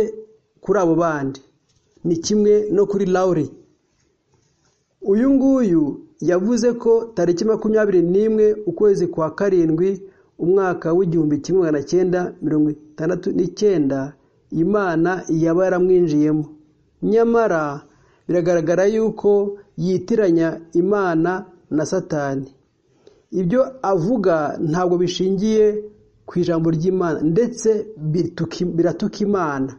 kuri 0.64 0.80
abo 0.80 0.96
bandi. 0.96 1.42
Ni 2.04 2.16
kimwe 2.18 2.54
no 2.72 2.86
kuri 2.90 3.06
lawuri 3.06 3.48
uyu 5.02 5.30
nguyu 5.34 5.84
yavuze 6.22 6.74
ko 6.74 7.06
tariki 7.16 7.46
makumyabiri 7.46 8.02
n'imwe 8.02 8.54
ukwezi 8.66 9.08
kwa 9.08 9.32
karindwi 9.36 10.02
umwaka 10.40 10.94
w'igihumbi 10.94 11.38
kimwe 11.38 11.62
magana 11.62 11.84
cyenda 11.84 12.34
mirongo 12.42 12.70
itandatu 12.70 13.32
n'icyenda 13.32 14.14
imana 14.52 15.24
yaba 15.30 15.64
yaramwinjiyemo. 15.66 16.46
Nyamara 17.04 17.82
biragaragara 18.28 18.86
yuko 18.86 19.58
yitiranya 19.78 20.60
imana 20.74 21.46
na 21.72 21.86
satani. 21.86 22.48
Ibyo 23.32 23.62
avuga 23.82 24.58
ntabwo 24.70 24.98
bishingiye 24.98 25.84
ku 26.26 26.40
ijambo 26.40 26.70
ry'imana 26.72 27.20
ndetse 27.22 27.70
biratuka 28.76 29.18
imana. 29.20 29.72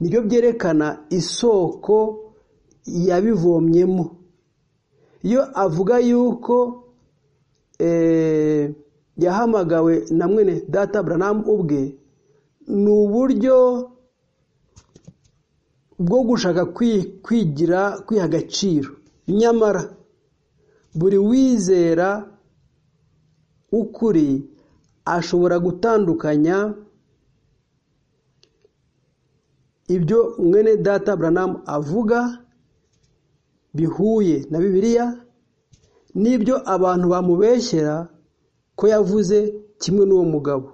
Nibyo 0.00 0.20
byerekana 0.22 0.98
isoko 1.10 1.96
yabivomyemo. 2.86 4.16
Iyo 5.22 5.42
avuga 5.64 5.98
yuko 5.98 6.56
yahamagawe 9.16 10.04
na 10.10 10.28
mwene 10.28 10.62
data 10.68 11.02
buranamu 11.02 11.42
ubwe 11.54 11.98
ni 12.68 12.90
uburyo 12.90 13.56
bwo 15.98 16.22
gushaka 16.22 16.66
kwigira 17.22 17.98
kwiha 18.06 18.24
agaciro. 18.24 18.90
Nyamara 19.28 19.82
buri 20.94 21.18
wizera 21.18 22.28
ukuri 23.72 24.50
ashobora 25.04 25.58
gutandukanya 25.58 26.74
ibyo 29.88 30.34
mwene 30.38 30.76
data 30.76 31.16
buranamu 31.16 31.60
avuga 31.66 32.38
bihuye 33.76 34.36
na 34.50 34.56
bibiliya 34.62 35.06
n'ibyo 36.22 36.56
abantu 36.74 37.06
bamubeshyera 37.12 37.96
ko 38.78 38.84
yavuze 38.92 39.36
kimwe 39.80 40.02
n'uwo 40.06 40.24
mugabo. 40.34 40.66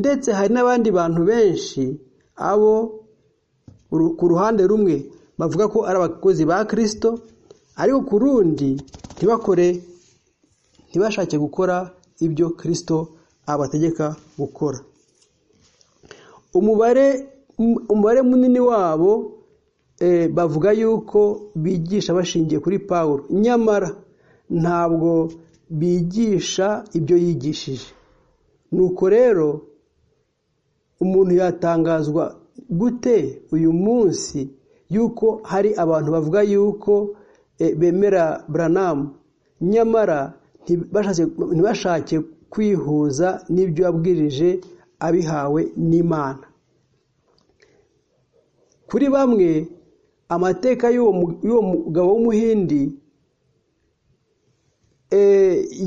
Ndetse 0.00 0.28
hari 0.32 0.50
n'abandi 0.54 0.88
bantu 0.98 1.20
benshi 1.30 1.82
abo 2.50 2.74
ku 4.18 4.24
ruhande 4.32 4.62
rumwe 4.70 4.96
bavuga 5.38 5.64
ko 5.72 5.78
ari 5.88 5.96
abakozi 5.98 6.42
ba 6.50 6.56
kirisito 6.68 7.10
ariko 7.80 7.98
ku 8.08 8.14
rundi 8.22 8.70
ntibakore 9.16 9.68
ntibashake 10.88 11.36
gukora 11.44 11.76
ibyo 12.26 12.46
kirisito 12.58 12.96
abategeka 13.52 14.06
gukora. 14.40 14.78
Umubare 16.58 17.06
umubare 17.58 18.22
munini 18.22 18.60
wabo 18.60 19.12
bavuga 20.36 20.72
yuko 20.72 21.20
bigisha 21.54 22.14
bashingiye 22.14 22.58
kuri 22.60 22.78
paul 22.78 23.18
nyamara 23.30 23.90
ntabwo 24.50 25.30
bigisha 25.70 26.84
ibyo 26.98 27.16
yigishije. 27.16 27.88
Nuko 28.72 29.08
rero 29.08 29.48
umuntu 31.00 31.32
yatangazwa 31.34 32.24
gute 32.70 33.42
uyu 33.52 33.72
munsi 33.72 34.48
yuko 34.90 35.40
hari 35.42 35.70
abantu 35.74 36.08
bavuga 36.12 36.42
yuko 36.42 37.16
bemera 37.78 38.44
buranamu 38.48 39.04
nyamara 39.60 40.18
ntibashake 41.54 42.20
kwihuza 42.50 43.28
n'ibyo 43.48 43.84
yabwirije 43.84 44.60
abihawe 45.06 45.60
n'imana. 45.76 46.44
Kuri 48.94 49.08
bamwe 49.10 49.50
amateka 50.34 50.86
y'uwo 50.94 51.62
mugabo 51.62 52.08
w'umuhindi 52.14 52.82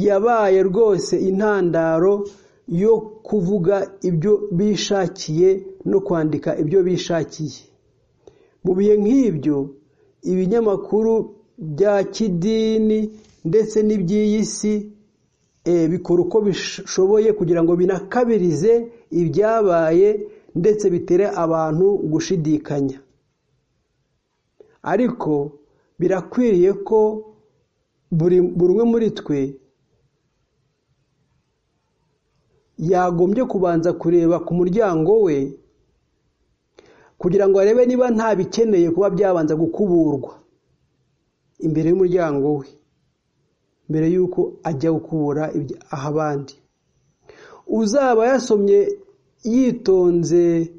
yabaye 0.08 0.60
rwose 0.64 1.14
intandaro 1.30 2.14
yo 2.68 2.94
kuvuga 3.28 3.76
ibyo 4.10 4.34
bishakiye 4.52 5.50
no 5.86 6.00
kwandika 6.06 6.50
ibyo 6.62 6.80
bishakiye. 6.84 7.62
Mu 8.64 8.72
bihe 8.76 8.94
nk'ibyo 9.02 9.58
ibinyamakuru 10.32 11.14
bya 11.58 12.04
kidini 12.04 13.00
ndetse 13.46 13.78
n'iby'iyi 13.88 14.46
si 14.46 14.74
bikora 15.92 16.20
uko 16.28 16.38
bishoboye 16.42 17.30
kugira 17.34 17.64
ngo 17.64 17.76
binakabirize 17.76 18.74
ibyabaye 19.12 20.10
ndetse 20.60 20.86
bitere 20.90 21.26
abantu 21.44 21.86
gushidikanya. 22.12 23.00
Ariko 24.92 25.34
birakwiriye 26.00 26.74
ko 26.88 27.00
buri 28.12 28.38
umwe 28.42 28.84
muri 28.92 29.08
twe 29.20 29.40
yagombye 32.78 33.44
kubanza 33.46 33.94
kureba 33.94 34.40
ku 34.46 34.52
muryango 34.54 35.12
we 35.26 35.38
kugira 37.18 37.48
ngo 37.50 37.58
arebe 37.60 37.86
niba 37.86 38.08
nta 38.16 38.36
bikeneye 38.38 38.92
kuba 38.94 39.10
byabanza 39.10 39.54
gukuburwa 39.58 40.34
imbere 41.66 41.90
y'umuryango 41.90 42.48
we 42.62 42.68
mbere 43.90 44.06
y'uko 44.14 44.42
ajya 44.70 44.92
gukubura 44.94 45.44
aha 45.96 46.08
abandi. 46.14 46.54
Uzaba 47.68 48.22
yasomye 48.32 48.80
yitonze 49.44 50.72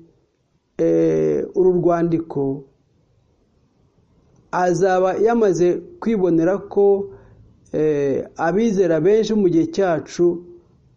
uru 1.55 1.71
rwandiko 1.79 2.65
azaba 4.51 5.15
yamaze 5.15 5.67
kwibonera 6.01 6.59
ko 6.59 7.11
abizera 8.37 9.01
benshi 9.01 9.35
mu 9.35 9.49
gihe 9.49 9.67
cyacu 9.67 10.27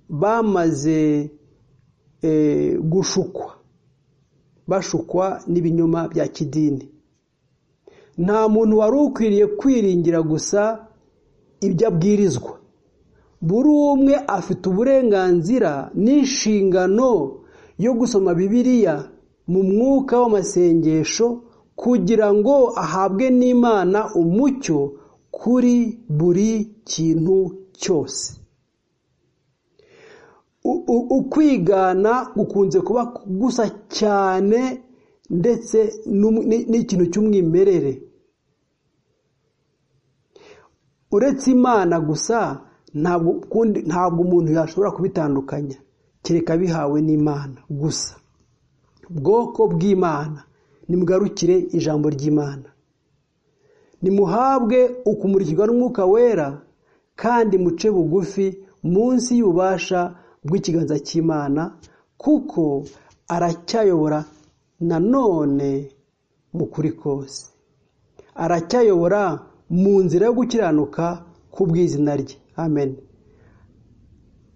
bamaze 0.09 1.29
gushukwa. 2.91 3.55
Bashukwa 4.67 5.41
n'ibinyoma 5.47 6.07
bya 6.07 6.27
kidini. 6.27 6.87
Nta 8.17 8.47
muntu 8.47 8.77
wari 8.77 8.97
ukwiriye 8.97 9.47
kwiringira 9.47 10.21
gusa 10.21 10.87
ibyo 11.61 11.87
abwirizwa. 11.87 12.53
Buri 13.41 13.69
umwe 13.69 14.15
afite 14.15 14.69
uburenganzira 14.69 15.91
n'inshingano 15.95 17.40
yo 17.83 17.91
gusoma 17.99 18.31
bibiliya 18.39 18.95
mu 19.51 19.61
mwuka 19.69 20.13
w'amasengesho 20.21 21.27
kugira 21.81 22.27
ngo 22.37 22.55
ahabwe 22.83 23.25
n'imana 23.39 23.99
umucyo 24.21 24.77
kuri 25.37 25.75
buri 26.17 26.49
kintu 26.91 27.37
cyose. 27.81 28.23
Ukwigana 31.17 32.13
gukunze 32.37 32.79
kuba 32.81 33.03
gusa 33.41 33.63
cyane 33.97 34.59
ndetse 35.39 35.77
n'ikintu 36.69 37.05
cy'umwimerere. 37.11 37.93
Uretse 41.11 41.51
imana 41.51 41.95
gusa 41.99 42.37
ntabwo 42.93 44.21
umuntu 44.25 44.49
yashobora 44.57 44.91
kubitandukanya. 44.95 45.77
Kereka 46.23 46.57
bihawe 46.57 47.01
n'imana. 47.01 47.59
Gusa 47.69 48.15
bwoko 49.09 49.67
bw'imana 49.67 50.43
nimugarukire 50.87 51.55
ijambo 51.77 52.09
ry'imana. 52.09 52.69
Nimuhabwe 54.01 54.79
ukumurikirwa 55.05 55.67
n'umwuka 55.67 56.05
wera 56.05 56.61
kandi 57.15 57.57
muce 57.57 57.87
bugufi 57.91 58.47
munsi 58.83 59.37
y'ububasha 59.39 60.15
bw'ikiganza 60.43 60.97
cy'imana 60.99 61.77
kuko 62.17 62.83
aracyayobora 63.27 64.25
nanone 64.79 65.69
mu 66.53 66.65
kuri 66.65 66.91
kose. 66.91 67.45
Aracyayobora 68.35 69.21
mu 69.69 70.01
nzira 70.03 70.25
yo 70.25 70.33
gukiranuka 70.33 71.05
ku 71.53 71.61
bw'izina 71.67 72.15
rye. 72.21 72.37
Amen. 72.57 72.95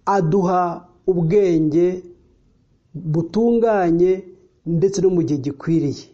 Aduha 0.06 0.85
ubwenge 1.07 2.03
butunganye 2.94 4.11
ndetse 4.65 5.02
no 5.02 5.10
mu 5.10 5.22
gihe 5.23 5.40
gikwiriye. 5.45 6.06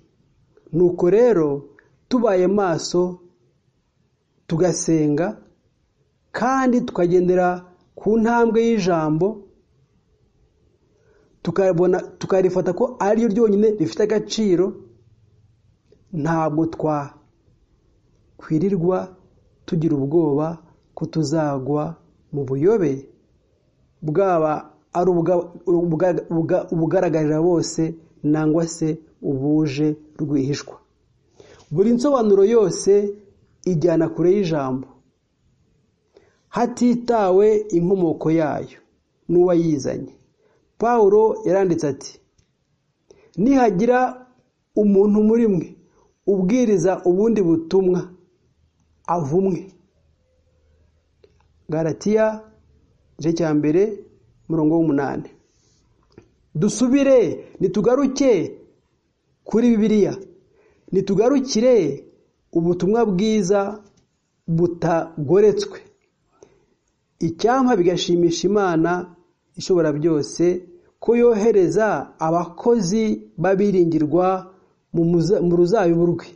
Nuko 0.74 1.10
rero 1.10 1.48
tubaye 2.10 2.48
maso 2.48 3.20
tugasenga 4.48 5.38
kandi 6.32 6.82
tukagendera 6.82 7.48
ku 7.96 8.18
ntambwe 8.20 8.60
y'ijambo 8.68 9.28
tukarifata 12.20 12.74
ko 12.74 12.96
ari 13.00 13.22
ryo 13.22 13.30
ryonyine 13.30 13.70
rifite 13.80 14.04
agaciro 14.04 14.74
ntabwo 16.14 16.66
twakwirirwa 18.38 19.16
tugira 19.66 19.96
ubwoba 19.96 20.58
ko 20.94 21.06
tuzagwa 21.06 21.96
mu 22.34 22.44
buyobe 22.46 23.10
bwaba 24.02 24.71
ari 24.94 25.10
ubugaragarira 26.74 27.42
bose 27.42 27.96
nangwa 28.24 28.68
se 28.68 28.98
ubuje 29.22 29.96
rwihishwa. 30.20 30.76
Buri 31.72 31.90
nsobanuro 31.96 32.44
yose 32.46 32.92
ijyana 33.72 34.10
kure 34.10 34.30
y'ijambo. 34.36 34.88
Hatitawe 36.50 37.48
inkomoko 37.78 38.32
yayo 38.32 38.80
n'uwayizanye 39.30 40.14
paul 40.78 41.14
yaranditse 41.46 41.88
ati 41.88 42.20
nihagira 43.38 44.28
umuntu 44.76 45.18
muri 45.24 45.48
mwe 45.48 45.68
ubwiriza 46.28 47.02
ubundi 47.10 47.42
butumwa 47.42 48.02
avumwe. 49.08 49.72
Garatiya 51.70 52.44
igice 53.18 53.34
cya 53.38 53.50
mbere 53.54 53.84
umurongo 54.52 54.74
w'umunani. 54.76 55.30
Dusubire 56.56 57.20
nitugaruke 57.60 58.32
kuri 59.44 59.66
bibiliya. 59.72 60.14
Nitugarukire 60.92 62.04
ubutumwa 62.52 63.06
bwiza 63.06 63.80
butagoretswe. 64.48 65.80
Icyampa 67.20 67.76
bigashimisha 67.80 68.48
imana 68.52 68.92
ishobora 69.56 69.90
byose 69.96 70.44
ko 71.00 71.16
yohereza 71.16 71.88
abakozi 72.20 73.04
babiringirwa 73.38 74.28
mu 75.48 75.56
ruzabibu 75.58 76.06
rwe 76.12 76.28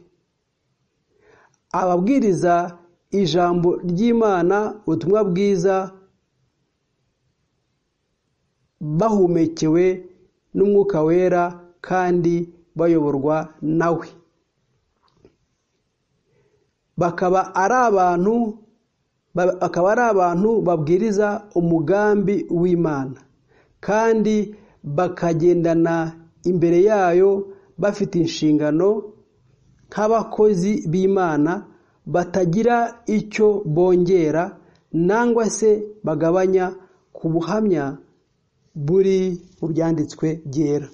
ababwiriza 1.72 2.78
ijambo 3.12 3.70
ry'imana 3.90 4.58
ubutumwa 4.88 5.20
bwiza 5.30 5.76
bahumekewe 9.00 9.86
n'umwuka 10.56 10.98
wera 11.08 11.44
kandi 11.82 12.36
bayoborwa 12.78 13.38
nawe. 13.62 14.08
Bakaba 16.98 17.42
ari 17.56 17.76
abantu 17.88 18.36
bakaba 19.36 19.92
ari 19.94 20.02
abantu 20.14 20.50
babwiriza 20.68 21.30
umugambi 21.60 22.36
w'imana 22.62 23.20
kandi 23.86 24.36
bakagendana 24.98 25.96
imbere 26.50 26.80
yayo 26.90 27.32
bafite 27.82 28.16
inshingano 28.24 28.90
nk'abakozi 29.90 30.74
b'imana 30.92 31.54
batagira 32.14 32.78
icyo 33.18 33.48
bongera 33.76 34.44
nangwa 35.08 35.46
se 35.50 35.70
bagabanya 36.06 36.66
ku 37.16 37.26
buhamya 37.34 37.86
buri 38.76 39.18
mu 39.62 39.66
byanditswe 39.72 40.28
byera. 40.46 40.88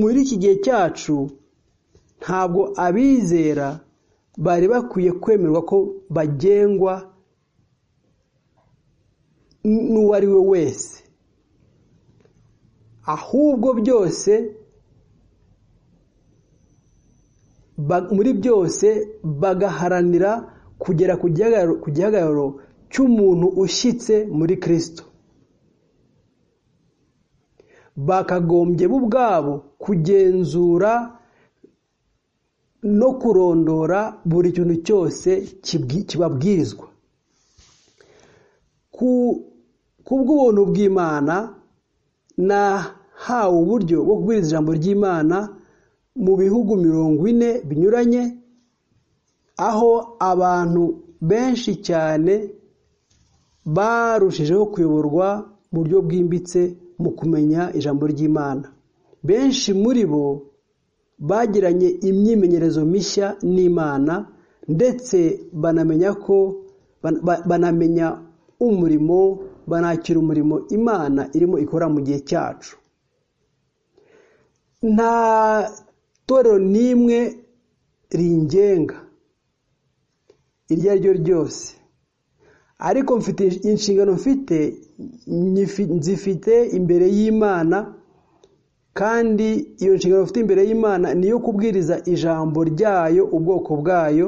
Muri 0.00 0.18
iki 0.24 0.36
gihe 0.40 0.54
cyacu 0.64 1.16
ntabwo 2.20 2.62
abizera 2.76 3.68
bari 4.44 4.66
bakwiye 4.72 5.12
kwemerwa 5.22 5.60
ko 5.70 5.76
bagengwa 6.10 6.94
n'uwo 9.64 10.12
ari 10.16 10.26
we 10.32 10.40
wese. 10.52 10.94
Ahubwo 13.14 13.68
byose 13.80 14.32
muri 18.16 18.30
byose 18.40 18.86
bagaharanira 19.22 20.30
kugera 20.82 21.16
ku 21.20 21.26
gihagararo 21.94 22.46
cy'umuntu 22.92 23.46
ushyitse 23.64 24.14
muri 24.38 24.54
kirisito 24.62 25.04
bakagombye 28.06 28.84
bo 28.88 28.96
ubwabo 29.02 29.54
kugenzura 29.82 30.92
no 32.82 33.10
kurondora 33.20 34.00
buri 34.24 34.52
kintu 34.56 34.76
cyose 34.86 35.30
kibabwirizwa. 36.08 36.86
Ku 38.94 40.14
bw'ubuntu 40.22 40.62
bw'imana 40.70 41.36
nahawe 42.48 43.56
uburyo 43.62 43.98
bwo 44.06 44.14
kubwiriza 44.18 44.46
ijambo 44.48 44.70
ry'imana 44.78 45.36
mu 46.24 46.32
bihugu 46.40 46.72
mirongo 46.76 47.22
ine 47.28 47.50
binyuranye 47.68 48.22
aho 49.68 49.90
abantu 50.30 50.82
benshi 51.20 51.72
cyane 51.86 52.34
barushijeho 53.76 54.64
kuyoborwa 54.72 55.28
mu 55.72 55.78
buryo 55.82 55.98
bwimbitse 56.06 56.60
mu 56.98 57.10
kumenya 57.18 57.72
ijambo 57.78 58.06
ry'imana. 58.12 58.66
Benshi 59.22 59.70
muri 59.74 60.04
bo 60.06 60.24
bagiranye 61.18 61.88
imyimenyerezo 62.08 62.84
mishya 62.84 63.36
n'imana 63.42 64.14
ndetse 64.68 65.18
banamenya 65.52 66.14
ko 66.14 66.36
banamenya 67.50 68.06
umurimo 68.60 69.18
banakira 69.66 70.18
umurimo 70.20 70.56
imana 70.70 71.28
irimo 71.36 71.56
ikora 71.58 71.86
mu 71.88 72.00
gihe 72.06 72.20
cyacu. 72.28 72.76
Nta 74.94 75.14
torero 76.26 76.58
n'imwe 76.58 77.18
ringenga 78.18 78.96
iryo 80.72 80.88
ari 80.92 81.00
ryo 81.00 81.12
ryose. 81.20 81.74
Ariko 82.78 83.16
mfite 83.18 83.42
inshingano 83.70 84.12
mfite 84.12 84.56
nzifite 85.98 86.54
imbere 86.78 87.06
y'imana 87.16 87.78
kandi 89.00 89.48
iyo 89.82 89.92
nshingano 89.96 90.22
mfite 90.24 90.40
imbere 90.44 90.62
y'imana 90.68 91.06
ni 91.18 91.26
iyo 91.28 91.38
kubwiriza 91.44 91.94
ijambo 92.12 92.58
ryayo 92.70 93.22
ubwoko 93.36 93.70
bwayo 93.82 94.26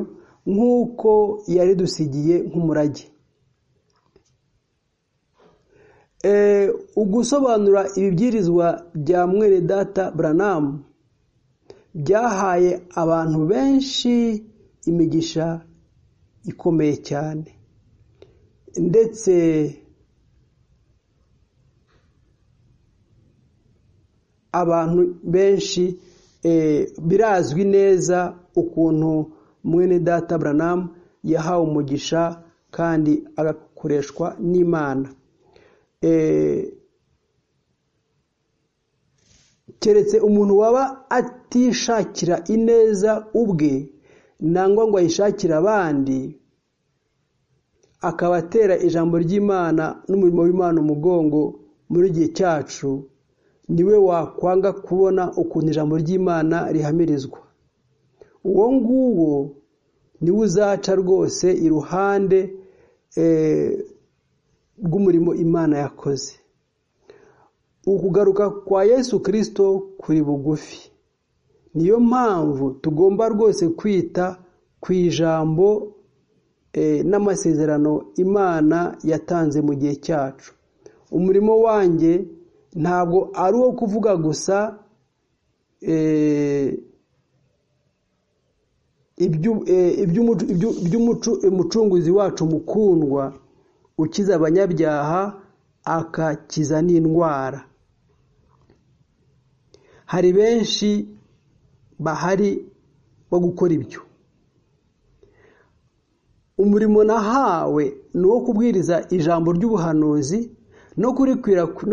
nk'uko 0.50 1.10
yaridusigiye 1.56 2.36
nk'umurage. 2.48 3.04
Ugusobanura 6.96 7.82
ibibwirizwa 7.98 8.66
bya 8.94 9.20
mwene 9.26 9.60
data 9.60 10.10
buranamu 10.10 10.70
byahaye 11.94 12.72
abantu 13.02 13.38
benshi 13.52 14.14
imigisha 14.90 15.46
ikomeye 16.50 16.96
cyane. 17.08 17.48
Ndetse 18.88 19.32
abantu 24.52 25.14
benshi 25.22 26.00
birazwi 27.08 27.64
neza 27.64 28.34
ukuntu 28.56 29.32
mwene 29.64 29.98
data 29.98 30.38
buranamu 30.38 30.88
yahawe 31.24 31.62
umugisha 31.64 32.42
kandi 32.70 33.24
agakoreshwa 33.36 34.36
n'imana. 34.40 35.08
Keretse 39.80 40.18
umuntu 40.20 40.58
waba 40.58 41.10
atishakira 41.10 42.44
ineza 42.54 43.26
ubwe 43.34 43.92
nangwa 44.40 44.86
ngo 44.88 44.96
ayishakire 44.98 45.54
abandi 45.54 46.36
akaba 48.00 48.36
atera 48.36 48.74
ijambo 48.86 49.18
ry'imana 49.18 49.84
n'umurimo 50.08 50.42
w'imana 50.42 50.80
umugongo 50.80 51.40
muri 51.90 52.08
igihe 52.08 52.28
cyacu. 52.38 52.90
Ni 53.74 53.82
we 53.84 53.96
wakwanga 53.96 54.70
kubona 54.72 55.22
ukuntu 55.42 55.68
ijambo 55.70 55.94
ry'imana 56.02 56.56
rihamirizwa 56.72 57.38
uwo 58.44 58.66
nguwo 58.72 59.50
ni 60.20 60.30
we 60.30 60.38
uzaca 60.46 60.92
rwose 61.02 61.46
iruhande 61.66 62.40
rw'umurimo 64.84 65.34
imana 65.34 65.78
yakoze. 65.78 66.32
Ukugaruka 67.86 68.50
kwa 68.50 68.84
yesu 68.84 69.20
kirisito 69.20 69.66
kuri 69.98 70.22
bugufi. 70.22 70.90
Niyo 71.74 72.00
mpamvu 72.00 72.70
tugomba 72.70 73.28
rwose 73.28 73.68
kwita 73.68 74.36
ku 74.80 74.92
ijambo 74.92 75.92
n'amasezerano 77.04 77.92
imana 78.16 78.98
yatanze 79.04 79.60
mu 79.60 79.74
gihe 79.74 79.94
cyacu. 79.96 80.54
Umurimo 81.10 81.60
wanjye 81.60 82.24
ntabwo 82.74 83.30
ari 83.34 83.56
uwo 83.56 83.72
kuvuga 83.72 84.16
gusa 84.16 84.78
iby'umucunguzi 90.78 92.10
wacu 92.10 92.46
mukundwa 92.46 93.32
ukiza 93.98 94.34
abanyabyaha 94.36 95.40
akakiza 95.84 96.82
n'indwara. 96.82 97.64
Hari 100.06 100.32
benshi 100.32 101.08
bahari 101.98 102.66
bo 103.30 103.38
gukora 103.40 103.72
ibyo. 103.74 104.00
Umurimo 106.58 107.04
nahawe 107.04 107.84
ni 108.14 108.24
uwo 108.26 108.40
kubwiriza 108.40 109.06
ijambo 109.10 109.52
ry'ubuhanuzi 109.52 110.50
no 110.96 111.12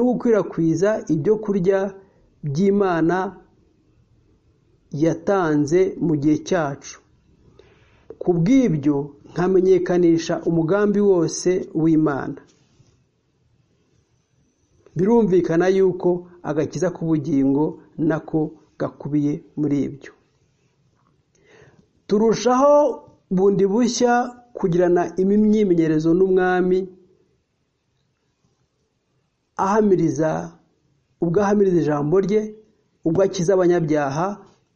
gukwirakwiza 0.07 0.89
ibyo 1.13 1.35
kurya 1.43 1.79
by'imana 2.43 3.17
yatanze 4.91 5.95
mu 6.05 6.15
gihe 6.21 6.37
cyacu. 6.47 6.99
Ku 8.21 8.29
bw'ibyo 8.33 8.97
nkamenyekanisha 9.31 10.41
umugambi 10.49 10.99
wose 10.99 11.49
w'imana. 11.81 12.39
Birumvikana 14.95 15.67
yuko 15.67 16.27
agakiza 16.43 16.89
k'ubugingo 16.95 17.79
nako 17.97 18.51
gakubiye 18.79 19.33
muri 19.59 19.77
ibyo. 19.87 20.11
Turushaho 22.07 22.75
bundi 23.29 23.65
bushya 23.67 24.13
kugirana 24.57 25.03
imyimenyerezo 25.21 26.13
n'umwami 26.17 26.79
ahamiriza 29.57 30.29
ubwo 31.21 31.37
ahamiriza 31.43 31.77
ijambo 31.81 32.15
rye 32.25 32.41
ubwo 33.05 33.19
akiza 33.23 33.53
abanyabyaha 33.53 34.25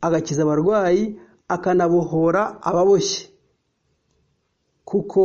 agakiza 0.06 0.42
abarwayi 0.44 1.04
akanabohora 1.48 2.62
ababoshye. 2.70 3.28
Kuko 4.86 5.22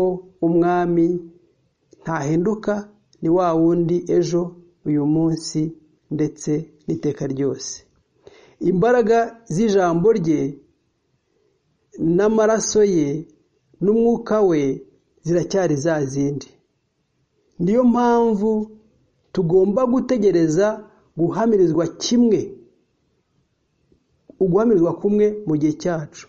umwami 0.46 1.06
ntahinduka 2.02 2.74
ni 3.22 3.28
wa 3.28 3.52
wundi 3.60 3.96
ejo 4.16 4.42
uyu 4.86 5.06
munsi 5.06 5.60
ndetse 6.10 6.52
n'iteka 6.86 7.26
ryose. 7.26 7.74
Imbaraga 8.60 9.18
z'ijambo 9.54 10.08
rye 10.18 10.40
n'amaraso 12.16 12.84
ye 12.84 13.08
n'umwuka 13.82 14.36
we 14.48 14.60
ziracyari 15.24 15.76
za 15.76 16.04
zindi. 16.04 16.48
Niyo 17.58 17.84
mpamvu 17.84 18.52
tugomba 19.36 19.84
gutegereza 19.92 20.66
guhamirizwa 21.18 21.84
kimwe 22.00 22.40
uguhamirizwa 24.40 24.92
kumwe 25.00 25.26
mu 25.46 25.54
gihe 25.60 25.72
cyacu. 25.82 26.24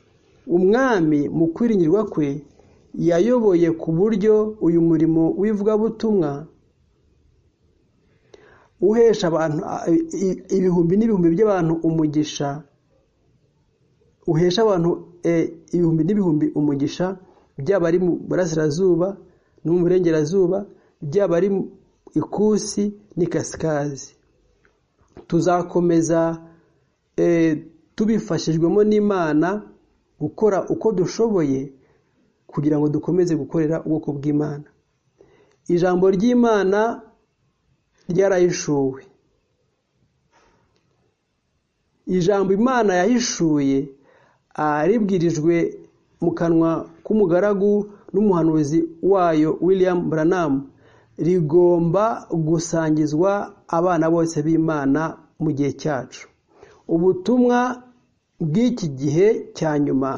Umwami 0.47 1.29
mu 1.37 1.45
kwiringirwa 1.55 2.01
kwe 2.11 2.27
yayoboye 2.95 3.71
ku 3.81 3.89
buryo 3.91 4.33
uyu 4.65 4.79
murimo 4.81 5.23
w'ivugabutumwa 5.39 6.47
uhesha 8.81 9.27
abantu 9.27 9.57
ibihumbi 10.57 10.93
n'ibihumbi 10.97 11.29
by'abantu 11.35 11.73
umugisha 11.87 12.49
uhesha 14.31 14.59
abantu 14.65 14.89
ibihumbi 15.73 16.01
n'ibihumbi 16.03 16.45
umugisha 16.59 17.05
byaba 17.57 17.85
ari 17.89 17.99
mu 18.05 18.11
burasirazuba 18.27 19.07
no 19.63 19.69
mu 19.73 19.79
burengerazuba 19.83 20.57
byaba 21.01 21.33
ari 21.37 21.49
ikusi 22.13 22.93
n'ikasikazi. 23.17 24.15
Tuzakomeza 25.27 26.41
tubifashijwemo 27.95 28.83
n'imana 28.83 29.61
gukora 30.19 30.67
uko 30.69 30.91
dushoboye 30.91 31.73
kugira 32.47 32.77
ngo 32.79 32.87
dukomeze 32.89 33.35
gukorera 33.35 33.81
ubwoko 33.83 34.11
bw'imana. 34.13 34.63
Ijambo 35.67 36.09
ry'imana 36.09 37.01
ryarahishuwe 38.09 39.01
ijambo 42.07 42.53
imana 42.53 42.93
yahishuye 42.93 43.89
ribwirijwe 44.87 45.55
mu 46.21 46.31
kanwa 46.31 46.89
k'umugaragu 47.03 47.91
n'umuhanuzi 48.13 48.79
wayo 49.01 49.57
william 49.61 50.09
branham. 50.09 50.53
Rigomba 51.17 52.27
gusangizwa 52.31 53.31
abana 53.67 54.09
bose 54.09 54.41
b'imana 54.45 55.01
mu 55.39 55.51
gihe 55.51 55.71
cyacu. 55.81 56.27
Ubutumwa 56.87 57.83
bw'iki 58.39 58.87
gihe 58.99 59.27
cya 59.57 59.79
nyuma 59.79 60.11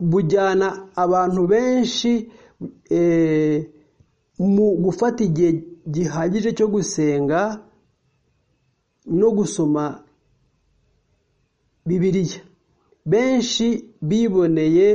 bujyana 0.00 0.68
abantu 0.94 1.46
benshi 1.52 2.12
mu 4.38 4.66
gufata 4.84 5.24
igihe 5.24 5.50
gihagije 5.94 6.50
cyo 6.58 6.66
gusenga 6.68 7.40
no 9.06 9.28
gusoma 9.30 9.84
bibiliya. 11.86 12.40
Benshi 13.06 13.66
biboneye 14.02 14.88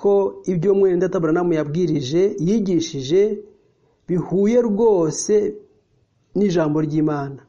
ko 0.00 0.42
ibyo 0.52 0.74
mwenda 0.74 1.08
taburanamu 1.08 1.52
yabwirije 1.58 2.22
yigishije 2.46 3.22
bihuye 4.08 4.58
rwose 4.62 5.34
n'ijambo 6.36 6.80
ry'imana. 6.86 7.40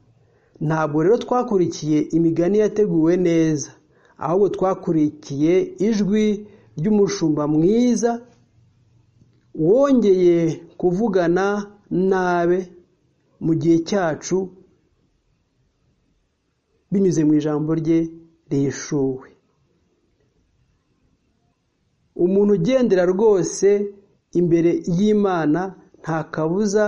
Ntabwo 0.60 1.02
rero 1.02 1.16
twakurikiye 1.24 1.98
imigani 2.16 2.58
yateguwe 2.58 3.16
neza 3.16 3.70
ahubwo 4.18 4.48
twakurikiye 4.48 5.54
ijwi 5.88 6.24
ry'umushumba 6.78 7.42
mwiza 7.48 8.12
wongeye 9.54 10.36
kuvugana 10.80 11.46
nabe 11.90 12.60
mu 13.44 13.52
gihe 13.60 13.78
cyacu 13.88 14.36
binyuze 16.90 17.24
mu 17.24 17.32
ijambo 17.34 17.70
rye 17.80 17.98
rishuwe 18.50 19.29
umuntu 22.24 22.52
ugendera 22.58 23.04
rwose 23.12 23.68
imbere 24.40 24.70
y'imana 24.98 25.60
nta 26.00 26.18
kabuza 26.34 26.84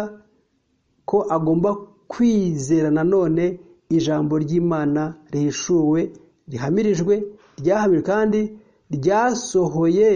ko 1.08 1.18
agomba 1.36 1.70
kwizera 2.12 2.88
nanone 2.96 3.44
ijambo 3.96 4.32
ry'imana 4.44 5.02
rihishuwe 5.32 6.00
rihamirijwe 6.50 7.14
ryahamijwe 7.60 8.02
kandi 8.10 8.40
ryasohoye 8.96 10.10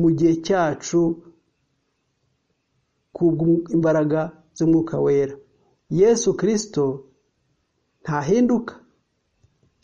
mu 0.00 0.08
gihe 0.16 0.34
cyacu 0.46 1.00
imbaraga 3.76 4.20
z'umwuka 4.56 4.96
wera. 5.04 5.34
Yesu 6.00 6.28
kirisito 6.38 6.84
ntahinduka. 8.02 8.74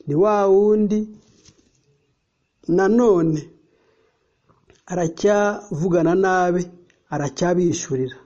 Ni 0.06 0.14
wa 0.22 0.46
wundi 0.46 0.98
nanone 2.76 3.40
aracyavugana 4.92 6.12
nabe 6.24 6.62
aracyabishyurira 7.14 8.16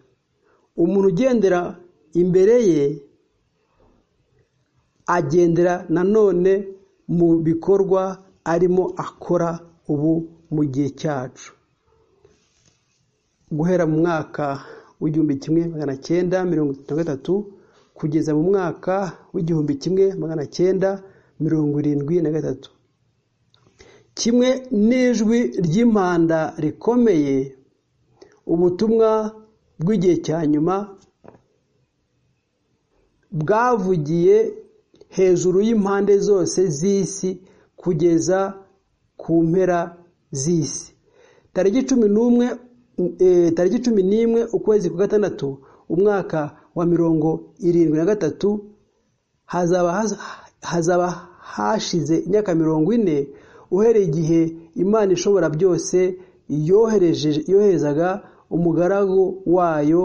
umuntu 0.83 1.09
ugendera 1.13 1.61
imbere 2.23 2.55
ye 2.71 2.85
agendera 5.17 5.75
nanone 5.95 6.53
mu 7.17 7.29
bikorwa 7.47 8.03
arimo 8.53 8.85
akora 9.05 9.51
ubu 9.93 10.13
mu 10.55 10.63
gihe 10.73 10.89
cyacu. 11.01 11.51
Guhera 13.57 13.85
mu 13.91 13.97
mwaka 14.03 14.45
w'igihumbi 15.01 15.35
kimwe 15.43 15.63
magana 15.73 15.95
cyenda 16.07 16.37
mirongo 16.51 16.73
itatu 16.73 16.91
na 16.95 16.97
gatatu 17.03 17.35
kugeza 17.99 18.31
mu 18.37 18.43
mwaka 18.51 18.95
w'igihumbi 19.35 19.75
kimwe 19.83 20.05
magana 20.15 20.45
cyenda 20.47 20.89
mirongo 21.41 21.75
irindwi 21.81 22.17
na 22.23 22.31
gatatu. 22.37 22.71
Kimwe 24.19 24.49
n'ijwi 24.89 25.39
ry'impanda 25.67 26.41
rikomeye 26.63 27.37
ubutumwa 28.53 29.11
bw'igihe 29.83 30.17
cya 30.27 30.39
nyuma 30.53 30.75
bwavugiye 33.33 34.37
hejuru 35.17 35.59
y'impande 35.67 36.15
zose 36.19 36.61
z'isi 36.79 37.31
kugeza 37.77 38.41
ku 39.17 39.43
mpera 39.43 39.81
z'isi. 40.41 40.93
Tariki 41.53 41.83
cumi 41.89 42.07
n'umwe 42.15 42.47
tariki 43.57 43.79
cumi 43.85 44.03
n'imwe 44.03 44.41
ukwezi 44.57 44.91
kwa 44.91 44.99
gatandatu 44.99 45.59
umwaka 45.89 46.41
wa 46.75 46.85
mirongo 46.87 47.31
irindwi 47.59 47.99
na 47.99 48.05
gatatu 48.05 48.65
hazaba 50.63 51.09
hashize 51.55 52.17
imyaka 52.27 52.55
mirongo 52.55 52.93
ine 52.93 53.29
uhereye 53.71 54.07
igihe 54.07 54.41
imana 54.77 55.13
ishobora 55.13 55.49
byose 55.51 56.19
yoherezaga 57.49 58.23
umugaragu 58.51 59.43
wayo 59.47 60.03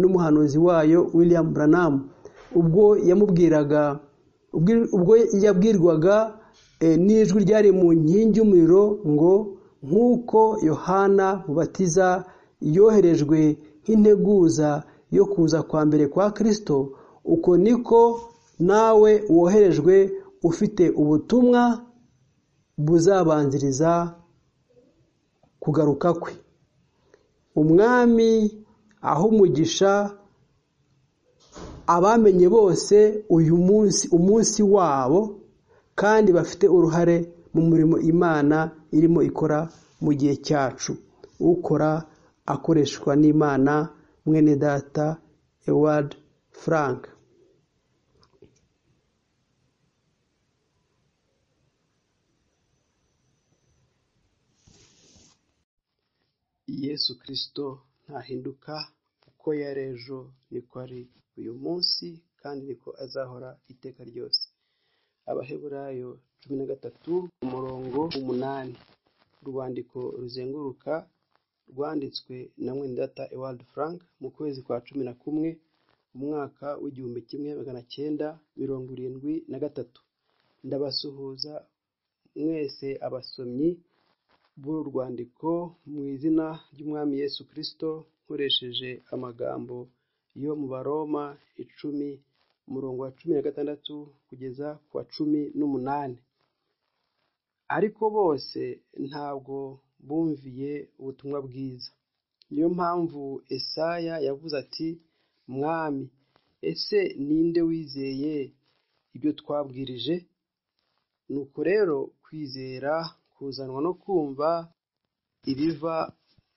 n'umuhanuzi 0.00 0.58
wayo 0.58 1.10
william 1.14 1.52
branham. 1.54 2.08
Ubwo 2.54 2.96
yamubwiraga 2.96 3.98
ubwo 4.92 5.16
yabwirwaga 5.16 6.34
n'ijwi 6.80 7.44
ryari 7.44 7.72
mu 7.72 7.92
nkingi 7.92 8.38
y'umuriro 8.38 8.98
ngo 9.08 9.32
nk'uko 9.86 10.58
yohana 10.62 11.42
mubatiza 11.48 12.24
yoherejwe 12.60 13.40
nk'integuza 13.82 14.82
yo 15.12 15.24
kuza 15.26 15.62
kwa 15.62 15.84
mbere 15.86 16.06
kwa 16.08 16.30
kirisito 16.30 16.92
uko 17.24 17.56
niko 17.56 18.20
nawe 18.58 19.22
woherejwe 19.28 20.12
ufite 20.42 20.90
ubutumwa 20.90 21.82
buzabanziriza 22.78 24.14
kugaruka 25.60 26.14
kwe. 26.14 26.32
Umwami 27.56 28.30
aho 29.00 29.24
umugisha 29.28 30.12
abamenye 31.86 32.48
bose 32.48 33.24
uyu 33.28 33.56
munsi 33.56 34.08
umunsi 34.08 34.62
wabo 34.62 35.20
kandi 35.94 36.32
bafite 36.32 36.66
uruhare 36.68 37.16
mu 37.54 37.62
murimo 37.68 37.96
imana 37.98 38.70
irimo 38.92 39.22
ikora 39.22 39.68
mu 40.00 40.12
gihe 40.18 40.36
cyacu. 40.46 40.92
Ukora 41.40 41.90
akoreshwa 42.46 43.16
n'imana 43.16 43.88
mwene 44.26 44.56
data 44.56 45.16
eward 45.66 46.16
frank. 46.50 47.08
Yesu 56.84 57.10
kirisito 57.20 57.66
ntahinduka 58.04 58.74
uko 59.28 59.48
yari 59.62 59.82
ejo 59.92 60.18
niko 60.52 60.74
ari 60.84 61.00
uyu 61.38 61.52
munsi 61.64 62.06
kandi 62.40 62.62
niko 62.68 62.88
azahora 63.04 63.50
iteka 63.72 64.00
ryose. 64.10 64.42
Abaheburayo 65.30 66.10
cumi 66.40 66.56
na 66.58 66.66
gatatu 66.72 67.12
umurongo 67.44 68.00
umunani 68.18 68.74
urwandiko 69.42 69.98
ruzenguruka 70.20 70.92
rwanditswe 71.70 72.36
na 72.64 72.70
mwendata 72.76 73.22
ewald 73.34 73.60
frank 73.72 73.98
mu 74.20 74.28
kwezi 74.36 74.58
kwa 74.66 74.76
cumi 74.86 75.02
na 75.08 75.14
kumwe 75.22 75.48
umwaka 76.14 76.66
w'igihumbi 76.82 77.20
kimwe 77.28 77.50
magana 77.58 77.82
cyenda 77.92 78.26
mirongo 78.60 78.88
irindwi 78.94 79.34
na 79.50 79.58
gatatu. 79.64 80.00
Ndabasuhuza 80.66 81.54
mwese 82.36 82.88
abasomyi 83.06 83.70
b'uru 84.60 84.82
rwandiko 84.90 85.50
mu 85.90 86.00
izina 86.14 86.46
ry'umwami 86.72 87.14
yesu 87.22 87.40
kirisito 87.48 87.90
nkoresheje 88.22 88.90
amagambo 89.14 89.76
yo 90.42 90.52
mu 90.60 90.66
baroma 90.72 91.24
icumi 91.62 92.10
umurongo 92.68 93.00
wa 93.04 93.10
cumi 93.16 93.32
na 93.34 93.42
gatandatu 93.48 93.94
kugeza 94.28 94.68
ku 94.88 94.92
wa 94.98 95.04
cumi 95.12 95.40
n'umunani. 95.58 96.18
Ariko 97.76 98.02
bose 98.18 98.60
ntabwo 99.08 99.56
bumviye 100.06 100.72
ubutumwa 101.00 101.38
bwiza. 101.46 101.90
Niyo 102.50 102.68
mpamvu 102.76 103.22
esaya 103.56 104.14
yavuze 104.26 104.54
ati 104.64 104.88
mwami 105.54 106.04
ese 106.70 107.00
ninde 107.26 107.60
wizeye 107.68 108.36
ibyo 109.14 109.30
twabwirije? 109.40 110.16
Nuko 111.32 111.58
rero 111.70 111.96
kwizera 112.24 112.94
kuzanwa 113.36 113.78
no 113.86 113.92
kumva 114.02 114.48
ibiva 115.50 115.94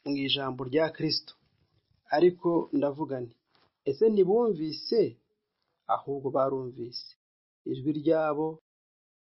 mu 0.06 0.15
ijambo 0.26 0.61
rya 0.69 0.85
kirisito 0.95 1.34
ariko 2.15 2.49
ndavuga 2.77 3.15
nti 3.23 3.35
ese 3.89 4.03
ntibumvise? 4.10 5.01
Ahubwo 5.95 6.27
barumvise. 6.35 7.07
Ijwi 7.72 7.91
ryabo 8.01 8.47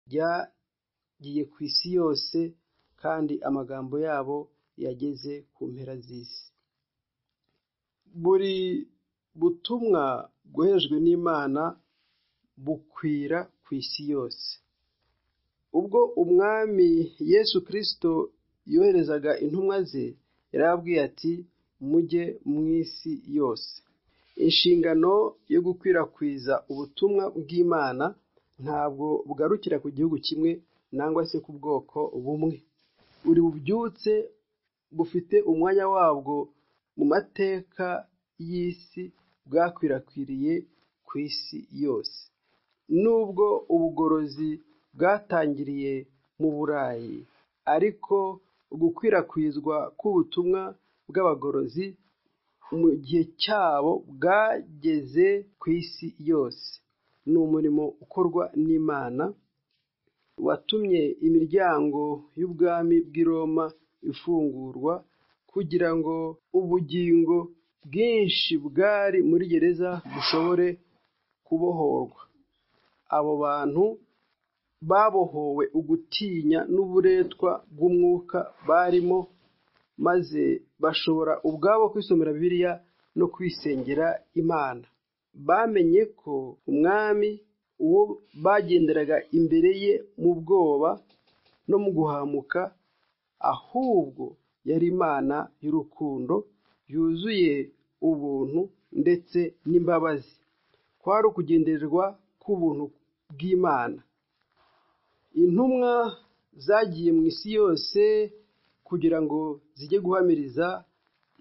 ryagiye 0.09 1.43
ku 1.51 1.57
isi 1.69 1.87
yose 1.99 2.39
kandi 3.03 3.35
amagambo 3.49 3.95
yabo 4.07 4.37
yageze 4.85 5.33
ku 5.55 5.63
mpera 5.73 5.95
z'isi. 6.05 6.45
Buri 8.23 8.55
butumwa 9.41 10.05
bwohejwe 10.53 10.97
n'imana 11.05 11.63
bukwira 12.65 13.39
ku 13.65 13.71
isi 13.81 14.03
yose. 14.15 14.47
Ubwo 15.73 16.01
umwami 16.23 17.13
yesu 17.21 17.65
kirisito 17.65 18.31
yoherezaga 18.67 19.39
intumwa 19.45 19.83
ze 19.83 20.15
yarabwiye 20.53 20.99
ati 21.09 21.33
mujye 21.81 22.25
mu 22.51 22.61
isi 22.81 23.13
yose. 23.39 23.71
Inshingano 24.47 25.13
yo 25.49 25.61
gukwirakwiza 25.67 26.55
ubutumwa 26.71 27.25
bw'imana 27.37 28.07
ntabwo 28.63 29.07
bugarukira 29.27 29.77
ku 29.83 29.89
gihugu 29.91 30.17
kimwe 30.27 30.51
nangwa 30.93 31.27
se 31.31 31.37
ku 31.45 31.53
bwoko 31.59 31.99
bumwe. 32.25 32.57
Buri 33.25 33.41
bubyutse 33.47 34.13
bufite 34.97 35.37
umwanya 35.51 35.85
wabwo 35.95 36.37
mu 36.97 37.05
mateka 37.13 37.87
y'isi 38.49 39.03
bwakwirakwiriye 39.49 40.55
ku 41.07 41.19
isi 41.19 41.59
yose. 41.85 42.19
Nubwo 43.03 43.47
ubugorozi 43.75 44.51
bwatangiriye 44.99 45.93
mu 46.41 46.49
burayi. 46.57 47.17
Ariko 47.75 48.41
ugukwirakwizwa 48.75 49.77
k'ubutumwa 49.99 50.63
bw'abagorozi 51.09 51.87
mu 52.81 52.89
gihe 53.05 53.23
cyabo 53.43 53.93
bwageze 54.13 55.29
ku 55.61 55.67
isi 55.81 56.09
yose. 56.31 56.69
Ni 57.31 57.37
umurimo 57.45 57.85
ukorwa 58.05 58.45
n'imana 58.65 59.25
watumye 60.47 61.03
imiryango 61.27 62.03
y'ubwami 62.41 62.97
bw'i 63.09 63.25
Roma 63.29 63.65
ifungurwa 64.11 64.95
kugira 65.51 65.89
ngo 65.97 66.15
ubugingo 66.59 67.39
bwinshi 67.85 68.53
bwari 68.67 69.19
muri 69.29 69.45
gereza 69.53 69.91
bushobore 70.15 70.69
kubohorwa. 71.47 72.21
Abo 73.17 73.33
bantu 73.45 73.85
babohowe 74.83 75.65
ugutinya 75.79 76.61
n'uburetwa 76.75 77.51
bw'umwuka 77.75 78.39
barimo 78.69 79.19
maze 79.99 80.63
bashobora 80.83 81.41
ubwabo 81.49 81.89
kwisomera 81.93 82.33
bibiliya 82.33 82.73
no 83.17 83.27
kwisengera 83.29 84.07
imana. 84.35 84.85
Bamenye 85.35 86.05
ko 86.21 86.59
umwami 86.71 87.41
uwo 87.79 88.03
bagenderaga 88.45 89.17
imbere 89.39 89.71
ye 89.83 89.95
mu 90.23 90.35
bwoba 90.41 90.91
no 91.69 91.77
mu 91.83 91.91
guhamuka 91.97 92.61
ahubwo 93.53 94.37
yari 94.65 94.87
imana 94.95 95.37
y'urukundo 95.63 96.35
yuzuye 96.93 97.71
ubuntu 98.01 98.61
ndetse 98.93 99.55
n'imbabazi. 99.67 100.35
Kwari 101.01 101.27
ukugendererwa 101.29 102.05
k'ubuntu 102.43 102.85
bw'imana. 103.31 104.01
Intumwa 105.43 105.93
zagiye 106.67 107.11
mu 107.17 107.23
isi 107.31 107.49
yose 107.59 108.01
kugira 108.89 109.19
ngo 109.25 109.41
zijye 109.79 109.99
guhamiriza 110.05 110.67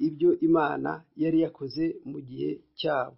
ibyo 0.07 0.29
imana 0.47 0.91
yari 1.21 1.37
yakoze 1.45 1.85
mu 2.09 2.19
gihe 2.27 2.49
cyabo. 2.79 3.17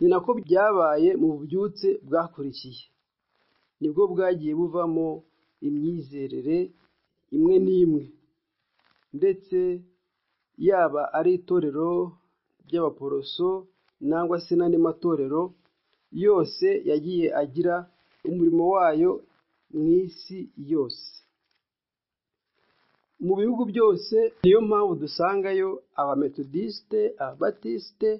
Ni 0.00 0.06
nako 0.12 0.30
byabaye 0.40 1.10
mu 1.20 1.26
bubyutse 1.32 1.88
bwakurikiye. 2.06 2.84
Nibwo 3.80 4.02
bwagiye 4.12 4.52
buvamo 4.58 5.08
imyizerere 5.66 6.58
imwe 7.36 7.54
n'imwe. 7.66 8.04
Ndetse 9.16 9.58
yaba 10.68 11.02
ari 11.18 11.30
itorero 11.38 11.90
ry'abaporoso 12.66 13.48
nangwa 14.08 14.36
se 14.44 14.52
n'andi 14.56 14.78
matorero 14.86 15.42
yose 16.24 16.66
yagiye 16.90 17.26
agira 17.42 17.74
umurimo 18.28 18.64
wayo 18.74 19.10
mu 19.74 19.82
isi 20.04 20.38
yose. 20.72 21.08
Mu 23.26 23.34
bihugu 23.40 23.62
byose 23.72 24.16
niyo 24.44 24.60
mpamvu 24.68 24.94
dusangayo 25.02 25.70
abametodisite 26.00 27.00
ababatisite 27.24 28.10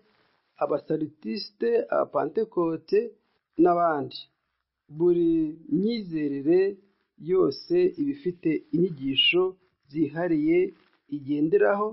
abasalitisite 0.62 1.70
abapantekote 1.92 3.00
n'abandi. 3.62 4.18
Buri 4.98 5.30
myizerere 5.78 6.60
yose 7.32 7.74
iba 8.00 8.10
ifite 8.16 8.50
inyigisho 8.74 9.42
zihariye 9.90 10.58
igenderaho 11.16 11.88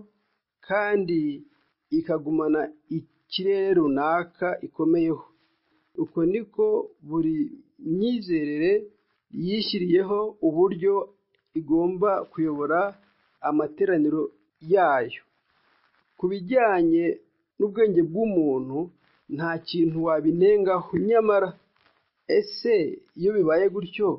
kandi 0.68 1.19
ikagumana 1.98 2.61
ikirere 2.98 3.69
runaka 3.77 4.48
ikomeyeho. 4.68 5.26
Uko 6.03 6.19
niko 6.32 6.65
buri 7.07 7.36
myizerere 7.98 8.72
yishyiriyeho 9.45 10.20
uburyo 10.48 10.94
igomba 11.60 12.12
kuyobora 12.32 12.80
amateraniro 13.49 14.22
yayo. 14.74 15.24
Ku 16.18 16.24
bijyanye 16.32 17.06
n'ubwenge 17.57 18.02
bw'umuntu 18.10 18.80
nta 19.36 19.52
kintu 19.68 19.98
wabinengaho. 20.07 20.90
Nyamara 21.07 21.49
ese 22.38 22.76
iyo 23.20 23.30
bibaye 23.38 23.66
gutyo 23.76 24.10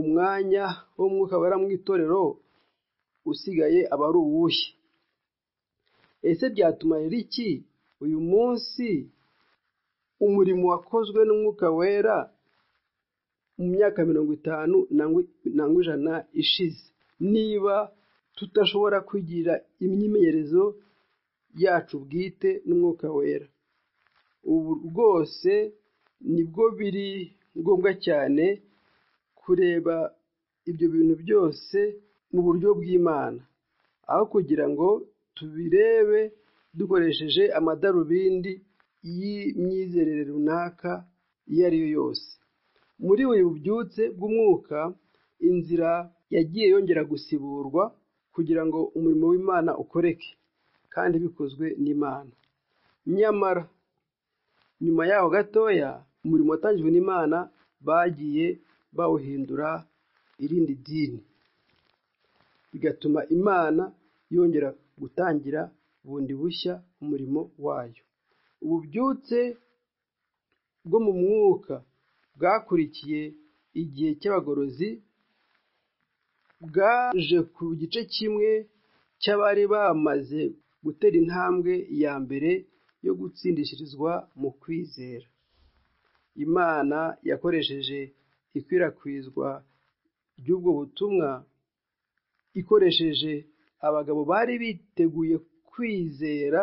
umwanya 0.00 0.64
w'umwuka 0.98 1.34
wera 1.40 1.56
mu 1.62 1.68
itorero 1.76 2.22
usigaye 3.30 3.80
aba 3.92 4.04
ari 4.08 4.18
uwuhe? 4.24 4.64
Ese 6.28 6.44
byatuma 6.54 6.94
rero 7.02 7.16
iki? 7.24 7.50
Uyu 8.04 8.18
munsi 8.30 8.88
umurimo 10.26 10.64
wakozwe 10.72 11.20
n'umwuka 11.24 11.66
wera 11.78 12.16
mu 13.62 13.68
myaka 13.76 13.98
mirongo 14.08 14.32
itanu 14.38 14.76
nangwa 15.56 15.80
ijana 15.82 16.14
ishize. 16.42 16.82
Niba 17.32 17.76
tudashobora 18.36 18.98
kwigira 19.08 19.52
imyimenyerezo 19.84 20.62
yacu 21.64 21.94
bwite 22.04 22.50
n'umwuka 22.66 23.06
wera. 23.16 23.46
Ubu 24.52 24.70
rwose 24.88 25.52
ni 26.32 26.42
bwo 26.50 26.64
biri 26.78 27.08
ngombwa 27.58 27.90
cyane 28.06 28.44
kureba 29.40 29.96
ibyo 30.70 30.86
bintu 30.94 31.14
byose 31.24 31.78
mu 32.32 32.40
buryo 32.46 32.68
bw'imana. 32.78 33.40
Aho 34.10 34.24
kugira 34.32 34.64
ngo 34.72 34.88
tubirebe 35.36 36.20
dukoresheje 36.78 37.42
amadarubindi 37.58 38.52
y'imyizerere 39.18 40.22
runaka 40.30 40.90
iyo 41.52 41.62
ari 41.66 41.78
yo 41.82 41.88
yose. 41.98 42.28
Muri 43.06 43.22
buri 43.28 43.42
bubyutse 43.48 44.02
bw'umwuka 44.16 44.78
inzira 45.48 45.90
yagiye 46.34 46.66
yongera 46.72 47.02
gusiburwa 47.10 47.82
kugira 48.34 48.62
ngo 48.66 48.78
umurimo 48.96 49.24
w'imana 49.32 49.70
ukoreke 49.82 50.30
kandi 50.94 51.14
bikozwe 51.24 51.66
n'imana. 51.82 52.32
Nyamara 53.06 53.62
nyuma 54.84 55.02
yaho 55.10 55.28
gatoya 55.34 55.90
umurimo 56.24 56.50
watangijwe 56.54 56.90
n'imana 56.92 57.38
bagiye 57.86 58.46
bawuhindura 58.96 59.68
irindi 60.44 60.74
dini. 60.86 61.20
Bigatuma 62.72 63.20
imana 63.36 63.82
yongera 64.34 64.68
gutangira 65.00 65.60
bundi 66.04 66.32
bushya 66.40 66.74
umurimo 67.02 67.40
wayo. 67.64 68.02
Ububyutse 68.64 69.38
bwo 70.88 70.98
mu 71.04 71.12
mwuka 71.20 71.74
bwakurikiye 72.36 73.34
igihe 73.82 74.10
cy'abagorozi 74.20 74.88
bwaje 76.60 77.38
ku 77.54 77.64
gice 77.80 78.00
kimwe 78.14 78.50
cy'abari 79.22 79.64
bamaze 79.72 80.42
gutera 80.84 81.16
intambwe 81.22 81.72
ya 82.02 82.12
mbere 82.24 82.50
yo 83.06 83.12
gutsindishirizwa 83.18 84.12
mu 84.40 84.50
kwizera. 84.60 85.26
Imana 86.44 86.98
yakoresheje 87.22 87.98
ikwirakwizwa 88.58 89.48
ry'ubwo 90.38 90.70
butumwa 90.78 91.30
ikoresheje 92.60 93.32
abagabo 93.86 94.24
bari 94.24 94.54
biteguye 94.62 95.36
kwizera 95.70 96.62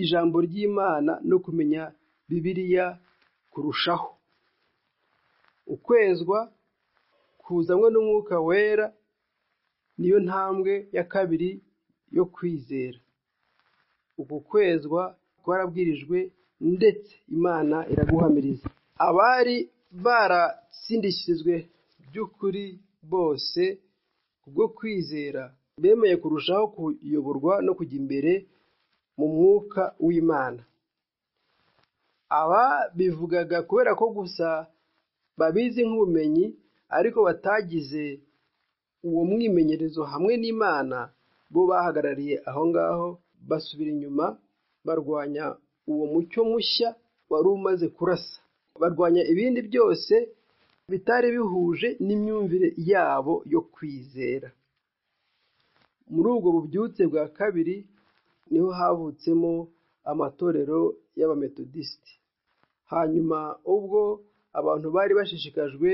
ijambo 0.00 0.36
ry'imana 0.46 1.12
no 1.28 1.38
kumenya 1.44 1.82
bibiliya 2.28 2.86
kurushaho. 3.52 4.15
Ukwezwa 5.66 6.38
kuzanwe 7.38 7.88
n'umwuka 7.90 8.40
wera 8.40 8.86
niyo 9.98 10.18
ntambwe 10.20 10.88
ya 10.92 11.04
kabiri 11.04 11.50
yo 12.16 12.24
kwizera. 12.34 12.98
Uku 14.18 14.40
kwezwa 14.40 15.16
kwarabwirijwe 15.42 16.32
ndetse 16.60 17.12
imana 17.28 17.76
iraguhamiriza. 17.92 18.68
Abari 18.98 19.70
baratsindishirizwe 20.04 21.54
by'ukuri 22.10 22.64
bose 23.02 23.78
kubwo 24.42 24.68
kwizera 24.68 25.54
bemeye 25.82 26.16
kurushaho 26.16 26.68
kuyoborwa 26.74 27.62
no 27.62 27.74
kujya 27.74 27.96
imbere 28.00 28.32
mu 29.18 29.26
mwuka 29.28 29.94
w'imana. 30.00 30.62
Aba 32.28 32.90
bivugaga 32.96 33.62
kubera 33.62 33.94
ko 33.94 34.06
gusa 34.16 34.66
babizi 35.38 35.80
nk'ubumenyi 35.86 36.46
ariko 36.98 37.18
batagize 37.28 38.04
uwo 39.08 39.22
mwimenyerezo 39.30 40.02
hamwe 40.12 40.32
n'imana 40.42 40.98
bo 41.52 41.62
bahagarariye 41.70 42.36
aho 42.48 42.62
ngaho 42.70 43.08
basubira 43.48 43.90
inyuma 43.94 44.26
barwanya 44.86 45.44
uwo 45.90 46.04
mucyo 46.12 46.40
mushya 46.50 46.88
wari 47.30 47.48
umaze 47.48 47.86
kurasa. 47.96 48.38
Barwanya 48.80 49.22
ibindi 49.32 49.60
byose 49.68 50.14
bitari 50.90 51.28
bihuje 51.34 51.88
n'imyumvire 52.06 52.68
yabo 52.90 53.34
yo 53.52 53.60
kwizera. 53.72 54.48
Muri 56.12 56.28
ubwo 56.34 56.48
bubyutse 56.56 57.02
bwa 57.10 57.24
kabiri 57.38 57.76
ni 58.50 58.58
ho 58.62 58.70
havutsemo 58.78 59.52
amatorero 60.10 60.80
y'abametodisiti 61.18 62.12
hanyuma 62.92 63.38
ubwo 63.74 64.00
abantu 64.58 64.86
bari 64.94 65.12
bashishikajwe 65.18 65.90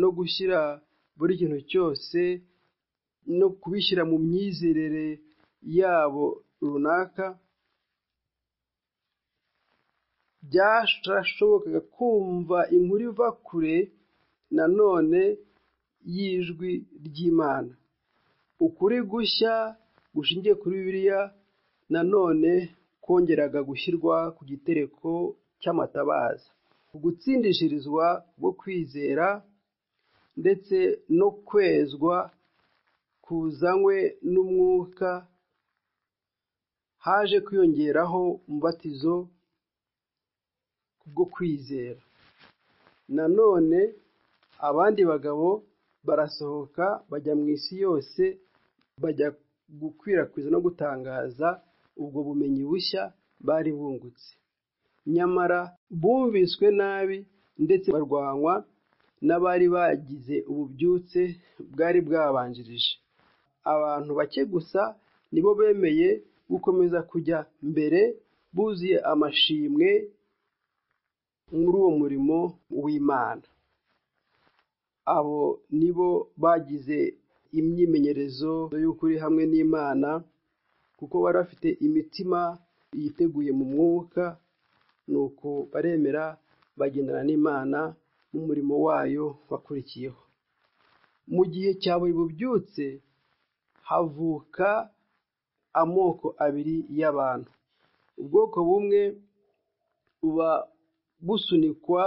no 0.00 0.08
gushyira 0.16 0.60
buri 1.18 1.32
kintu 1.40 1.58
cyose 1.70 2.20
no 3.38 3.46
kubishyira 3.60 4.02
mu 4.10 4.16
myizerere 4.26 5.06
yabo 5.78 6.24
runaka. 6.68 7.26
Byashobokaga 10.48 11.80
kumva 11.94 12.58
inkuru 12.76 13.02
iva 13.10 13.28
kure 13.46 13.76
nanone 14.56 15.22
y'ijwi 16.14 16.70
ry'imana. 17.06 17.72
Ukuri 18.66 18.96
gushya 19.10 19.54
gushingiye 20.14 20.54
kuri 20.60 20.74
bibiliya 20.78 21.20
nanone 21.92 22.52
kongeraga 23.04 23.60
gushyirwa 23.68 24.16
ku 24.36 24.42
gitereko 24.50 25.10
cy'amatabaza. 25.60 26.48
Ugutsindishirizwa 26.94 28.06
bwo 28.38 28.52
kwizera 28.52 29.28
ndetse 30.36 30.76
no 31.08 31.28
kwezwa 31.30 32.16
kuzanywe 33.24 33.96
n'umwuka 34.32 35.10
haje 36.98 37.40
kwiyongeraho 37.40 38.22
umubatizo 38.48 39.28
kubwo 41.00 41.24
kwizera. 41.34 42.00
Nanone 43.08 43.80
abandi 44.68 45.00
bagabo 45.04 45.48
barasohoka 46.06 47.04
bajya 47.10 47.34
mu 47.38 47.46
isi 47.54 47.74
yose 47.84 48.22
bajya 49.02 49.28
gukwirakwiza 49.80 50.48
no 50.50 50.60
gutangaza 50.66 51.48
ubwo 52.02 52.18
bumenyi 52.26 52.62
bushya 52.70 53.02
bari 53.46 53.72
bungutse. 53.72 54.30
Nyamara 55.06 55.60
bumviswe 55.90 56.70
nabi 56.70 57.18
ndetse 57.58 57.88
barwanywa 57.92 58.54
n'abari 59.26 59.66
bagize 59.74 60.36
ububyutse 60.50 61.20
bwari 61.72 62.00
bwabanjirije. 62.06 62.92
Abantu 63.64 64.10
bake 64.18 64.44
gusa 64.44 64.82
nibo 65.32 65.54
bemeye 65.54 66.22
gukomeza 66.50 67.02
kujya 67.02 67.38
mbere 67.62 68.00
buzuye 68.54 68.96
amashimwe 69.12 69.88
muri 71.52 71.76
uwo 71.80 71.90
murimo 72.00 72.38
w'imana. 72.82 73.42
Abo 75.04 75.60
nibo 75.70 76.08
bagize 76.36 76.98
imyimenyerezo 77.58 78.70
y'ukuri 78.82 79.14
hamwe 79.18 79.42
n'imana 79.46 80.10
kuko 80.98 81.14
bari 81.22 81.36
bafite 81.38 81.68
imitima 81.86 82.40
yiteguye 83.00 83.52
mu 83.58 83.64
mwuka 83.72 84.24
nuko 85.12 85.48
baremera 85.72 86.24
bagendana 86.78 87.22
n'imana 87.28 87.80
mu 88.32 88.40
murimo 88.46 88.74
wayo 88.86 89.26
wakurikiyeho. 89.50 90.22
Mu 91.34 91.42
gihe 91.52 91.70
cya 91.82 91.94
buri 91.98 92.12
bubyutse 92.18 92.84
havuka 93.88 94.68
amoko 95.80 96.26
abiri 96.44 96.76
y'abantu. 96.98 97.50
Ubwoko 98.20 98.58
bumwe 98.68 99.00
buba 100.22 100.50
busunikwa 101.26 102.02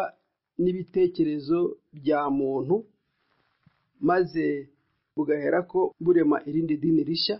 n'ibitekerezo 0.61 1.59
bya 1.93 2.29
muntu 2.29 2.75
maze 3.99 4.45
bugahera 5.15 5.61
ko 5.71 5.79
burema 6.03 6.37
irindi 6.49 6.75
dini 6.77 7.03
rishya. 7.03 7.37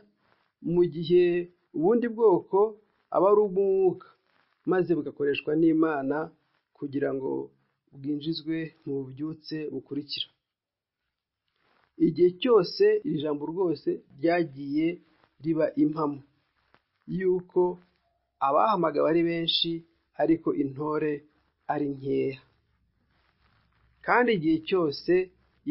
Mu 0.62 0.84
gihe 0.94 1.24
ubundi 1.76 2.08
bwoko 2.16 2.60
aba 3.16 3.28
ari 3.32 3.42
ubw'umwuka 3.46 4.08
maze 4.72 4.90
bugakoreshwa 4.98 5.52
n'imana 5.60 6.18
kugira 6.78 7.10
ngo 7.16 7.32
bwinjizwe 7.98 8.58
mu 8.86 8.94
bubyutse 9.00 9.56
bukurikira. 9.74 10.28
Igihe 12.08 12.30
cyose 12.42 12.84
iri 13.08 13.18
jambo 13.24 13.44
rwose 13.52 13.90
ryagiye 14.18 14.88
riba 15.44 15.66
impamo 15.84 16.20
y'uko 17.18 17.62
abahamagawe 18.48 19.08
ari 19.12 19.22
benshi 19.30 19.72
ariko 20.22 20.50
intore 20.64 21.14
ari 21.74 21.86
nkeya. 21.96 22.40
Kandi 24.06 24.30
igihe 24.38 24.58
cyose 24.70 25.14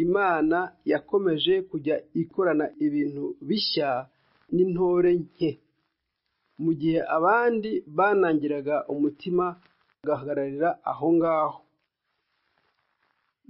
imana 0.05 0.59
yakomeje 0.93 1.55
kujya 1.71 1.97
ikorana 2.23 2.67
ibintu 2.87 3.25
bishya 3.49 3.91
n'intore 4.55 5.11
nke 5.23 5.51
mu 6.63 6.71
gihe 6.81 7.01
abandi 7.17 7.71
banangiraga 7.97 8.77
umutima 8.95 9.45
bagahagararira 10.03 10.69
aho 10.91 11.07
ngaho. 11.17 11.59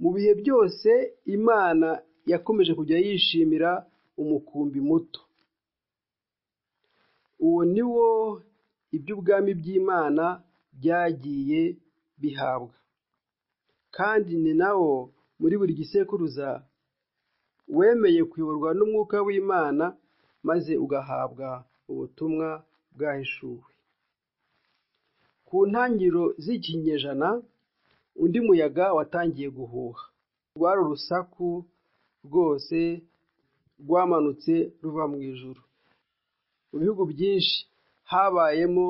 Mu 0.01 0.09
bihe 0.15 0.31
byose 0.41 0.89
imana 1.25 2.01
yakomeje 2.31 2.71
kujya 2.75 2.97
yishimira 3.05 3.71
umukumbi 4.17 4.79
muto. 4.81 5.21
Uwo 7.39 7.61
ni 7.65 7.83
wo 7.93 8.07
iby'ubwami 8.95 9.51
by'imana 9.59 10.25
byagiye 10.79 11.61
bihabwa. 12.21 12.73
Kandi 13.91 14.33
ni 14.43 14.53
nawo 14.53 15.11
muri 15.39 15.55
buri 15.59 15.73
gisekuruza 15.79 16.63
wemeye 17.67 18.23
kuyoborwa 18.29 18.69
n'umwuka 18.77 19.17
w'imana 19.27 19.85
maze 20.43 20.73
ugahabwa 20.77 21.63
ubutumwa 21.91 22.63
bwahishuwe 22.95 23.71
ku 25.47 25.57
ntangiriro 25.69 26.23
z'ikinyejana 26.43 27.29
undi 28.23 28.39
muyaga 28.45 28.93
watangiye 28.97 29.49
guhuha. 29.57 30.03
Rwari 30.57 30.79
urusaku 30.81 31.65
rwose 32.25 32.79
rwamanutse 33.83 34.53
ruva 34.83 35.03
mu 35.11 35.17
ijuru. 35.29 35.61
Mu 36.71 36.75
bihugu 36.81 37.03
byinshi 37.11 37.57
habayemo 38.11 38.85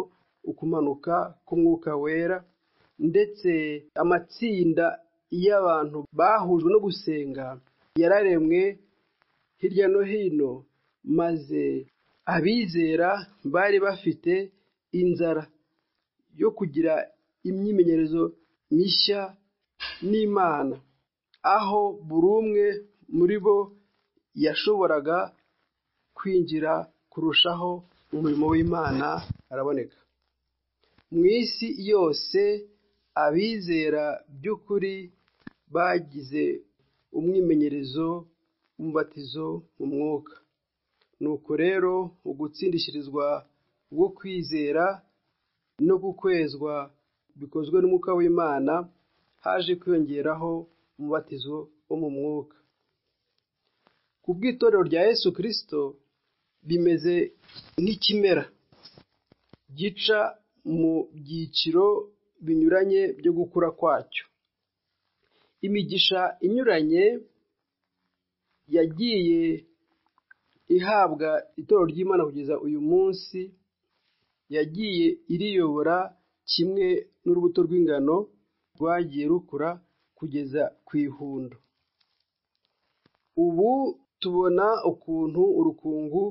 ukumanuka 0.49 1.15
k'umwuka 1.45 1.91
wera 2.03 2.38
ndetse 2.99 3.52
amatsinda 4.02 4.86
y'abantu 5.44 5.99
bahujwe 6.19 6.69
no 6.72 6.80
gusenga 6.86 7.45
yararemwe 8.02 8.61
hirya 9.60 9.88
no 9.94 10.02
hino 10.10 10.52
maze 11.03 11.64
abizera 12.26 13.10
bari 13.54 13.78
bafite 13.86 14.34
inzara 15.02 15.44
yo 16.42 16.50
kugira 16.58 16.94
imyimenyerezo 17.50 18.22
mishya 18.78 19.22
n'imana. 20.10 20.76
Aho 21.56 21.82
buri 22.08 22.28
umwe 22.40 22.66
muri 23.18 23.38
bo 23.46 23.58
yashoboraga 24.44 25.18
kwinjira 26.18 26.74
kurushaho 27.12 27.72
umurimo 28.14 28.46
w'imana 28.54 29.08
araboneka. 29.52 29.98
Mu 31.12 31.26
isi 31.40 31.68
yose 31.92 32.42
abizera 33.26 34.04
by'ukuri 34.38 34.96
bagize 35.74 36.44
umwimenyerezo 37.18 38.08
w'umubatizo 38.78 39.48
mu 39.78 39.86
mwuka. 39.94 40.34
Nuko 41.20 41.52
rero 41.64 41.94
ugutsindishirizwa 42.30 43.26
bwo 43.92 44.08
kwizera 44.18 44.86
no 45.88 45.96
gukwezwa 46.04 46.74
bikozwe 47.40 47.78
n'umwuka 47.82 48.12
w'imana 48.18 48.74
haje 49.44 49.76
kwiyongeraho 49.80 50.52
umubatizo 51.00 51.58
wo 51.90 51.96
mu 52.02 52.10
mwuka. 52.16 52.58
Ku 54.24 54.30
bw'itorero 54.36 54.84
rya 54.90 55.02
yesu 55.10 55.28
kirisito 55.36 55.82
bimeze 56.68 57.16
nk'ikimera 57.82 58.46
gica 59.78 60.20
mu 60.80 60.94
byiciro 61.16 61.86
binyuranye 62.46 63.02
byo 63.20 63.32
gukura 63.38 63.70
kwacyo. 63.72 64.26
Imigisha 65.62 66.20
inyuranye 66.46 67.06
yagiye 68.76 69.66
ihabwa 70.78 71.30
itorero 71.60 71.86
ry'imana 71.92 72.26
kugeza 72.26 72.56
uyu 72.66 72.82
munsi 72.82 73.40
yagiye 74.56 75.08
iriyobora 75.34 75.98
kimwe 76.52 76.88
n'urubuto 77.24 77.60
rw'ingano 77.68 78.16
rwagiye 78.76 79.26
rukura 79.32 79.70
kugeza 80.18 80.64
ku 80.86 80.94
ihundo. 80.98 81.58
Ubu 83.46 83.72
tubona 84.20 84.66
ukuntu 84.92 85.42
urukungu 85.60 86.24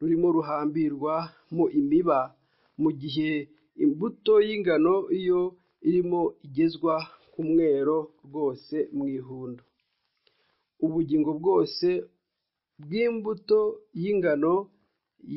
rurimo 0.00 0.28
ruhambirwa 0.36 1.14
mu 1.54 1.64
imiba 1.80 2.18
mu 2.82 2.90
gihe 3.00 3.30
imbuto 3.84 4.32
y'ingano 4.46 4.94
iyo 5.18 5.40
irimo 5.88 6.22
igezwa 6.46 6.94
ku 7.32 7.40
mwero 7.48 7.98
rwose 8.26 8.76
mu 8.96 9.04
ihundo. 9.18 9.62
Ubugingo 10.84 11.30
bwose 11.40 11.88
bw'imbuto 12.82 13.60
y'ingano 14.02 14.54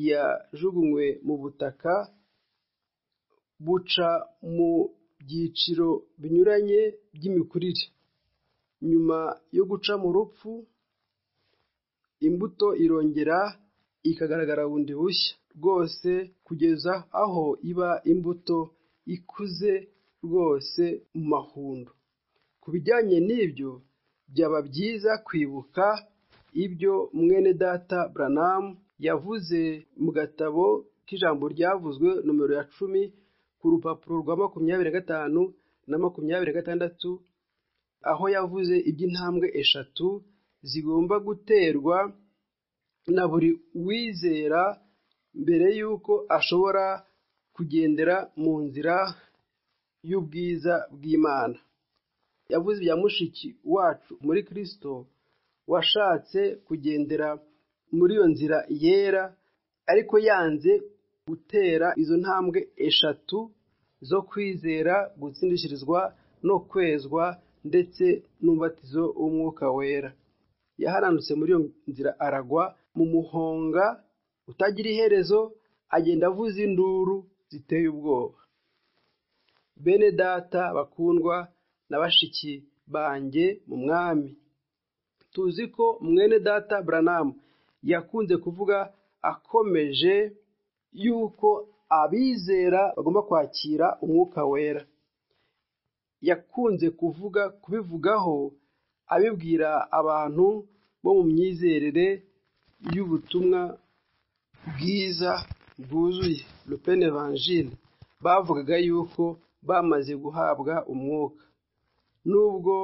yajugunywe 0.08 1.06
mu 1.26 1.34
butaka 1.42 1.94
buca 3.64 4.08
mu 4.54 4.70
byiciro 5.20 5.88
binyuranye 6.20 6.80
by'imikurire. 7.14 7.84
Nyuma 8.90 9.18
yo 9.56 9.64
guca 9.70 9.92
mu 10.02 10.08
rupfu 10.16 10.50
imbuto 12.26 12.66
irongera 12.84 13.38
ikagaragara 14.10 14.62
bundi 14.70 14.92
bushya. 15.00 15.34
Rwose 15.56 16.10
kugeza 16.46 16.92
aho 17.22 17.44
iba 17.70 17.90
imbuto 18.12 18.58
ikuze 19.14 19.72
rwose 20.24 20.84
mu 21.14 21.24
mahundo. 21.32 21.92
Ku 22.60 22.66
bijyanye 22.74 23.18
n'ibyo 23.28 23.70
byaba 24.32 24.58
byiza 24.68 25.10
kwibuka 25.26 25.84
ibyo 26.54 27.10
mwene 27.12 27.52
data 27.54 28.08
buranamu 28.12 28.76
yavuze 28.98 29.60
mu 30.02 30.10
gatabo 30.12 30.66
k'ijambo 31.06 31.44
ryavuzwe 31.54 32.08
nomero 32.24 32.54
ya 32.54 32.64
cumi 32.74 33.02
ku 33.58 33.70
rupapuro 33.70 34.16
rwa 34.22 34.36
makumyabiri 34.36 34.90
na 34.90 34.96
gatanu 34.98 35.42
na 35.86 35.96
makumyabiri 35.98 36.52
na 36.52 36.58
gatandatu 36.60 37.10
aho 38.10 38.24
yavuze 38.28 38.74
iby'intambwe 38.90 39.46
eshatu 39.60 40.08
zigomba 40.62 41.18
guterwa 41.26 41.98
na 43.14 43.24
buri 43.28 43.50
wizera 43.86 44.62
mbere 45.42 45.66
y'uko 45.78 46.12
ashobora 46.36 46.86
kugendera 47.54 48.16
mu 48.42 48.52
nzira 48.64 48.96
y'ubwiza 50.10 50.74
bw'imana. 50.96 51.58
Yavuze 52.52 52.76
ibya 52.80 52.96
mushiki 52.96 53.48
wacu 53.64 54.12
muri 54.24 54.40
kirisito 54.46 55.06
washatse 55.72 56.40
kugendera 56.66 57.28
muri 57.96 58.12
iyo 58.16 58.26
nzira 58.32 58.58
yera 58.84 59.24
ariko 59.90 60.14
yanze 60.28 60.72
gutera 61.28 61.86
izo 62.02 62.16
ntambwe 62.22 62.60
eshatu 62.88 63.38
zo 64.08 64.18
kwizera 64.28 64.94
gutsindishirizwa 65.20 66.00
no 66.46 66.56
kwezwa 66.70 67.24
ndetse 67.68 68.04
n'umubatizo 68.42 69.04
w'umwuka 69.20 69.64
wera. 69.76 70.10
Yaharanutse 70.82 71.32
muri 71.38 71.50
iyo 71.52 71.60
nzira 71.90 72.10
aragwa 72.26 72.64
mu 72.96 73.04
muhonga 73.12 73.86
utagira 74.50 74.88
iherezo 74.90 75.40
agenda 75.96 76.24
avuza 76.30 76.58
induru 76.66 77.16
ziteye 77.50 77.88
ubwoba. 77.88 78.38
Bene 79.76 80.12
data 80.12 80.62
bakundwa 80.76 81.36
na 81.88 81.96
bashiki 82.02 82.52
banjye 82.86 83.46
mu 83.68 83.76
mwami. 83.76 84.30
Tuzi 85.34 85.66
ko 85.68 85.98
mwene 86.00 86.38
data 86.40 86.82
buranamu 86.82 87.34
yakunze 87.82 88.36
kuvuga 88.36 88.76
akomeje 89.22 90.32
yuko 90.92 91.68
abizera 91.88 92.92
bagomba 92.96 93.22
kwakira 93.22 93.86
umwuka 94.04 94.40
wera. 94.52 94.82
Yakunze 96.28 96.90
kuvuga 96.90 97.42
kubivugaho 97.62 98.52
abibwira 99.14 99.70
abantu 99.98 100.46
bo 101.02 101.10
mu 101.16 101.22
myizerere 101.30 102.06
y'ubutumwa 102.94 103.60
bwiza 104.72 105.32
bwuzuye. 105.78 106.42
Lupene 106.68 107.04
evanjile 107.10 107.72
bavugaga 108.24 108.76
yuko 108.86 109.24
bamaze 109.68 110.12
guhabwa 110.16 110.74
umwuka. 110.92 111.44
Nubwo 112.24 112.74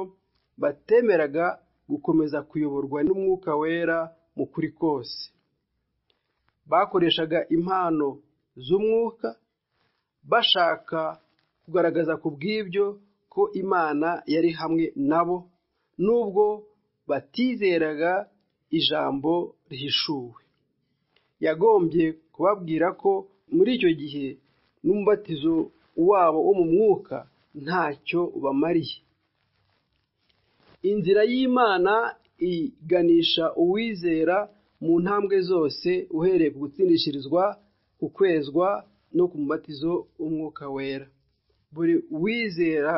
batemeraga 0.61 1.45
gukomeza 1.91 2.37
kuyoborwa 2.49 2.99
n'umwuka 3.05 3.51
wera 3.61 3.97
mu 4.37 4.45
kuri 4.51 4.69
kose. 4.79 5.19
Bakoreshaga 6.71 7.39
impano 7.55 8.07
z'umwuka 8.65 9.29
bashaka 10.31 11.01
kugaragaza 11.63 12.13
ku 12.21 12.27
bw'ibyo 12.35 12.85
ko 13.33 13.41
imana 13.61 14.09
yari 14.33 14.51
hamwe 14.59 14.85
nabo 14.95 15.37
nubwo 16.03 16.45
batizeraga 17.09 18.11
ijambo 18.77 19.33
rihishuwe. 19.69 20.41
Yagombye 21.45 22.05
kubabwira 22.33 22.87
ko 23.01 23.11
muri 23.55 23.69
icyo 23.77 23.91
gihe 24.01 24.27
n'umubatizo 24.83 25.55
wabo 26.09 26.39
wo 26.47 26.53
mu 26.59 26.65
mwuka 26.73 27.17
ntacyo 27.63 28.21
bamariye. 28.43 28.97
Inzira 30.89 31.21
y'imana 31.31 31.93
iganisha 32.37 33.45
uwizera 33.55 34.37
mu 34.81 34.93
ntambwe 35.03 35.37
zose 35.41 35.89
uhereye 36.17 36.49
ku 36.53 36.59
gutsindishirizwa 36.65 37.43
ku 37.99 38.09
kwezwa 38.15 38.67
no 39.13 39.27
ku 39.29 39.35
mubatizo 39.41 40.07
w'umwuka 40.19 40.65
wera. 40.75 41.07
Buri 41.73 41.93
wizera 42.11 42.95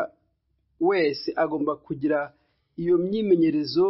wese 0.79 1.29
agomba 1.35 1.75
kugira 1.75 2.19
iyo 2.81 2.95
myimenyerezo 2.97 3.87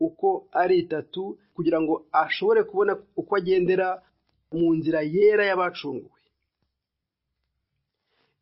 uko 0.00 0.28
ari 0.52 0.78
itatu 0.78 1.38
kugira 1.54 1.78
ngo 1.80 1.94
ashobore 2.12 2.62
kubona 2.64 2.92
uko 3.16 3.32
agendera 3.36 3.88
mu 4.52 4.74
nzira 4.74 5.00
yera 5.14 5.44
y'abacunguwe. 5.48 6.18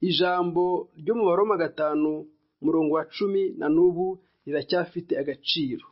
Ijambo 0.01 0.89
ryo 1.01 1.15
mu 1.19 1.25
baroma 1.29 1.57
gatanu 1.57 2.27
umurongo 2.63 2.95
wa 2.95 3.05
cumi 3.05 3.43
na 3.59 3.69
n'ubu 3.69 4.19
riracyafite 4.47 5.13
agaciro. 5.19 5.87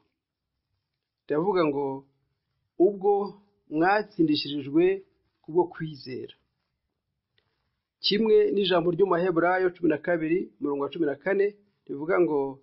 Riravuga 1.27 1.63
ngo 1.67 1.85
ubwo 2.79 3.13
mwatsindishirijwe 3.71 4.85
kubwo 5.43 5.65
kwizera. 5.73 6.35
Kimwe 8.05 8.37
n'ijambo 8.53 8.91
ry'umuheburayo 8.91 9.71
cumi 9.75 9.89
na 9.89 9.99
kabiri 9.99 10.39
umurongo 10.61 10.83
wa 10.85 10.91
cumi 10.91 11.07
na 11.07 11.15
kane 11.17 11.47
rivuga 11.87 12.21
ngo 12.21 12.61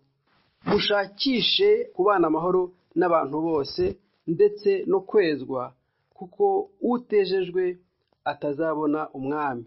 mushakishe 0.66 1.70
kubana 1.96 2.28
amahoro 2.28 2.74
n'abantu 2.96 3.42
bose 3.42 3.84
ndetse 4.28 4.84
no 4.88 5.00
kwezwa 5.02 5.74
kuko 6.14 6.70
utejejwe 6.82 7.78
atazabona 8.24 9.10
umwami. 9.10 9.66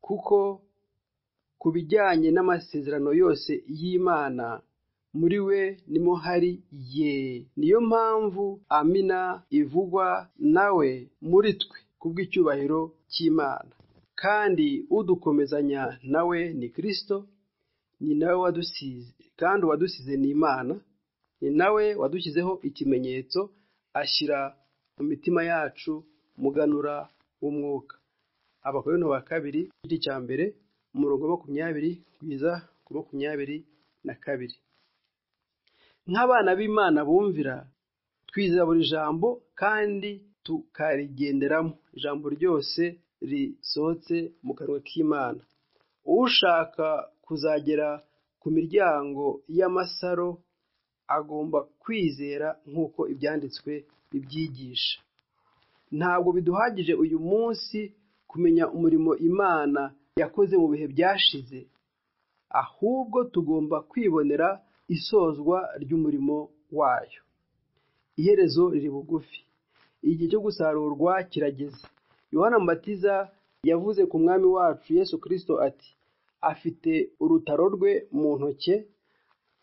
Kuko 0.00 0.62
ku 1.60 1.66
bijyanye 1.74 2.28
n'amasezerano 2.32 3.10
yose 3.22 3.52
y'imana 3.78 4.46
muri 5.18 5.38
we 5.40 5.60
nimo 5.86 6.14
hari 6.14 6.52
ye. 6.94 7.46
Niyo 7.56 7.80
mpamvu 7.80 8.60
amina 8.68 9.42
ivugwa 9.50 10.28
nawe 10.38 10.88
muri 11.30 11.50
twe 11.60 11.78
kubw'icyubahiro 12.00 12.80
cy'imana. 13.12 13.72
Kandi 14.22 14.86
udukomezanya 14.90 15.98
nawe 16.02 16.52
ni 16.58 16.68
kirisito 16.68 17.18
ni 18.00 18.14
nawe 18.14 18.34
wadusize 18.44 19.12
kandi 19.40 19.66
uwadusize 19.66 20.16
ni 20.16 20.28
imana 20.30 20.74
ni 21.40 21.50
nawe 21.50 21.94
wadushyizeho 21.94 22.60
ikimenyetso 22.62 23.50
ashyira 24.00 24.56
mu 24.98 25.04
mitima 25.10 25.40
yacu 25.44 26.04
umuganura 26.38 27.08
w'umwuka. 27.42 27.96
Abakorino 28.62 29.08
ba 29.08 29.20
kabiri 29.22 29.70
igice 29.84 29.98
cya 30.04 30.20
mbere 30.20 30.44
umurongo 30.96 31.22
wa 31.24 31.30
makumyabiri 31.36 31.90
kugeza 32.18 32.52
ku 32.84 32.90
makumyabiri 32.96 33.56
na 34.06 34.14
kabiri. 34.24 34.56
Nk'abana 36.10 36.50
b'imana 36.58 36.98
bumvira 37.08 37.54
twizera 38.28 38.62
buri 38.68 38.82
jambo 38.92 39.28
kandi 39.60 40.10
tukarigenderamo. 40.44 41.72
Ijambo 41.96 42.24
ryose 42.36 42.82
risohotse 43.30 44.16
mu 44.44 44.52
kanwa 44.58 44.78
k'imana. 44.86 45.40
Ushaka 46.04 46.88
kuzagera 47.24 47.88
ku 48.40 48.48
miryango 48.56 49.24
y'amasaro 49.58 50.28
agomba 51.16 51.58
kwizera 51.82 52.48
nk'uko 52.70 53.00
ibyanditswe 53.12 53.72
bibyigisha. 54.10 54.98
Ntabwo 55.98 56.28
biduhagije 56.36 56.92
uyu 56.94 57.18
munsi 57.30 57.78
kumenya 58.30 58.64
umurimo 58.76 59.12
imana 59.30 59.82
yakoze 60.20 60.56
mu 60.56 60.68
bihe 60.72 60.86
byashize 60.94 61.58
ahubwo 62.62 63.18
tugomba 63.24 63.76
kwibonera 63.90 64.48
isozwa 64.88 65.58
ry'umurimo 65.82 66.36
wayo. 66.72 67.20
Iherezo 68.16 68.70
riri 68.72 68.88
bugufi. 68.90 69.40
Igihe 70.02 70.28
cyo 70.32 70.40
gusarurwa 70.40 71.12
kirageze. 71.30 71.84
Yohana 72.32 72.58
mbatiza 72.58 73.14
yavuze 73.70 74.06
ku 74.06 74.16
mwami 74.18 74.46
wacu 74.56 74.94
yesu 74.98 75.20
kirisito 75.20 75.54
ati 75.66 75.88
afite 76.40 76.92
urutaro 77.20 77.64
rwe 77.74 77.92
mu 78.12 78.36
ntoke 78.38 78.74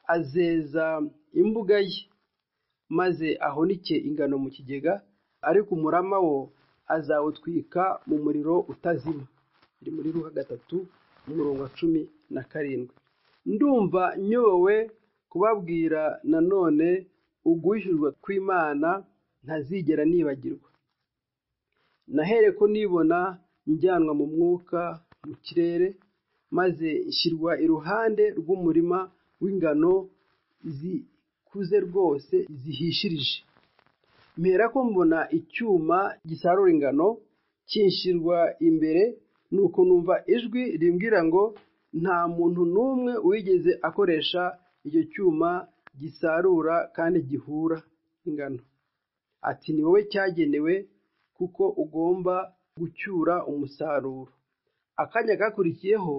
azeza 0.08 0.86
imbuga 1.34 1.80
ye 1.80 2.06
maze 2.90 3.28
ahunike 3.48 3.96
ingano 4.08 4.36
mu 4.44 4.50
kigega 4.56 5.02
ariko 5.42 5.70
umurama 5.76 6.18
wo 6.20 6.38
azawutwika 6.96 7.84
mu 8.08 8.16
muriro 8.24 8.56
utazima. 8.72 9.26
Biri 9.84 9.92
muri 9.96 10.10
ruha 10.16 10.30
gatatu 10.32 10.88
umurongo 11.28 11.62
wa 11.64 11.70
cumi 11.78 12.02
na 12.30 12.42
karindwi. 12.44 12.96
Ndumva 13.46 14.04
nyowe 14.18 14.76
kubabwira 15.30 16.20
nanone 16.24 16.90
uguhishyurwa 17.46 18.10
kw'imana 18.24 18.90
ntazigera 19.44 20.04
nibagirwa. 20.06 20.70
Nahere 22.08 22.52
ko 22.58 22.68
nibona 22.68 23.20
njyanwa 23.68 24.14
mu 24.20 24.26
mwuka 24.28 24.82
mu 25.28 25.36
kirere 25.44 25.96
maze 26.52 26.90
nshyirwa 27.10 27.52
iruhande 27.64 28.24
rw'umurima 28.40 29.00
w'ingano 29.42 29.94
zikuze 30.64 31.78
rwose 31.88 32.36
zihishirije. 32.62 33.44
Mpera 34.38 34.70
ko 34.74 34.80
mbona 34.84 35.20
icyuma 35.38 36.00
gisarura 36.28 36.72
ingano 36.72 37.08
kinshyirwa 37.70 38.38
imbere 38.60 39.04
nuko 39.54 39.80
numva 39.88 40.16
ijwi 40.36 40.64
rimbwira 40.82 41.20
ngo 41.28 41.44
nta 42.02 42.18
muntu 42.36 42.62
n'umwe 42.74 43.14
wigeze 43.28 43.72
akoresha 43.88 44.44
icyo 44.88 45.02
cyuma 45.12 45.50
gisarura 46.00 46.76
kandi 46.96 47.18
gihura 47.30 47.78
ingano. 48.28 48.60
Ati 49.50 49.70
ni 49.74 49.82
wowe 49.86 50.02
cyagenewe 50.12 50.74
kuko 51.38 51.64
ugomba 51.84 52.36
gucyura 52.80 53.36
umusaruro. 53.52 54.32
Akanya 55.04 55.36
gakurikiyeho 55.42 56.16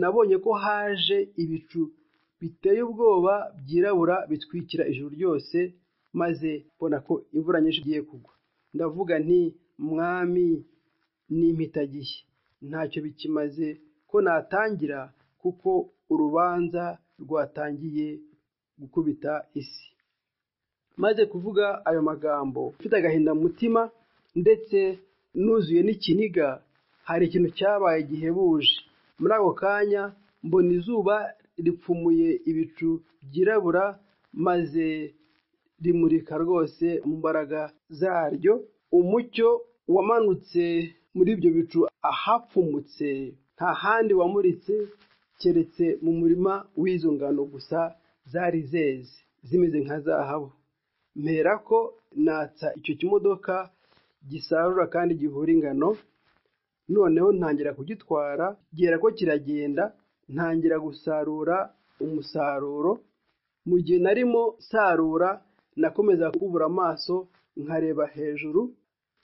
nabonye 0.00 0.36
ko 0.44 0.50
haje 0.64 1.18
ibicu 1.42 1.82
biteye 2.40 2.82
ubwoba 2.82 3.34
byirabura 3.62 4.16
bitwikira 4.30 4.84
ijuru 4.90 5.10
ryose 5.16 5.58
maze 6.20 6.50
mbona 6.76 6.98
ko 7.06 7.12
imvura 7.36 7.60
nyinshi 7.60 7.80
igiye 7.82 8.02
kugwa. 8.08 8.32
Ndavuga 8.74 9.14
nti 9.24 9.40
mwami 9.78 10.48
n'impitagihe 11.38 12.18
ntacyo 12.62 13.02
bikimaze 13.02 13.66
ko 14.08 14.20
natangira 14.20 15.12
kuko 15.40 15.90
urubanza 16.10 16.98
rwatangiye 17.22 18.18
gukubita 18.78 19.32
isi. 19.54 19.86
Maze 20.96 21.26
kuvuga 21.26 21.86
ayo 21.86 22.02
magambo 22.02 22.74
mfite 22.78 22.94
agahinda 22.96 23.34
mu 23.34 23.40
mutima 23.46 23.90
ndetse 24.34 24.98
nuzuye 25.34 25.82
n'ikiniga 25.82 26.62
hari 27.08 27.26
ikintu 27.26 27.50
cyabaye 27.58 28.02
gihebuje. 28.02 28.74
Muri 29.18 29.34
ako 29.34 29.52
kanya 29.52 30.02
mbona 30.42 30.70
izuba 30.78 31.16
ripfumuye 31.64 32.28
ibicu 32.50 33.02
byirabura 33.22 33.98
maze 34.32 35.14
rimurika 35.82 36.34
rwose 36.38 36.86
mu 37.06 37.16
mbaraga 37.16 37.72
zaryo. 37.90 38.54
Umucyo 38.92 39.48
wamanutse 39.88 40.64
muri 41.14 41.32
ibyo 41.32 41.50
bicu 41.56 41.78
ahapfumutse 42.02 43.34
nta 43.56 43.68
handi 43.82 44.14
wamuritse 44.14 44.74
keretse 45.40 45.98
mu 46.02 46.12
murima 46.20 46.54
w'izo 46.76 47.12
ngano 47.12 47.44
gusa 47.44 47.94
zari 48.32 48.62
zeze 48.62 49.16
zimeze 49.42 49.78
nka 49.84 50.00
zahabu. 50.00 50.50
Mpera 51.16 51.58
ko 51.58 51.78
natsa 52.14 52.74
icyo 52.78 52.94
kimodoka 53.00 53.70
gisarura 54.30 54.86
kandi 54.94 55.14
gihura 55.20 55.50
ingano 55.52 55.96
noneho 56.88 57.28
ntangira 57.32 57.74
kugitwara 57.74 58.46
gera 58.76 58.98
ko 58.98 59.08
kiragenda 59.16 59.84
ntangira 60.28 60.76
gusarura 60.78 61.56
umusaruro. 62.00 62.92
Mu 63.68 63.76
gihe 63.84 63.98
narimo 63.98 64.42
sarura 64.58 65.30
nakomeza 65.76 66.30
kubura 66.30 66.66
amaso 66.66 67.28
nkareba 67.56 68.06
hejuru 68.06 68.62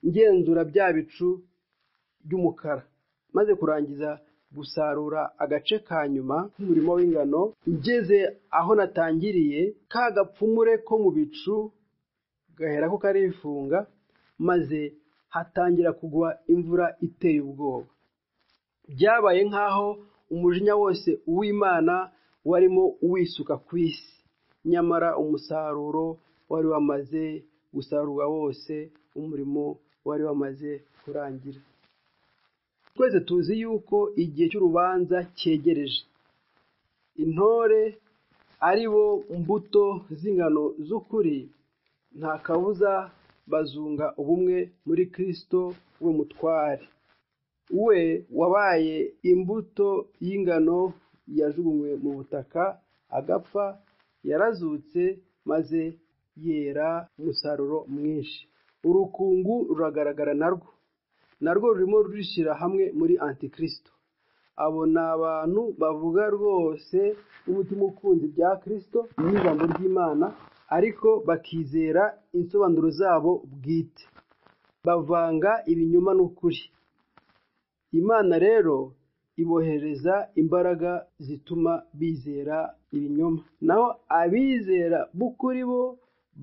ngenzura 0.06 0.62
bya 0.64 0.92
bicu 0.92 1.28
by'umukara 2.24 2.82
maze 3.32 3.54
kurangiza 3.54 4.20
gusarura 4.56 5.20
agace 5.38 5.78
ka 5.88 6.08
nyuma 6.08 6.36
k'umurimo 6.54 6.90
w'ingano 6.98 7.42
ngeze 7.68 8.18
aho 8.58 8.74
natangiriye 8.78 9.60
ka 9.92 10.10
gapfumure 10.14 10.78
ko 10.86 10.94
mu 11.02 11.10
bicu 11.16 11.56
gahera 12.58 12.86
ko 12.90 12.96
karifunga 13.02 13.86
maze 14.38 14.80
hatangira 15.34 15.90
kugwa 15.92 16.28
imvura 16.46 16.86
iteye 17.06 17.40
ubwoba. 17.42 17.86
Byabaye 18.88 19.40
nk'aho 19.48 19.86
umujinya 20.30 20.74
wose 20.82 21.10
w'imana 21.26 21.94
warimo 22.50 22.84
wisuka 23.10 23.54
ku 23.66 23.74
isi. 23.78 24.14
Nyamara 24.64 25.16
umusaruro 25.22 26.06
wari 26.50 26.66
wamaze 26.72 27.24
gusarurwa 27.74 28.24
wose 28.36 28.74
umurimo 29.18 29.64
wari 30.06 30.22
wamaze 30.28 30.70
kurangira. 31.04 31.60
Twese 32.94 33.20
tuzi 33.20 33.54
yuko 33.60 33.96
igihe 34.22 34.46
cy'urubanza 34.50 35.18
cyegereje. 35.38 36.00
Intore 37.22 37.82
ari 38.68 38.84
bo 38.92 39.04
mbuto 39.40 39.84
z'ingano 40.18 40.64
z'ukuri 40.86 41.38
nta 42.18 42.32
kabuza 42.44 42.92
bazunga 43.50 44.06
ubumwe 44.20 44.56
muri 44.86 45.02
kirisito 45.12 45.62
we 46.02 46.10
mutware 46.18 46.82
we 47.84 47.98
wabaye 48.38 48.96
imbuto 49.30 49.88
y'ingano 50.26 50.78
yajugunywe 51.38 51.90
mu 52.02 52.10
butaka 52.18 52.64
agapfa 53.18 53.64
yarazutse 54.28 55.02
maze 55.50 55.82
yera 56.44 56.88
umusaruro 57.18 57.78
mwinshi. 57.88 58.40
Urukungu 58.88 59.54
ruragaragara 59.68 60.34
narwo. 60.34 60.68
Narwo 61.44 61.66
rurimo 61.74 61.96
rurishyira 62.04 62.52
hamwe 62.62 62.84
muri 62.98 63.14
antikirisito 63.26 63.90
abo 64.64 64.80
ni 64.94 65.00
abantu 65.14 65.62
bavuga 65.80 66.22
rwose 66.36 66.98
n'umutima 67.44 67.82
ukunze 67.90 68.24
ibya 68.30 68.50
kirisito 68.62 69.00
n'ijambo 69.24 69.62
ry'imana 69.72 70.26
ariko 70.76 71.08
bakizera 71.28 72.02
insobanuro 72.38 72.88
zabo 73.00 73.32
bwite. 73.52 74.04
Bavanga 74.86 75.50
ibinyoma 75.72 76.12
n'ukuri. 76.18 76.62
Imana 78.00 78.34
rero 78.46 78.76
ibohereza 79.42 80.14
imbaraga 80.42 80.90
zituma 81.26 81.72
bizera 81.98 82.58
ibinyoma. 82.96 83.42
Naho 83.66 83.86
abizera 84.20 85.00
b'ukuri 85.18 85.62
bo 85.70 85.82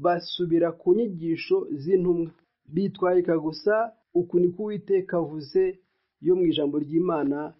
basubira 0.04 0.68
ku 0.80 0.88
nyigisho 0.96 1.58
z'intumwa. 1.82 2.32
Bitwarika 2.74 3.34
gusa 3.46 3.74
uku 4.14 4.40
niko 4.40 4.64
uwiteka 4.64 5.18
avuze 5.18 5.80
yo 6.22 6.34
mu 6.38 6.44
ijambo 6.52 6.76
ry'imana 6.80 7.54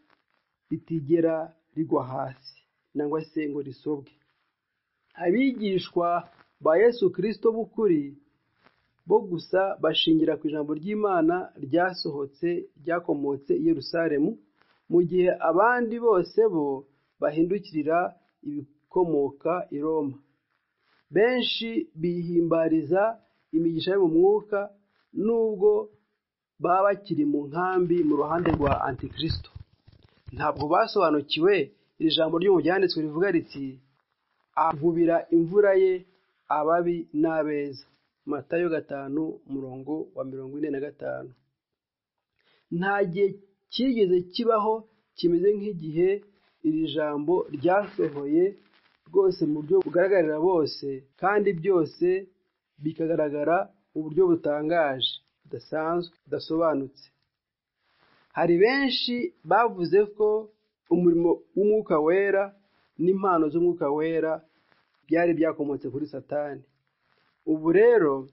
ritigera 0.70 1.36
rigwa 1.76 2.04
hasi 2.12 2.58
nangwa 2.96 3.22
se 3.26 3.50
ngo 3.50 3.62
risobwe. 3.62 4.12
Abigishwa 5.14 6.30
ba 6.62 6.78
yesu 6.78 7.12
kirisito 7.14 7.52
b'ukuri 7.52 8.16
bo 9.08 9.18
gusa 9.20 9.62
bashingira 9.82 10.38
ku 10.38 10.48
ijambo 10.48 10.72
ry'imana 10.80 11.36
ryasohotse 11.64 12.50
ryakomotse 12.82 13.52
i 13.58 13.64
yerusalemu 13.68 14.32
mu 14.92 15.00
gihe 15.10 15.30
abandi 15.50 15.96
bose 16.00 16.40
bo 16.54 16.86
bahindukirira 17.20 18.00
ibikomoka 18.44 19.68
i 19.72 19.80
roma. 19.80 20.18
Benshi 21.12 21.70
bihimbariza 21.96 23.04
imigisha 23.56 23.92
yo 23.96 24.02
mu 24.06 24.10
mwuka 24.16 24.60
nubwo 25.14 25.90
baba 26.64 26.82
bakiri 26.86 27.26
mu 27.32 27.40
nkambi 27.48 27.98
mu 28.08 28.14
ruhande 28.22 28.50
rwa 28.58 28.72
antikirisito 28.88 29.52
ntabwo 30.36 30.64
basobanukiwe 30.74 31.54
iri 32.00 32.10
jambo 32.16 32.36
ryo 32.42 32.52
mu 32.56 32.60
byanditswe 32.64 33.00
rivuga 33.06 33.30
riti 33.36 33.66
ankubira 34.64 35.16
imvura 35.36 35.72
ye 35.84 35.94
ababi 36.58 36.98
n'abeza. 37.22 37.86
Matayo 38.32 38.68
gatanu 38.76 39.22
umurongo 39.48 39.94
wa 40.16 40.24
mirongo 40.30 40.54
ine 40.60 40.70
na 40.74 40.80
gatanu. 40.86 41.32
Nta 42.78 42.96
gihe 43.12 43.28
cyigeze 43.74 44.18
kibaho 44.34 44.74
kimeze 45.18 45.50
nk'igihe 45.58 46.10
iri 46.68 46.84
jambo 46.96 47.34
ryasohoye 47.56 48.46
rwose 49.08 49.42
mu 49.50 49.54
buryo 49.60 49.76
bugaragarira 49.86 50.38
bose 50.48 50.88
kandi 51.22 51.50
byose 51.60 52.08
bikagaragara 52.84 53.58
mu 53.94 54.00
buryo 54.06 54.24
butangaje. 54.30 55.14
Budasanzwe 55.52 56.16
budasobanutse. 56.26 57.12
Hari 58.34 58.56
benshi 58.58 59.34
bavuze 59.44 60.06
ko 60.16 60.50
umurimo 60.90 61.30
w'umwuka 61.56 62.00
wera 62.00 62.44
n'impano 63.04 63.50
z'umwuka 63.52 63.88
wera 63.92 64.42
byari 65.08 65.32
byakomotse 65.34 65.90
kuri 65.92 66.06
satani. 66.08 66.64
Ubu 67.46 67.72
rero 67.72 68.28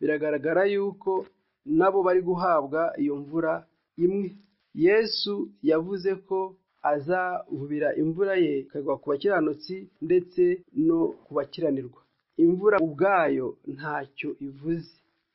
biragaragara 0.00 0.64
yuko 0.64 1.26
nabo 1.64 2.02
bari 2.02 2.20
guhabwa 2.22 2.82
iyo 3.02 3.16
mvura 3.16 3.66
imwe. 3.96 4.30
Yesu 4.74 5.48
yavuze 5.62 6.14
ko 6.26 6.56
azavubira 6.82 7.94
imvura 7.96 8.34
ye 8.36 8.58
ikagwa 8.64 8.96
ku 8.98 9.06
bakiranutsi 9.10 9.88
ndetse 10.02 10.42
no 10.86 11.00
ku 11.24 11.34
bakiranirwa. 11.34 12.00
Imvura 12.36 12.76
ubwayo 12.86 13.56
ntacyo 13.74 14.30
ivuze. 14.46 14.92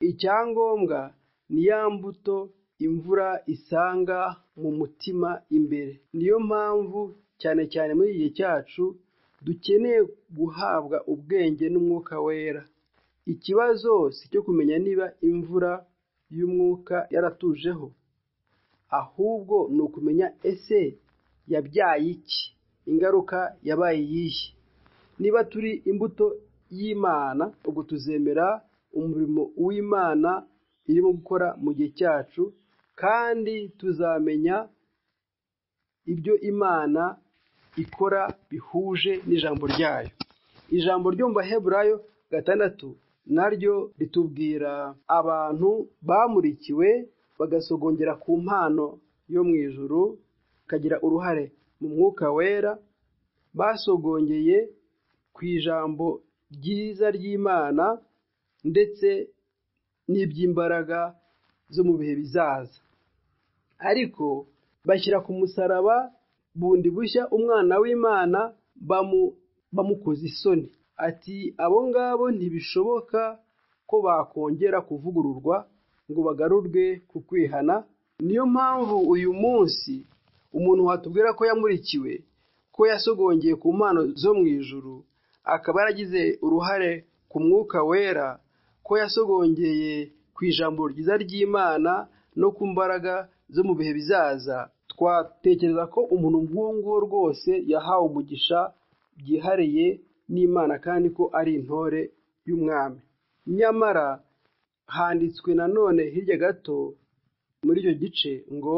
Icyangombwa 0.10 1.14
ni 1.50 1.66
ya 1.70 1.90
mbuto 1.90 2.50
imvura 2.80 3.28
isanga 3.54 4.20
mu 4.62 4.70
mutima 4.80 5.42
imbere. 5.58 6.00
Niyo 6.14 6.40
mpamvu 6.40 7.02
cyane 7.42 7.64
cyane 7.74 7.92
muri 7.94 8.10
iki 8.12 8.18
gihe 8.20 8.32
cyacu 8.38 8.86
dukeneye 9.46 10.00
guhabwa 10.38 10.98
ubwenge 11.08 11.66
n'umwuka 11.70 12.16
wera. 12.22 12.64
Ikibazo 13.26 14.12
si 14.12 14.24
cyo 14.32 14.42
kumenya 14.44 14.78
niba 14.80 15.06
imvura 15.22 15.72
y'umwuka 16.38 17.08
yaratujeho 17.14 17.88
ahubwo 18.90 19.68
ni 19.74 19.82
ukumenya 19.82 20.28
ese 20.44 20.98
yabyaye 21.48 22.08
iki 22.16 22.42
ingaruka 22.90 23.56
yabaye 23.64 24.00
iyihe. 24.04 24.48
Niba 25.20 25.44
turi 25.44 25.72
imbuto 25.86 26.26
y'imana 26.78 27.44
ubwo 27.68 27.84
tuzemera 27.84 28.62
umurimo 28.94 29.52
w'imana 29.58 30.32
irimo 30.90 31.10
gukora 31.18 31.48
mu 31.64 31.72
gihe 31.78 31.90
cyacu 31.98 32.44
kandi 33.02 33.70
tuzamenya 33.80 34.58
ibyo 36.14 36.34
imana 36.52 37.04
ikora 37.84 38.22
bihuje 38.50 39.14
n'ijambo 39.28 39.64
ryayo. 39.74 40.10
Ijambo 40.78 41.06
ryo 41.14 41.26
mu 41.30 41.34
baheburayo 41.40 41.96
gatandatu 42.32 42.88
naryo 43.26 43.92
ritubwira 44.00 44.72
abantu 45.08 45.70
bamurikiwe 46.02 46.90
bagasogongera 47.40 48.14
ku 48.24 48.32
mpano 48.44 48.86
yo 49.34 49.42
mu 49.48 49.54
ijuru 49.66 50.02
bakagira 50.66 50.98
uruhare 51.06 51.46
mu 51.80 51.88
mwuka 51.94 52.26
wera 52.38 52.72
basogongeye 53.54 54.58
ku 55.34 55.40
ijambo 55.46 56.22
ryiza 56.54 57.08
ry'imana 57.16 57.86
ndetse 58.64 59.30
n'iby'imbaraga 60.12 61.00
zo 61.74 61.82
mu 61.88 61.94
bihe 62.00 62.14
bizaza. 62.20 62.80
Ariko 63.90 64.48
bashyira 64.88 65.20
ku 65.26 65.32
musaraba 65.40 66.12
bundi 66.56 66.90
bushya 66.96 67.24
umwana 67.38 67.74
w'imana 67.82 68.40
bamukoze 69.72 70.26
isoni. 70.32 70.68
Ati 70.98 71.54
abo 71.58 71.80
ngabo 71.88 72.26
ntibishoboka 72.32 73.22
ko 73.90 73.96
bakongera 74.06 74.82
kuvugururwa 74.82 75.56
ngo 76.12 76.20
bagarurwe 76.28 77.02
ku 77.10 77.18
kwihana. 77.28 77.76
Niyo 78.20 78.46
mpamvu 78.46 78.98
uyu 79.14 79.32
munsi 79.34 79.94
umuntu 80.54 80.86
watubwira 80.90 81.34
ko 81.38 81.46
yamurikiwe 81.50 82.24
ko 82.76 82.82
yasogongeye 82.92 83.56
ku 83.56 83.68
mpano 83.78 84.02
zo 84.22 84.34
mu 84.38 84.44
ijuru 84.58 85.04
akaba 85.44 85.82
yaragize 85.82 86.40
uruhare 86.42 87.06
ku 87.30 87.38
mwuka 87.40 87.80
wera 87.84 88.40
ko 88.90 88.98
yasogongeye 88.98 89.94
ku 90.34 90.40
ijambo 90.50 90.82
ryiza 90.92 91.14
ry'imana 91.24 91.94
no 92.36 92.50
ku 92.56 92.64
mbaraga 92.72 93.30
zo 93.54 93.62
mu 93.68 93.74
bihe 93.78 93.94
bizaza. 93.94 94.58
Twatekereza 94.92 95.86
ko 95.94 96.00
umuntu 96.14 96.38
nk'uwo 96.46 96.70
nguwo 96.78 96.98
rwose 97.06 97.52
yahawe 97.72 98.06
umugisha 98.10 98.60
byihariye 99.18 99.88
n'imana 100.34 100.74
kandi 100.86 101.08
ko 101.14 101.24
ari 101.40 101.52
intore 101.60 102.02
y'umwami. 102.48 103.00
Nyamara 103.48 104.08
handitswe 104.96 105.54
nanone 105.56 106.04
hirya 106.14 106.38
gato 106.38 106.78
muri 107.66 107.78
icyo 107.82 107.94
gice 108.02 108.32
ngo 108.54 108.78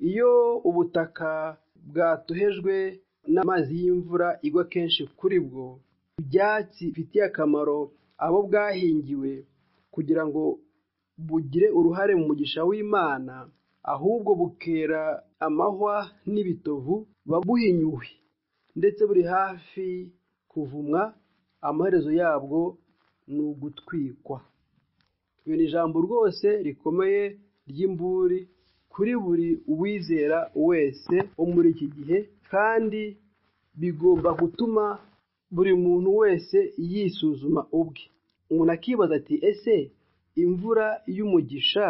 iyo 0.00 0.32
ubutaka 0.68 1.56
bwatohejwe 1.92 2.74
n'amazi 3.32 3.72
y'imvura 3.82 4.28
igwa 4.46 4.64
kenshi 4.72 5.02
kuri 5.18 5.38
bwo 5.40 5.66
ibyatsi 6.20 6.84
bifitiye 6.94 7.24
akamaro 7.28 7.80
abo 8.18 8.42
bwahingiwe 8.48 9.44
kugira 9.90 10.26
ngo 10.26 10.58
bugire 11.18 11.68
uruhare 11.70 12.14
mu 12.14 12.24
mugisha 12.30 12.64
w'imana 12.68 13.48
ahubwo 13.82 14.34
bukera 14.34 15.22
amahwa 15.46 16.10
n'ibitovu 16.26 17.06
babuhinyuwe 17.26 18.06
ndetse 18.76 19.00
buri 19.06 19.22
hafi 19.22 20.12
kuvumwa 20.48 21.14
amaherezo 21.60 22.12
yabwo 22.12 22.78
ni 23.28 23.40
ugutwikwa. 23.40 24.40
Iyo 25.46 25.56
ni 25.56 25.64
ijambo 25.64 26.00
rwose 26.00 26.46
rikomeye 26.62 27.38
ry'imburi 27.68 28.48
kuri 28.88 29.12
buri 29.16 29.48
uwizera 29.66 30.50
wese 30.54 31.16
wo 31.38 31.44
muri 31.46 31.70
iki 31.70 31.86
gihe 31.88 32.18
kandi 32.50 33.16
bigomba 33.74 34.32
gutuma 34.34 34.98
buri 35.54 35.72
muntu 35.84 36.08
wese 36.20 36.58
yisuzuma 36.90 37.60
ubwe. 37.80 38.02
Umuntu 38.50 38.72
akibaza 38.76 39.14
ati 39.20 39.34
ese 39.50 39.76
imvura 40.42 40.86
y'umugisha 41.16 41.86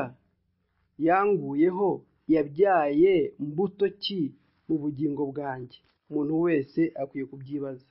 yanguyeho 1.07 1.91
yabyaye 2.35 3.13
mbuto 3.47 3.85
ki 4.03 4.21
mu 4.69 4.75
bugingo 4.83 5.23
bwanjye? 5.33 5.79
Umuntu 6.11 6.35
wese 6.47 6.81
akwiye 7.03 7.25
kubyibaza. 7.31 7.87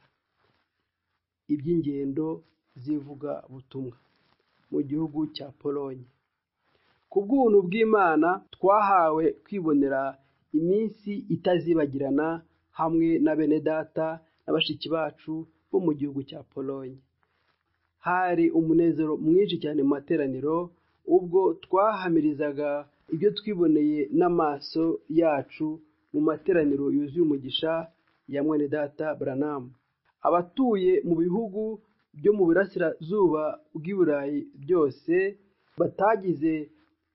Iby'ingendo 1.53 2.27
z'ivugabutumwa 2.81 3.97
mu 4.71 4.79
gihugu 4.89 5.19
cya 5.35 5.47
polonye 5.61 6.07
ku 7.11 7.17
bw'ubuntu 7.23 7.59
bw'imana 7.67 8.29
twahawe 8.53 9.25
kwibonera 9.45 10.01
iminsi 10.59 11.11
itazibagirana 11.35 12.27
hamwe 12.79 13.07
na 13.23 13.31
bene 13.37 13.59
data 13.69 14.07
na 14.43 14.49
bashiki 14.53 14.87
bacu 14.95 15.33
bo 15.73 15.79
mu 15.85 15.91
gihugu 15.97 16.21
cya 16.29 16.39
polonye 16.53 16.99
hari 17.99 18.45
umunezero 18.51 19.17
mwinshi 19.17 19.57
cyane 19.63 19.81
mu 19.83 19.89
materaniro 19.95 20.69
ubwo 21.07 21.41
twahamirizaga 21.63 22.69
ibyo 23.13 23.29
twiboneye 23.37 23.99
n'amaso 24.17 24.99
yacu 25.09 25.67
mu 26.13 26.21
materaniro 26.21 26.85
yuzuye 26.95 27.21
umugisha 27.25 27.73
ya 28.33 28.43
mwene 28.43 28.67
data 28.67 29.15
buranamu 29.17 29.69
abatuye 30.21 31.01
mu 31.07 31.15
bihugu 31.15 31.79
byo 32.13 32.31
mu 32.37 32.43
burasirazuba 32.45 33.43
bw'i 33.75 33.93
burayi 33.97 34.39
byose 34.63 35.13
batagize 35.79 36.69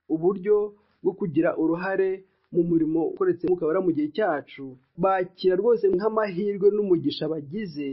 uburyo 0.09 0.56
bwo 1.02 1.12
kugira 1.18 1.56
uruhare 1.56 2.24
mu 2.52 2.62
murimo 2.68 3.01
ukoretse 3.12 3.44
mukabara 3.48 3.80
mu 3.80 3.90
gihe 3.97 4.09
cyacu 4.16 4.76
bakira 5.02 5.55
rwose 5.56 5.85
nk'amahirwe 5.94 6.68
n'umugisha 6.74 7.24
bagize 7.32 7.89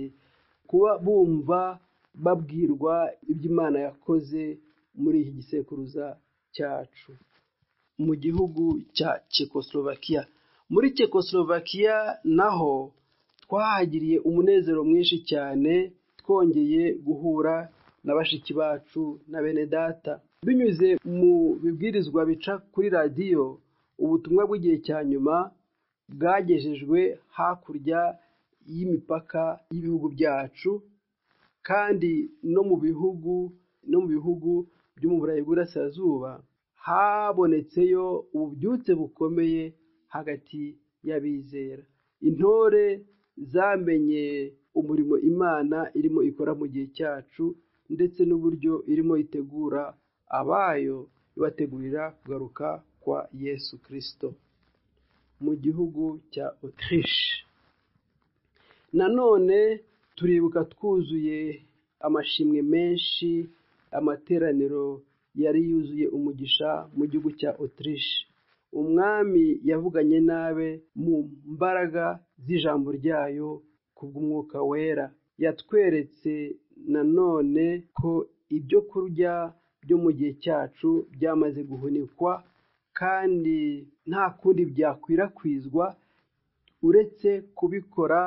kuba 0.67 0.91
bumva 1.05 1.79
babwirwa 2.23 2.95
ibyo 3.31 3.47
imana 3.51 3.77
yakoze 3.87 4.57
muri 5.01 5.17
iki 5.21 5.31
gisekuruza 5.37 6.05
cyacu. 6.55 7.11
Mu 8.05 8.13
gihugu 8.23 8.63
cya 8.97 9.11
Czechoslovakia 9.33 10.21
muri 10.69 10.87
Czechoslovakia 10.97 11.95
naho 12.23 12.91
twahagiriye 13.43 14.17
umunezero 14.19 14.83
mwinshi 14.83 15.17
cyane 15.29 15.91
twongeye 16.19 16.93
guhura 17.05 17.69
na 18.03 18.11
bashiki 18.15 18.53
bacu 18.53 19.19
na 19.27 19.41
bene 19.43 19.65
data. 19.65 20.19
Binyuze 20.45 20.97
mu 21.05 21.55
bibwirizwa 21.61 22.25
bica 22.25 22.53
kuri 22.73 22.89
radiyo 22.89 23.59
ubutumwa 24.03 24.43
bw'igihe 24.47 24.77
cya 24.85 24.97
nyuma 25.03 25.51
bwagejejwe 26.09 27.19
hakurya 27.37 28.17
y'imipaka 28.73 29.59
y'ibihugu 29.71 30.07
byacu 30.15 30.71
kandi 31.67 32.11
no 32.53 32.61
mu 32.69 32.75
bihugu 32.85 33.33
no 33.89 33.97
mu 34.01 34.07
bihugu 34.07 34.51
byo 34.97 35.07
mu 35.11 35.17
burayi 35.19 35.41
bw'Iburasirazuba 35.41 36.31
habonetseyo 36.85 38.05
ububyutse 38.33 38.91
bukomeye 38.99 39.63
hagati 40.07 40.77
y'abizera. 41.07 41.83
Intore 42.21 42.85
zamenye 43.37 44.53
umurimo 44.79 45.15
imana 45.31 45.77
irimo 45.97 46.19
ikora 46.29 46.51
mu 46.59 46.65
gihe 46.71 46.87
cyacu 46.97 47.45
ndetse 47.89 48.19
n'uburyo 48.25 48.73
irimo 48.91 49.13
itegura 49.23 49.81
abayo 50.39 50.97
ibategurira 51.37 52.03
kugaruka 52.17 52.67
kwa 53.03 53.19
yesu 53.43 53.73
kirisito 53.83 54.29
mu 55.43 55.53
gihugu 55.63 56.19
cya 56.33 56.45
Autriche. 56.63 57.44
Nanone 58.97 59.59
turibuka 60.15 60.63
twuzuye 60.72 61.39
amashimwe 62.07 62.59
menshi 62.73 63.31
amateraniro 63.99 64.85
yari 65.43 65.61
yuzuye 65.69 66.05
umugisha 66.17 66.69
mu 66.97 67.03
gihugu 67.09 67.31
cya 67.39 67.51
Autriche. 67.61 68.17
Umwami 68.80 69.45
yavuganye 69.69 70.19
nabe 70.30 70.69
mu 71.03 71.15
mbaraga 71.53 72.05
z'ijambo 72.45 72.88
ryayo 72.99 73.49
kubw'umwuka 73.97 74.57
wera. 74.69 75.05
Yatweretse 75.43 76.34
nanone 76.93 77.65
ko 77.97 78.11
ibyo 78.57 78.80
kurya 78.89 79.34
byo 79.84 79.97
mu 80.03 80.09
gihe 80.17 80.34
cyacu 80.43 80.89
byamaze 81.15 81.61
guhunikwa 81.69 82.31
kandi 82.99 83.57
nta 84.09 84.26
kundi 84.39 84.63
byakwirakwizwa 84.72 85.85
uretse 86.88 87.30
kubikora 87.57 88.19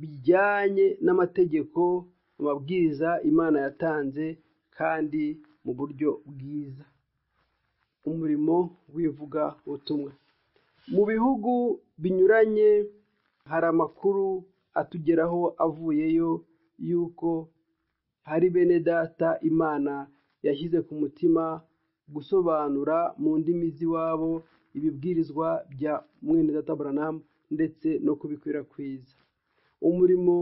bijyanye 0.00 0.86
n'amategeko 1.04 1.82
amabwiriza 2.40 3.10
imana 3.30 3.56
yatanze 3.66 4.24
kandi 4.76 5.22
mu 5.64 5.72
buryo 5.78 6.10
bwiza. 6.26 6.84
Umurimo 8.10 8.56
w'ivuga 8.94 9.42
ubutumwa 9.66 10.12
mu 10.94 11.02
bihugu 11.10 11.52
binyuranye 12.02 12.70
hari 13.50 13.66
amakuru 13.72 14.26
atugeraho 14.80 15.40
avuyeyo 15.64 16.30
y'uko 16.88 17.30
hari 18.28 18.46
bene 18.54 18.80
data 18.80 19.28
imana 19.50 19.94
yashyize 20.46 20.78
ku 20.86 20.94
mutima 21.02 21.44
gusobanura 22.14 22.98
mu 23.22 23.38
ndimi 23.38 23.70
z'iwabo 23.76 24.42
ibibwirizwa 24.76 25.48
bya 25.72 25.94
mwene 26.22 26.50
data 26.52 26.74
Branham 26.76 27.16
ndetse 27.50 27.88
no 28.04 28.12
kubikwirakwiza. 28.18 29.14
Umurimo 29.88 30.36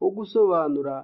wo 0.00 0.08
gusobanura 0.16 0.94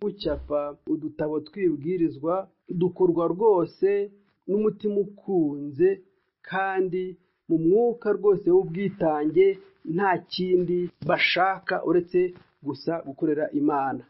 gucapa 0.00 0.60
udutabo 0.92 1.36
tw'ibibwirizwa 1.46 2.34
dukorwa 2.80 3.24
rwose 3.34 3.88
n'umutima 4.48 4.96
ukunze 5.06 5.88
kandi 6.48 7.02
mu 7.48 7.56
mwuka 7.64 8.08
rwose 8.18 8.46
w'ubwitange 8.54 9.46
nta 9.94 10.10
kindi 10.32 10.78
bashaka 11.08 11.74
uretse 11.88 12.20
gusa 12.66 12.92
gukorera 13.06 13.44
imana 13.60 14.04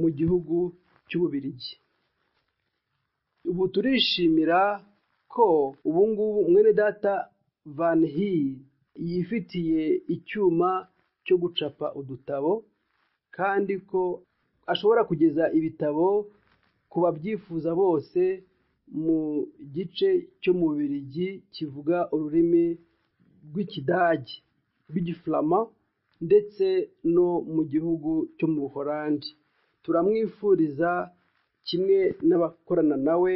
mu 0.00 0.08
gihugu 0.18 0.56
cy'ububirigi. 1.08 1.74
Ubu 3.50 3.64
turishimira 3.68 4.60
ko 5.34 5.46
ubu 5.88 6.02
ngubu 6.08 6.40
mwene 6.50 6.72
data 6.72 7.12
van 7.76 8.00
Hill 8.06 8.46
yifitiye 9.08 9.82
icyuma 10.14 10.70
cyo 11.24 11.36
gucapa 11.42 11.86
udutabo 12.00 12.52
kandi 13.36 13.74
ko 13.90 14.02
ashobora 14.72 15.00
kugeza 15.08 15.44
ibitabo 15.58 16.06
ku 16.90 16.96
babyifuza 17.04 17.70
bose 17.82 18.20
mu 19.04 19.18
gice 19.74 20.10
cyo 20.42 20.52
mu 20.58 20.64
Bubiligi 20.70 21.28
kivuga 21.54 21.96
ururimi 22.14 22.64
rw'ikidage 23.50 24.32
rw'igifurama 24.88 25.58
ndetse 26.26 26.66
no 27.14 27.28
mu 27.54 27.62
gihugu 27.72 28.12
cyo 28.36 28.46
mu 28.52 28.58
buholandi. 28.64 29.28
Turamwifuriza 29.82 30.90
kimwe 31.66 31.98
n'abakorana 32.28 32.96
nawe 33.06 33.34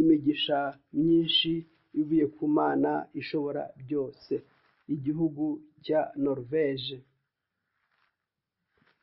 imigisha 0.00 0.58
myinshi 0.92 1.52
ivuye 2.00 2.24
ku 2.36 2.44
mana 2.56 2.90
ishobora 3.20 3.62
byose. 3.82 4.32
Igihugu 4.94 5.44
cya 5.84 6.00
norvege 6.24 6.96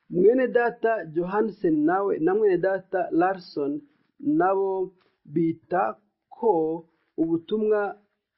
mwene 0.10 0.48
data 0.48 1.06
johansen 1.06 1.86
nawe 1.86 2.20
na 2.20 2.36
mwene 2.36 2.58
data 2.58 3.08
larson 3.12 3.82
nabo 4.20 4.92
bita 5.26 5.98
ko 6.30 6.86
ubutumwa 7.18 7.98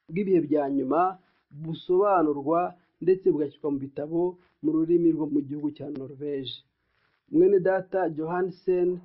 bw'ibihe 0.10 0.42
bya 0.48 0.70
nyuma 0.70 1.02
busobanurwa 1.52 2.74
ndetse 3.02 3.32
bugashyirwa 3.32 3.72
mu 3.72 3.80
bitabo 3.80 4.22
mu 4.64 4.70
rurimi 4.72 5.12
rwo 5.16 5.26
mu 5.34 5.40
gihugu 5.42 5.72
cya 5.78 5.88
norvege 5.90 6.56
mwene 7.32 7.60
data 7.60 8.10
johansen 8.10 9.00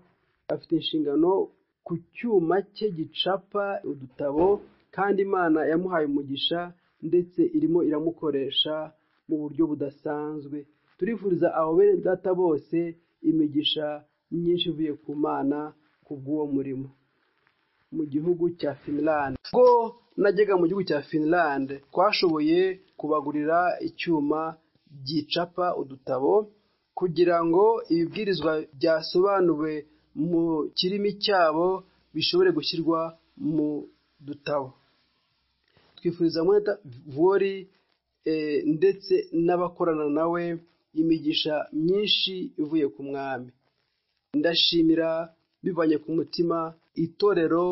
afite 0.49 0.73
inshingano 0.77 1.49
ku 1.87 1.99
cyuma 2.15 2.63
cye 2.75 2.91
gicapa 2.91 3.81
udutabo 3.85 4.61
kandi 4.95 5.23
imana 5.23 5.59
yamuhaye 5.71 6.07
umugisha 6.07 6.61
ndetse 7.03 7.41
irimo 7.57 7.83
iramukoresha 7.83 8.93
mu 9.29 9.35
buryo 9.43 9.67
budasanzwe. 9.71 10.59
Turifuriza 11.03 11.55
abo 11.55 11.75
bene 11.77 11.97
data 11.97 12.31
bose 12.35 12.97
imigisha 13.23 14.05
myinshi 14.31 14.69
ivuye 14.71 14.93
ku 15.03 15.15
mana 15.25 15.75
ku 16.07 16.13
bw'uwo 16.17 16.47
murimo. 16.55 16.89
Mu 17.93 18.05
gihugu 18.07 18.45
cya 18.61 18.75
finland. 18.75 19.35
Ubwo 19.53 19.99
najyaga 20.17 20.55
mu 20.57 20.65
gihugu 20.71 20.85
cya 20.87 21.03
finland 21.03 21.69
twashoboye 21.91 22.81
kubagurira 22.97 23.59
icyuma 23.89 24.55
gicapa 25.07 25.67
udutabo 25.81 26.35
kugira 26.95 27.37
ngo 27.45 27.83
ibibwirizwa 27.93 28.53
byasobanuwe 28.79 29.73
mu 30.15 30.71
kirimi 30.79 31.11
cyabo 31.25 31.83
bishobore 32.15 32.51
gushyirwa 32.55 33.19
mu 33.37 33.69
dutabo. 34.27 34.71
Twifuriza 35.99 36.45
mweta 36.47 36.79
vori 37.15 37.55
ndetse 38.75 39.15
n'abakorana 39.33 40.07
nawe 40.19 40.43
imigisha 41.01 41.55
myinshi 41.73 42.35
ivuye 42.61 42.87
ku 42.95 43.01
mwami. 43.09 43.51
Ndashimira 44.39 45.11
bivanye 45.63 45.97
ku 46.03 46.11
mutima 46.19 46.59
itorero 47.05 47.67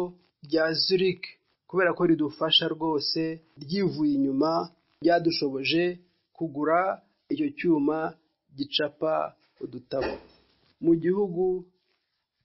rya 0.47 0.65
zurich 0.73 1.25
kubera 1.69 1.91
ko 1.97 2.03
ridufasha 2.11 2.65
rwose 2.75 3.21
ryivuye 3.63 4.13
inyuma 4.19 4.51
ryadushoboje 5.03 5.85
kugura 6.37 6.79
icyo 7.33 7.47
cyuma 7.59 7.99
gicapa 8.57 9.15
udutabo. 9.63 10.15
Mu 10.85 10.93
gihugu 11.03 11.65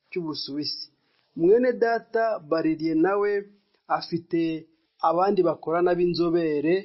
cy'ubusuwisi. 0.09 0.91
Mwene 1.35 1.73
data 1.73 2.39
baririye 2.49 2.95
nawe 2.95 3.31
afite 3.87 4.41
abandi 5.09 5.39
bakorana 5.47 5.91
b'inzobere 5.97 6.75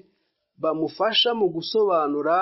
bamufasha 0.62 1.30
mu 1.34 1.46
gusobanura 1.54 2.38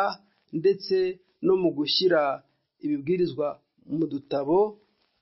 ndetse 0.52 1.18
no 1.43 1.52
mu 1.62 1.70
gushyira 1.77 2.43
ibibwirizwa 2.85 3.48
mu 3.97 4.06
dutabo 4.12 4.59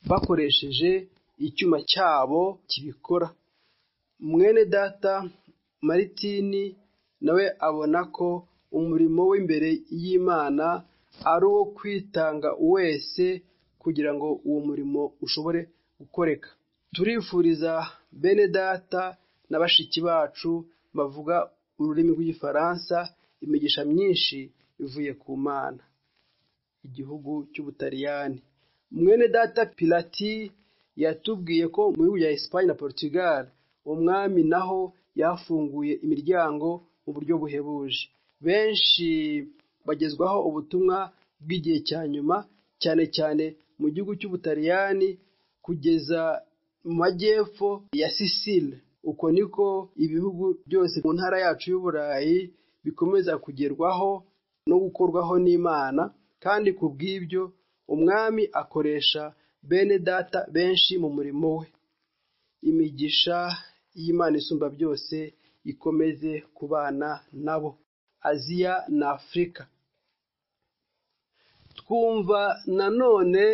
bakoresheje 0.09 0.91
icyuma 1.47 1.79
cyabo 1.91 2.43
kibikora. 2.69 3.29
Mwene 4.21 4.65
data 4.65 5.13
maritini 5.83 6.77
nawe 7.21 7.45
abona 7.59 8.01
ko 8.17 8.29
umurimo 8.79 9.23
w'imbere 9.31 9.69
y'imana 10.03 10.67
ari 11.33 11.45
uwo 11.51 11.65
kwitanga 11.77 12.49
wese 12.73 13.43
kugira 13.83 14.11
ngo 14.15 14.29
uwo 14.49 14.61
murimo 14.69 15.03
ushobore 15.25 15.61
gukoreka. 16.01 16.49
Turifuriza 16.95 17.73
bene 18.13 18.49
data 18.49 19.17
na 19.51 19.57
bashiki 19.59 20.01
bacu 20.01 20.65
bavuga 20.97 21.51
ururimi 21.79 22.11
rw'igifaransa 22.15 22.97
imigisha 23.45 23.85
myinshi 23.85 24.39
ivuye 24.81 25.13
ku 25.15 25.37
mana. 25.37 25.83
Igihugu 26.87 27.33
cy'ubutaliyani. 27.53 28.39
Mwene 28.91 29.29
data 29.29 29.67
pilati 29.67 30.53
yatubwiye 30.97 31.69
ko 31.69 31.83
mu 31.91 31.97
bihugu 32.03 32.17
bya 32.21 32.31
Espagne 32.31 32.67
na 32.69 32.75
Portugal 32.75 33.43
umwami 33.85 34.43
naho 34.53 34.81
yafunguye 35.21 35.93
imiryango 36.05 36.69
mu 37.05 37.11
buryo 37.15 37.35
buhebuje. 37.39 38.03
Benshi 38.41 39.09
bagezwaho 39.87 40.39
ubutumwa 40.49 41.13
bw'igihe 41.41 41.81
cya 41.89 42.01
nyuma 42.09 42.37
cyane 42.83 43.05
cyane 43.17 43.45
mu 43.81 43.87
gihugu 43.93 44.13
cy'ubutaliyani 44.21 45.09
kugeza 45.65 46.23
mu 46.85 46.93
majyepfo 47.01 47.83
ya 47.93 48.09
Sicile. 48.11 48.77
Uko 49.05 49.31
niko 49.33 49.67
ibihugu 49.97 50.45
byose 50.67 50.97
mu 51.05 51.13
ntara 51.17 51.39
yacu 51.45 51.71
y'uburayi 51.71 52.39
bikomeza 52.85 53.39
kugerwaho 53.39 54.25
no 54.67 54.77
gukorwaho 54.83 55.39
n'imana. 55.39 56.03
Kandi 56.47 56.71
ku 56.79 56.87
bw'ibyo 56.95 57.43
umwami 57.95 58.45
akoresha 58.61 59.23
bene 59.69 59.97
data 59.99 60.39
benshi 60.55 60.93
mu 61.03 61.09
murimo 61.17 61.49
we. 61.61 61.67
Imigisha 62.71 63.39
y'imana 64.01 64.35
isumba 64.41 64.67
byose 64.77 65.17
ikomeze 65.71 66.33
kubana 66.57 67.09
nabo. 67.47 67.71
Aziya 68.31 68.75
na 68.99 69.07
afurika. 69.17 69.63
Twumva 71.79 72.41
nanone 72.67 73.45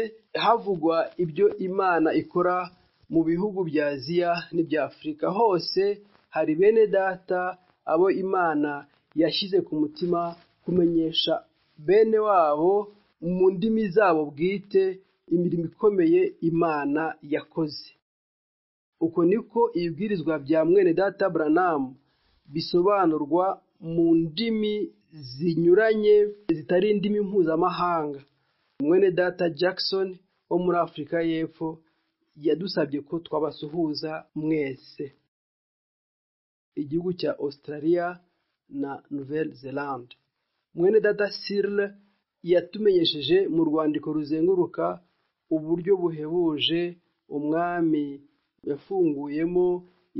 havugwa 0.44 0.96
ibyo 1.24 1.46
imana 1.68 2.08
ikora 2.22 2.56
mu 3.12 3.20
bihugu 3.28 3.60
bya 3.68 3.84
aziya 3.94 4.30
n'ibya 4.54 4.80
afurika. 4.88 5.26
Hose 5.38 5.82
hari 6.34 6.54
bene 6.60 6.86
data 6.86 7.40
abo 7.92 8.06
imana 8.10 8.70
yashyize 9.20 9.58
ku 9.66 9.72
mutima 9.82 10.20
kumenyesha 10.64 11.34
bene 11.86 12.18
wabo 12.28 12.72
mu 13.36 13.46
ndimi 13.54 13.84
zabo 13.96 14.22
bwite 14.30 14.84
imirimo 15.34 15.64
ikomeye 15.70 16.22
imana 16.50 17.02
yakoze. 17.34 17.88
Uko 19.06 19.20
niko 19.24 19.60
ibibwirizwa 19.78 20.34
bya 20.44 20.60
mwene 20.68 20.92
data 21.00 21.24
buranamu 21.32 21.88
bisobanurwa 22.52 23.46
mu 23.80 24.14
ndimi 24.14 24.74
zinyuranye 25.12 26.16
zitari 26.56 26.86
indimi 26.90 27.20
mpuzamahanga. 27.20 28.20
Mwene 28.80 29.10
data 29.10 29.44
jackson 29.60 30.08
wo 30.50 30.56
muri 30.58 30.78
afurika 30.78 31.16
y'epfo 31.30 31.68
yadusabye 32.46 33.00
ko 33.08 33.14
twabasuhuza 33.26 34.12
mwese. 34.34 35.06
Igihugu 36.74 37.12
cya 37.20 37.30
australia 37.38 38.06
na 38.68 39.02
nouvelle 39.10 39.54
zelande 39.62 40.14
mwene 40.74 41.00
data 41.00 41.30
sirle 41.30 41.94
yatumenyesheje 42.42 43.48
mu 43.54 43.62
rwandiko 43.64 44.12
ruzenguruka 44.12 45.00
uburyo 45.50 45.96
buhebuje 45.96 46.82
umwami 47.28 48.04
yafunguyemo 48.68 49.66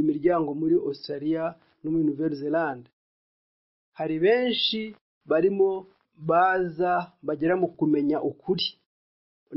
imiryango 0.00 0.50
muri 0.60 0.74
australia 0.88 1.44
no 1.82 1.90
muri 1.90 2.04
nouvelle 2.04 2.36
zelande 2.36 2.88
hari 3.98 4.16
benshi 4.18 4.80
barimo 5.30 5.86
baza 6.28 7.12
bagera 7.22 7.56
mu 7.56 7.68
kumenya 7.68 8.18
ukuri. 8.22 8.64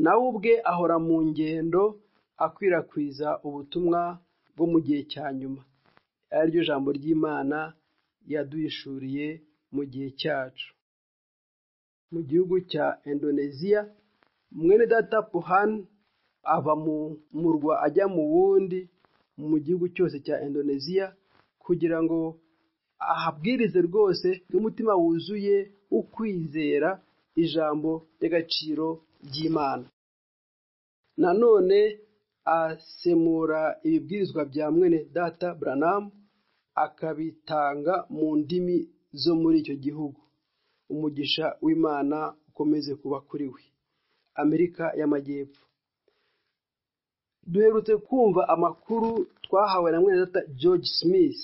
Nawe 0.03 0.23
ubwe 0.29 0.53
ahora 0.71 0.99
mu 0.99 1.15
ngendo 1.27 1.83
akwirakwiza 2.45 3.39
ubutumwa 3.47 4.01
bwo 4.55 4.65
mu 4.71 4.79
gihe 4.85 5.03
cya 5.11 5.25
nyuma. 5.33 5.61
Ariryo 6.31 6.63
jambo 6.67 6.89
ry'imana 6.97 7.73
yaduhishuriye 8.27 9.27
mu 9.75 9.83
gihe 9.91 10.09
cyacu. 10.21 10.74
Mu 12.15 12.21
gihugu 12.29 12.55
cya 12.71 12.85
indoneziya 13.11 13.81
mwene 14.51 14.85
data 14.87 15.21
puhan 15.31 15.71
ava 16.55 16.73
mu 16.83 16.95
murwa 17.41 17.73
ajya 17.85 18.05
mu 18.15 18.23
wundi 18.33 18.79
mu 19.49 19.57
gihugu 19.65 19.87
cyose 19.95 20.17
cya 20.25 20.35
indoneziya 20.47 21.05
kugira 21.63 21.97
ngo 22.03 22.19
ahabwirize 23.13 23.79
rwose 23.87 24.29
n'umutima 24.49 24.93
wuzuye 25.01 25.55
ukwizera 25.91 26.89
ijambo 27.43 27.91
ry'agaciro 28.19 28.87
ry'imana. 29.27 29.85
Nanone 31.17 31.79
asemura 32.45 33.61
ibibwirizwa 33.83 34.41
bya 34.45 34.71
mwene 34.71 34.99
data 35.13 35.47
buranamu 35.57 36.11
akabitanga 36.75 38.05
mu 38.09 38.35
ndimi 38.35 38.77
zo 39.21 39.33
muri 39.41 39.57
icyo 39.59 39.75
gihugu. 39.75 40.19
Umugisha 40.89 41.45
w'imana 41.61 42.33
ukomeze 42.49 42.95
kuba 42.95 43.17
kuri 43.21 43.47
we. 43.53 43.61
Amerika 44.35 44.83
y'amajyepfo. 44.99 45.65
Duherutse 47.47 47.97
kumva 47.97 48.41
amakuru 48.49 49.25
twahawe 49.41 49.91
na 49.91 50.01
mwene 50.01 50.19
data 50.25 50.41
george 50.61 50.87
smith 50.99 51.41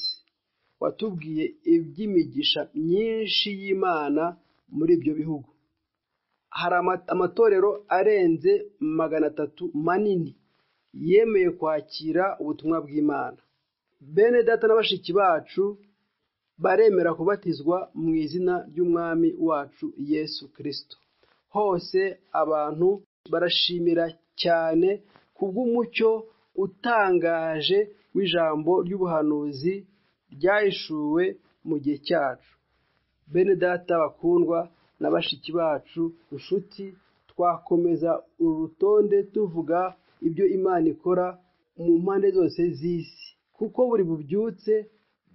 watubwiye 0.80 1.46
iby'imigisha 1.74 2.62
myinshi 2.74 3.50
y'imana 3.62 4.24
muri 4.70 4.94
ibyo 4.98 5.14
bihugu. 5.20 5.50
Hari 6.50 6.76
amatorero 7.14 7.86
arenze 7.88 8.66
magana 8.80 9.28
atatu 9.28 9.72
manini 9.74 10.36
yemeye 10.94 11.50
kwakira 11.52 12.24
ubutumwa 12.40 12.82
bw'imana. 12.82 13.38
Bene 14.02 14.44
data 14.44 14.68
na 14.68 14.76
bashiki 14.76 15.14
bacu 15.14 15.78
baremera 16.64 17.12
kubatizwa 17.18 17.78
mu 18.02 18.12
izina 18.24 18.54
ry'umwami 18.72 19.30
wacu 19.48 19.88
yesu 20.12 20.44
kirisito 20.54 20.98
hose 21.56 22.00
abantu 22.42 22.88
barashimira 23.32 24.06
cyane 24.42 24.90
kubw'umucyo 25.38 26.10
utangaje 26.64 27.80
w'ijambo 28.16 28.72
ry'ubuhanuzi 28.86 29.74
ryahishuwe 30.36 31.24
mu 31.68 31.76
gihe 31.84 31.98
cyacu. 32.08 32.52
Bene 33.32 33.56
data 33.56 33.94
bakundwa 34.04 34.60
na 35.00 35.08
bashiki 35.14 35.52
bacu 35.52 36.04
inshuti 36.32 36.84
twakomeza 37.30 38.12
uru 38.40 38.54
rutonde 38.62 39.18
tuvuga 39.34 39.80
ibyo 40.28 40.46
imana 40.58 40.86
ikora 40.94 41.28
mu 41.78 41.94
mpande 42.04 42.28
zose 42.38 42.62
z'isi. 42.78 43.28
Kuko 43.58 43.80
buri 43.90 44.04
bubyutse 44.10 44.74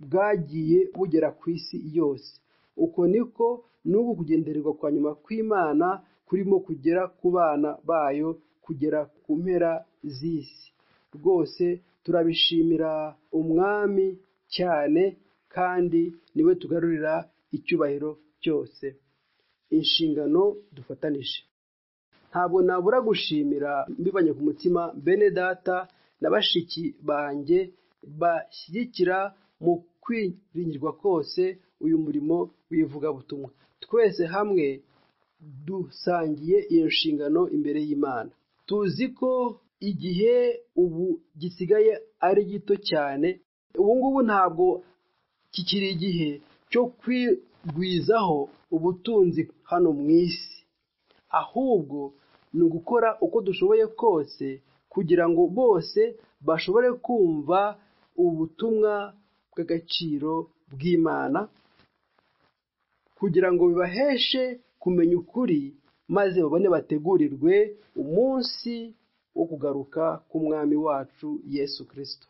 bwagiye 0.01 0.79
bugera 0.95 1.29
ku 1.39 1.51
isi 1.51 1.77
yose. 1.99 2.33
Uko 2.77 3.07
niko 3.07 3.65
n'ubu 3.85 4.17
kugendererwa 4.17 4.73
kwa 4.79 4.93
nyuma 4.93 5.15
kw'imana 5.25 6.03
kurimo 6.27 6.61
kugera 6.61 7.09
ku 7.19 7.31
bana 7.31 7.79
bayo 7.89 8.29
kugera 8.65 9.01
ku 9.25 9.37
mpera 9.37 9.85
z'isi. 10.05 10.73
Rwose 11.15 11.81
turabishimira 12.05 13.17
umwami 13.33 14.19
cyane 14.57 15.03
kandi 15.49 16.03
ni 16.35 16.43
we 16.47 16.55
tugarurira 16.55 17.31
icyubahiro 17.57 18.19
cyose. 18.43 18.87
Inshingano 19.71 20.57
dufatanije. 20.75 21.41
Ntabwo 22.31 22.63
nabura 22.63 23.01
gushimira 23.01 23.87
mbibanye 23.99 24.33
ku 24.37 24.43
mutima 24.49 24.93
bene 25.05 25.31
data 25.31 25.89
na 26.21 26.29
bashiki 26.31 26.95
banjye 27.09 27.73
bashyigikira 28.21 29.35
mu 29.61 29.73
kwiringirwa 30.03 30.93
kose 30.93 31.59
uyu 31.81 31.99
murimo 31.99 32.51
w'ivugabutumwa. 32.71 33.51
Twese 33.81 34.27
hamwe 34.27 34.83
dusangiye 35.67 36.59
iyo 36.75 36.87
nshingano 36.87 37.41
imbere 37.57 37.81
y'imana. 37.87 38.31
Tuzi 38.67 39.09
ko 39.09 39.61
igihe 39.81 40.61
ubu 40.77 41.21
gisigaye 41.39 41.93
ari 42.21 42.45
gito 42.45 42.75
cyane 42.77 43.29
ubu 43.79 43.93
ngubu 43.97 44.21
ntabwo 44.23 44.67
kikiri 45.53 45.89
igihe 45.95 46.31
cyo 46.71 46.83
kwigwizaho 47.01 48.49
ubutunzi 48.71 49.43
hano 49.71 49.93
mu 49.93 50.11
isi. 50.11 50.57
Ahubwo 51.31 52.13
ni 52.55 52.63
ugukora 52.63 53.19
uko 53.21 53.41
dushoboye 53.41 53.87
kose 53.87 54.47
kugira 54.89 55.29
ngo 55.29 55.47
bose 55.47 56.01
bashobore 56.47 56.93
kumva 56.93 57.79
ubutumwa 58.17 59.15
bw'agaciro 59.57 60.35
bw'imana 60.73 61.49
kugira 63.19 63.49
ngo 63.53 63.63
bibaheshe 63.73 64.61
kumenya 64.79 65.17
ukuri 65.19 65.75
maze 66.09 66.37
babone 66.43 66.69
bategurirwe 66.69 67.55
umunsi 67.97 68.95
wo 69.37 69.45
kugaruka 69.51 70.05
k'umwami 70.29 70.77
wacu 70.77 71.41
yesu 71.49 71.89
kirisito 71.89 72.29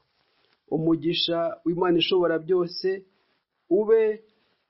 umugisha 0.70 1.39
w'imana 1.65 1.98
ishobora 1.98 2.39
byose 2.39 2.89
ube 3.70 4.03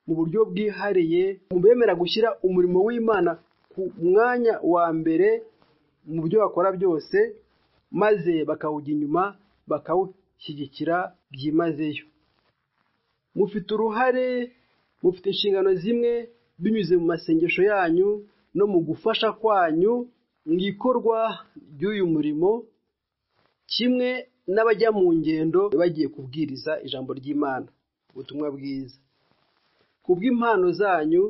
mu 0.07 0.13
buryo 0.19 0.41
bwihariye 0.51 1.25
mu 1.53 1.59
bemera 1.61 1.95
gushyira 1.95 2.29
umurimo 2.47 2.79
w'imana 2.87 3.31
ku 3.73 3.83
mwanya 4.01 4.55
wa 4.73 4.85
mbere 4.93 5.29
mu 6.15 6.21
byo 6.27 6.37
bakora 6.45 6.73
byose 6.73 7.19
maze 7.91 8.45
bakawujya 8.49 8.93
inyuma 8.95 9.23
bakawushyigikira 9.71 10.97
byimazeyo. 11.33 12.05
Mufite 13.37 13.69
uruhare 13.75 14.29
mufite 15.03 15.27
inshingano 15.33 15.71
zimwe 15.83 16.13
binyuze 16.63 16.95
mu 17.01 17.07
masengesho 17.13 17.63
yanyu 17.71 18.09
no 18.57 18.65
mu 18.73 18.79
gufasha 18.89 19.29
kwanyu 19.41 19.93
mu 20.47 20.59
ikorwa 20.71 21.19
ry'uyu 21.77 22.05
murimo 22.15 22.51
kimwe 23.73 24.09
n'abajya 24.55 24.89
mu 24.97 25.05
ngendo 25.19 25.61
bagiye 25.81 26.09
kubwiriza 26.15 26.73
ijambo 26.87 27.11
ry'imana. 27.19 27.69
Ubutumwa 28.13 28.49
bwiza. 28.55 28.99
Kubw'impano 30.05 30.67
zanyu 30.81 31.25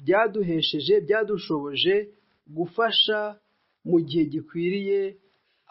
byaduhesheje 0.00 0.94
byadushoboje 1.06 1.94
gufasha 2.56 3.18
mu 3.88 3.98
gihe 4.06 4.24
gikwiriye 4.32 5.00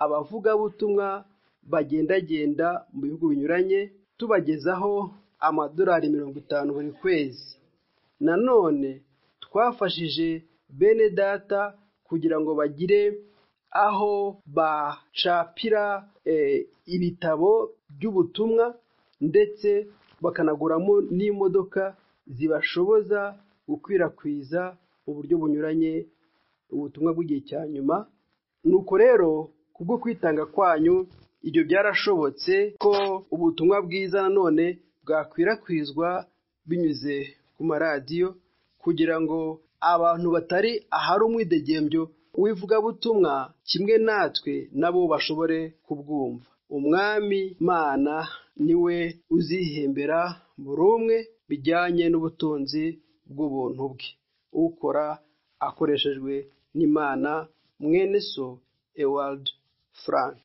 abavugabutumwa 0.03 1.25
bagendagenda 1.71 2.67
mu 2.93 3.01
bihugu 3.01 3.25
binyuranye 3.31 3.81
tubagezaho 4.17 4.93
amadolari 5.47 6.07
mirongo 6.09 6.39
itanu 6.39 6.73
buri 6.73 6.91
kwezi. 7.01 7.57
Nanone 8.19 9.01
twafashije 9.43 10.43
bene 10.69 11.09
data 11.09 11.61
kugira 12.07 12.39
ngo 12.41 12.51
bagire 12.55 13.01
aho 13.71 14.13
bacapira 14.45 15.83
ibitabo 16.85 17.69
by'ubutumwa 17.97 18.65
ndetse 19.21 19.69
bakanaguramo 20.21 20.93
n'imodoka 21.17 21.95
zibashoboza 22.27 23.21
gukwirakwiza 23.67 24.61
mu 25.07 25.11
buryo 25.15 25.35
bunyuranye 25.41 25.93
ubutumwa 26.71 27.09
bw'igihe 27.13 27.41
cya 27.49 27.61
nyuma. 27.67 28.07
Nuko 28.63 28.93
rero 28.97 29.49
kubwo 29.75 29.97
kwitanga 29.97 30.45
kwanyu 30.45 31.07
ibyo 31.43 31.61
byarashobotse 31.67 32.75
ko 32.79 32.91
ubutumwa 33.31 33.81
bwiza 33.85 34.21
nanone 34.21 34.79
bwakwirakwizwa 35.03 36.07
binyuze 36.67 37.15
ku 37.55 37.61
maradiyo 37.69 38.29
kugira 38.83 39.15
ngo 39.21 39.39
abantu 39.93 40.27
batari 40.35 40.71
ahari 40.97 41.23
umwidegembyo 41.27 42.03
w'ivugabutumwa 42.41 43.33
kimwe 43.69 43.95
natwe 44.07 44.53
nabo 44.79 45.01
bashobore 45.11 45.59
kubwumva. 45.85 46.47
Umwami 46.77 47.41
mana 47.59 48.15
ni 48.65 48.75
we 48.83 48.97
uzihembera 49.35 50.19
buri 50.63 50.81
umwe 50.95 51.17
bijyanye 51.49 52.05
n'ubutunzi 52.09 52.83
bw'ubuntu 53.33 53.83
bwe. 53.93 54.07
Ukora 54.63 55.05
akoreshejwe 55.67 56.35
n'imana 56.75 57.31
mwene 57.79 58.19
so 58.31 58.47
ewald 59.03 59.45
frank. 60.03 60.37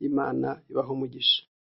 Imana 0.00 0.48
ibaho 0.70 0.92
umugisha. 0.96 1.42